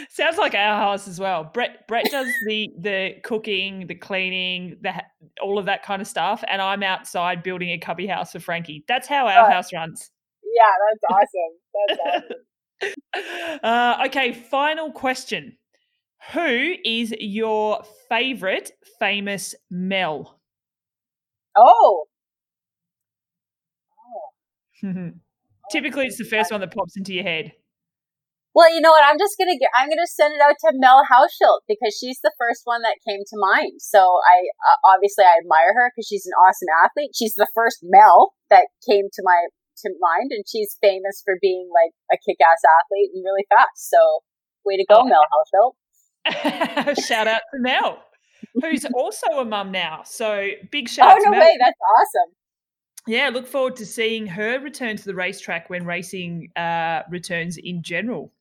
sounds 0.09 0.37
like 0.37 0.53
our 0.55 0.77
house 0.77 1.07
as 1.07 1.19
well. 1.19 1.49
Brett 1.53 1.87
Brett 1.87 2.05
does 2.09 2.27
the 2.47 2.69
the 2.79 3.15
cooking, 3.23 3.87
the 3.87 3.95
cleaning, 3.95 4.77
the 4.81 4.93
all 5.41 5.57
of 5.59 5.65
that 5.65 5.83
kind 5.83 6.01
of 6.01 6.07
stuff, 6.07 6.43
and 6.47 6.61
I'm 6.61 6.83
outside 6.83 7.43
building 7.43 7.69
a 7.69 7.77
cubby 7.77 8.07
house 8.07 8.31
for 8.31 8.39
Frankie. 8.39 8.83
That's 8.87 9.07
how 9.07 9.27
our 9.27 9.47
Oh. 9.47 9.51
house 9.51 9.73
runs. 9.73 10.09
Yeah, 10.43 10.71
that's 10.89 11.03
awesome. 11.11 11.59
That's 11.87 11.99
awesome. 12.25 12.37
Uh, 13.63 14.03
okay, 14.07 14.33
final 14.33 14.91
question. 14.91 15.57
Who 16.31 16.75
is 16.83 17.13
your 17.19 17.83
favorite 18.09 18.71
famous 18.99 19.55
Mel? 19.69 20.39
Oh. 21.55 22.05
Typically, 25.71 26.05
it's 26.05 26.17
the 26.17 26.25
first 26.25 26.51
one 26.51 26.61
that 26.61 26.73
pops 26.73 26.97
into 26.97 27.13
your 27.13 27.23
head. 27.23 27.53
Well, 28.53 28.69
you 28.69 28.81
know 28.81 28.91
what? 28.91 29.03
I'm 29.03 29.17
just 29.17 29.33
gonna 29.39 29.57
get. 29.57 29.69
I'm 29.73 29.89
gonna 29.89 30.05
send 30.05 30.35
it 30.35 30.41
out 30.41 30.55
to 30.61 30.77
Mel 30.77 31.01
Hauschildt 31.09 31.65
because 31.67 31.97
she's 31.97 32.19
the 32.21 32.31
first 32.37 32.61
one 32.65 32.83
that 32.83 33.01
came 33.07 33.21
to 33.25 33.37
mind. 33.37 33.81
So 33.81 33.97
I 33.97 34.45
uh, 34.45 34.93
obviously 34.93 35.25
I 35.25 35.41
admire 35.41 35.73
her 35.73 35.89
because 35.89 36.05
she's 36.07 36.27
an 36.27 36.37
awesome 36.37 36.69
athlete. 36.85 37.17
She's 37.17 37.33
the 37.33 37.49
first 37.55 37.79
Mel 37.81 38.33
that 38.51 38.67
came 38.87 39.09
to 39.11 39.21
my 39.25 39.49
to 39.77 39.89
mind, 39.99 40.31
and 40.31 40.43
she's 40.47 40.77
famous 40.81 41.21
for 41.25 41.35
being 41.41 41.69
like 41.73 41.93
a 42.11 42.17
kick-ass 42.25 42.61
athlete 42.81 43.11
and 43.13 43.23
really 43.23 43.45
fast. 43.49 43.89
So 43.89 43.97
way 44.65 44.77
to 44.77 44.85
go, 44.89 45.01
Oh. 45.01 45.05
Mel 45.05 45.25
Hauschildt. 46.25 47.05
shout 47.05 47.27
out 47.27 47.41
to 47.53 47.59
Mel, 47.59 48.01
who's 48.61 48.85
also 48.95 49.27
a 49.39 49.45
mum 49.45 49.71
now. 49.71 50.01
So 50.05 50.49
big 50.71 50.87
shout 50.87 51.07
Oh 51.07 51.11
out 51.11 51.17
to 51.19 51.25
no 51.25 51.31
Mel. 51.31 51.39
way, 51.41 51.57
that's 51.59 51.77
awesome. 51.97 52.35
Yeah, 53.05 53.29
look 53.33 53.47
forward 53.47 53.75
to 53.77 53.85
seeing 53.85 54.25
her 54.27 54.59
return 54.61 54.95
to 54.95 55.03
the 55.03 55.13
racetrack 55.15 55.69
when 55.69 55.85
racing 55.85 56.49
uh, 56.55 57.01
returns 57.09 57.57
in 57.57 57.83
general. 57.83 58.31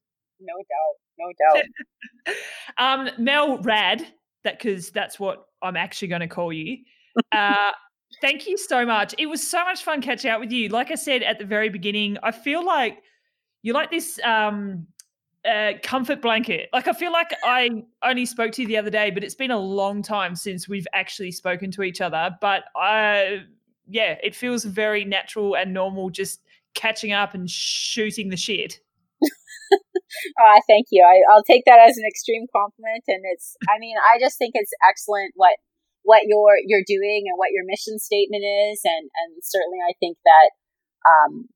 No 0.41 0.55
doubt, 0.57 0.97
no 1.19 1.33
doubt. 1.61 1.65
Um, 2.79 3.11
Mel 3.19 3.59
Rad, 3.59 4.07
that 4.45 4.59
because 4.61 4.91
that's 4.91 5.19
what 5.19 5.45
I'm 5.61 5.77
actually 5.77 6.07
going 6.09 6.21
to 6.21 6.29
call 6.29 6.53
you. 6.53 6.79
Uh, 7.33 7.73
thank 8.23 8.47
you 8.47 8.57
so 8.57 8.87
much. 8.87 9.15
It 9.19 9.27
was 9.27 9.47
so 9.47 9.63
much 9.65 9.83
fun 9.83 10.01
catching 10.01 10.31
up 10.31 10.41
with 10.41 10.53
you. 10.53 10.69
Like 10.69 10.91
I 10.91 10.95
said 10.95 11.23
at 11.23 11.39
the 11.39 11.45
very 11.45 11.69
beginning, 11.69 12.17
I 12.23 12.31
feel 12.31 12.65
like 12.65 13.03
you're 13.63 13.75
like 13.75 13.91
this 13.91 14.19
um, 14.25 14.87
uh, 15.45 15.73
comfort 15.83 16.23
blanket. 16.23 16.71
Like 16.73 16.89
I 16.89 16.93
feel 16.93 17.13
like 17.13 17.35
I 17.45 17.83
only 18.03 18.25
spoke 18.25 18.53
to 18.53 18.63
you 18.63 18.69
the 18.69 18.79
other 18.79 18.91
day, 18.91 19.11
but 19.11 19.25
it's 19.25 19.35
been 19.35 19.51
a 19.51 19.59
long 19.59 20.03
time 20.03 20.37
since 20.37 20.69
we've 20.69 20.87
actually 20.95 21.33
spoken 21.33 21.71
to 21.73 21.83
each 21.83 22.01
other. 22.01 22.31
But 22.41 22.65
I, 22.75 23.41
yeah, 23.89 24.17
it 24.23 24.35
feels 24.35 24.65
very 24.65 25.05
natural 25.05 25.55
and 25.57 25.75
normal, 25.75 26.09
just 26.09 26.41
catching 26.75 27.13
up 27.13 27.35
and 27.35 27.51
shooting 27.51 28.31
the 28.31 28.39
shit. 28.39 28.81
Ah, 30.39 30.61
thank 30.69 30.89
you. 30.91 31.03
I, 31.03 31.33
I'll 31.33 31.43
take 31.43 31.65
that 31.65 31.81
as 31.81 31.97
an 31.97 32.05
extreme 32.07 32.47
compliment, 32.55 33.03
and 33.09 33.23
it's. 33.33 33.57
I 33.67 33.79
mean, 33.79 33.97
I 33.97 34.21
just 34.21 34.37
think 34.37 34.53
it's 34.55 34.71
excellent 34.87 35.33
what 35.37 35.57
what 36.03 36.23
you're 36.27 36.59
you're 36.67 36.87
doing 36.87 37.27
and 37.27 37.39
what 37.39 37.53
your 37.53 37.65
mission 37.67 37.99
statement 37.99 38.43
is, 38.43 38.81
and 38.85 39.09
and 39.09 39.39
certainly 39.43 39.79
I 39.79 39.95
think 40.01 40.19
that 40.25 40.49
um, 41.07 41.49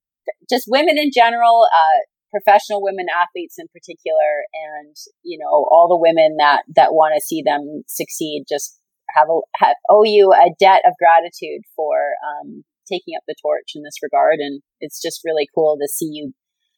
just 0.48 0.66
women 0.68 0.98
in 0.98 1.10
general, 1.12 1.66
uh, 1.70 1.98
professional 2.31 2.82
women 2.82 3.06
athletes 3.10 3.56
in 3.59 3.66
particular, 3.68 4.47
and 4.55 4.94
you 5.23 5.39
know 5.39 5.66
all 5.70 5.89
the 5.89 5.98
women 5.98 6.36
that 6.39 6.62
that 6.74 6.94
want 6.94 7.14
to 7.14 7.24
see 7.24 7.43
them 7.43 7.82
succeed, 7.86 8.44
just 8.48 8.78
have 9.14 9.28
a 9.28 9.39
have, 9.56 9.77
owe 9.90 10.05
you 10.05 10.32
a 10.32 10.51
debt 10.59 10.82
of 10.86 10.94
gratitude 10.98 11.62
for 11.74 12.14
um, 12.23 12.64
taking 12.89 13.14
up 13.16 13.23
the 13.27 13.35
torch 13.43 13.73
in 13.74 13.82
this 13.82 13.98
regard. 14.02 14.39
And 14.39 14.62
it's 14.81 15.02
just 15.02 15.23
really 15.24 15.48
cool 15.55 15.77
to 15.81 15.89
see 15.89 16.10
you 16.12 16.32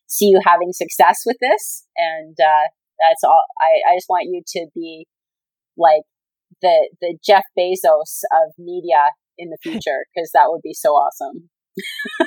see 0.07 0.27
you 0.27 0.40
having 0.45 0.73
success 0.73 1.23
with 1.27 1.36
this. 1.40 1.85
And 1.97 2.36
uh, 2.40 2.69
that's 2.99 3.24
all. 3.24 3.45
I, 3.61 3.93
I 3.93 3.97
just 3.97 4.09
want 4.09 4.28
you 4.31 4.43
to 4.57 4.66
be 4.74 5.07
like 5.77 6.03
the 6.62 6.90
the 7.01 7.16
Jeff 7.24 7.44
Bezos 7.59 8.22
of 8.32 8.52
media 8.59 9.10
in 9.36 9.51
the 9.51 9.59
future 9.62 10.05
because 10.14 10.30
that 10.35 10.47
would 10.48 10.62
be 10.62 10.74
so 10.74 10.90
awesome. 10.90 11.48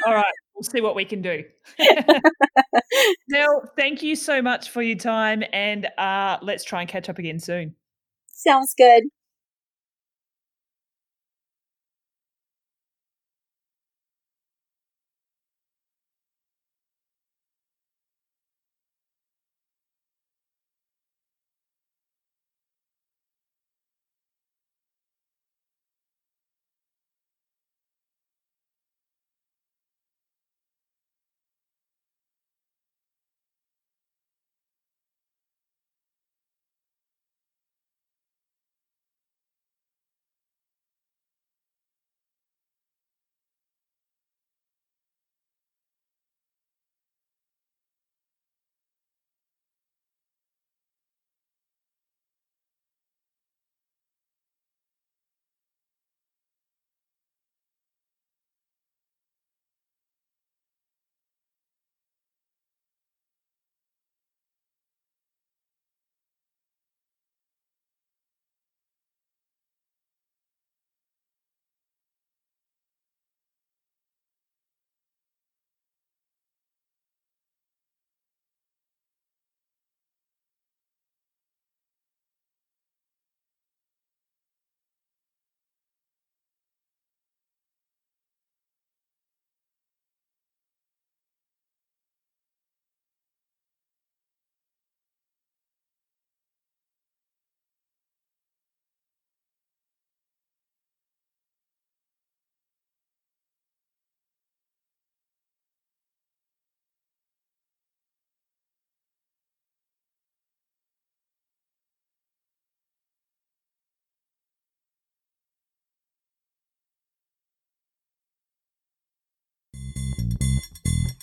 all 0.05 0.13
right, 0.13 0.33
we'll 0.55 0.63
see 0.63 0.81
what 0.81 0.95
we 0.95 1.03
can 1.03 1.21
do. 1.21 1.43
Nell, 3.29 3.69
thank 3.77 4.01
you 4.01 4.15
so 4.15 4.41
much 4.41 4.69
for 4.69 4.81
your 4.81 4.97
time, 4.97 5.43
and 5.51 5.87
uh, 5.97 6.37
let's 6.41 6.63
try 6.63 6.81
and 6.81 6.89
catch 6.89 7.09
up 7.09 7.19
again 7.19 7.39
soon. 7.39 7.75
Sounds 8.27 8.73
good. 8.77 9.03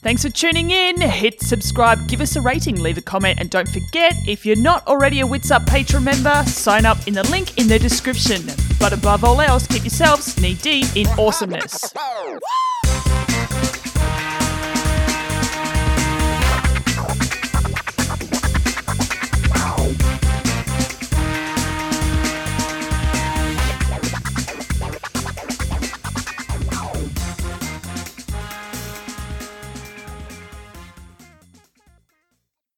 Thanks 0.00 0.22
for 0.22 0.28
tuning 0.28 0.70
in. 0.70 1.00
Hit 1.00 1.40
subscribe, 1.42 2.06
give 2.06 2.20
us 2.20 2.36
a 2.36 2.40
rating, 2.40 2.80
leave 2.80 2.98
a 2.98 3.02
comment, 3.02 3.40
and 3.40 3.50
don't 3.50 3.68
forget 3.68 4.14
if 4.28 4.46
you're 4.46 4.54
not 4.54 4.86
already 4.86 5.18
a 5.20 5.26
Wits 5.26 5.50
Up 5.50 5.62
Patreon 5.62 6.04
member, 6.04 6.44
sign 6.48 6.86
up 6.86 7.08
in 7.08 7.14
the 7.14 7.28
link 7.30 7.58
in 7.58 7.66
the 7.66 7.80
description. 7.80 8.42
But 8.78 8.92
above 8.92 9.24
all 9.24 9.40
else, 9.40 9.66
keep 9.66 9.82
yourselves 9.82 10.40
knee 10.40 10.54
deep 10.54 10.86
in 10.94 11.08
awesomeness. 11.18 11.92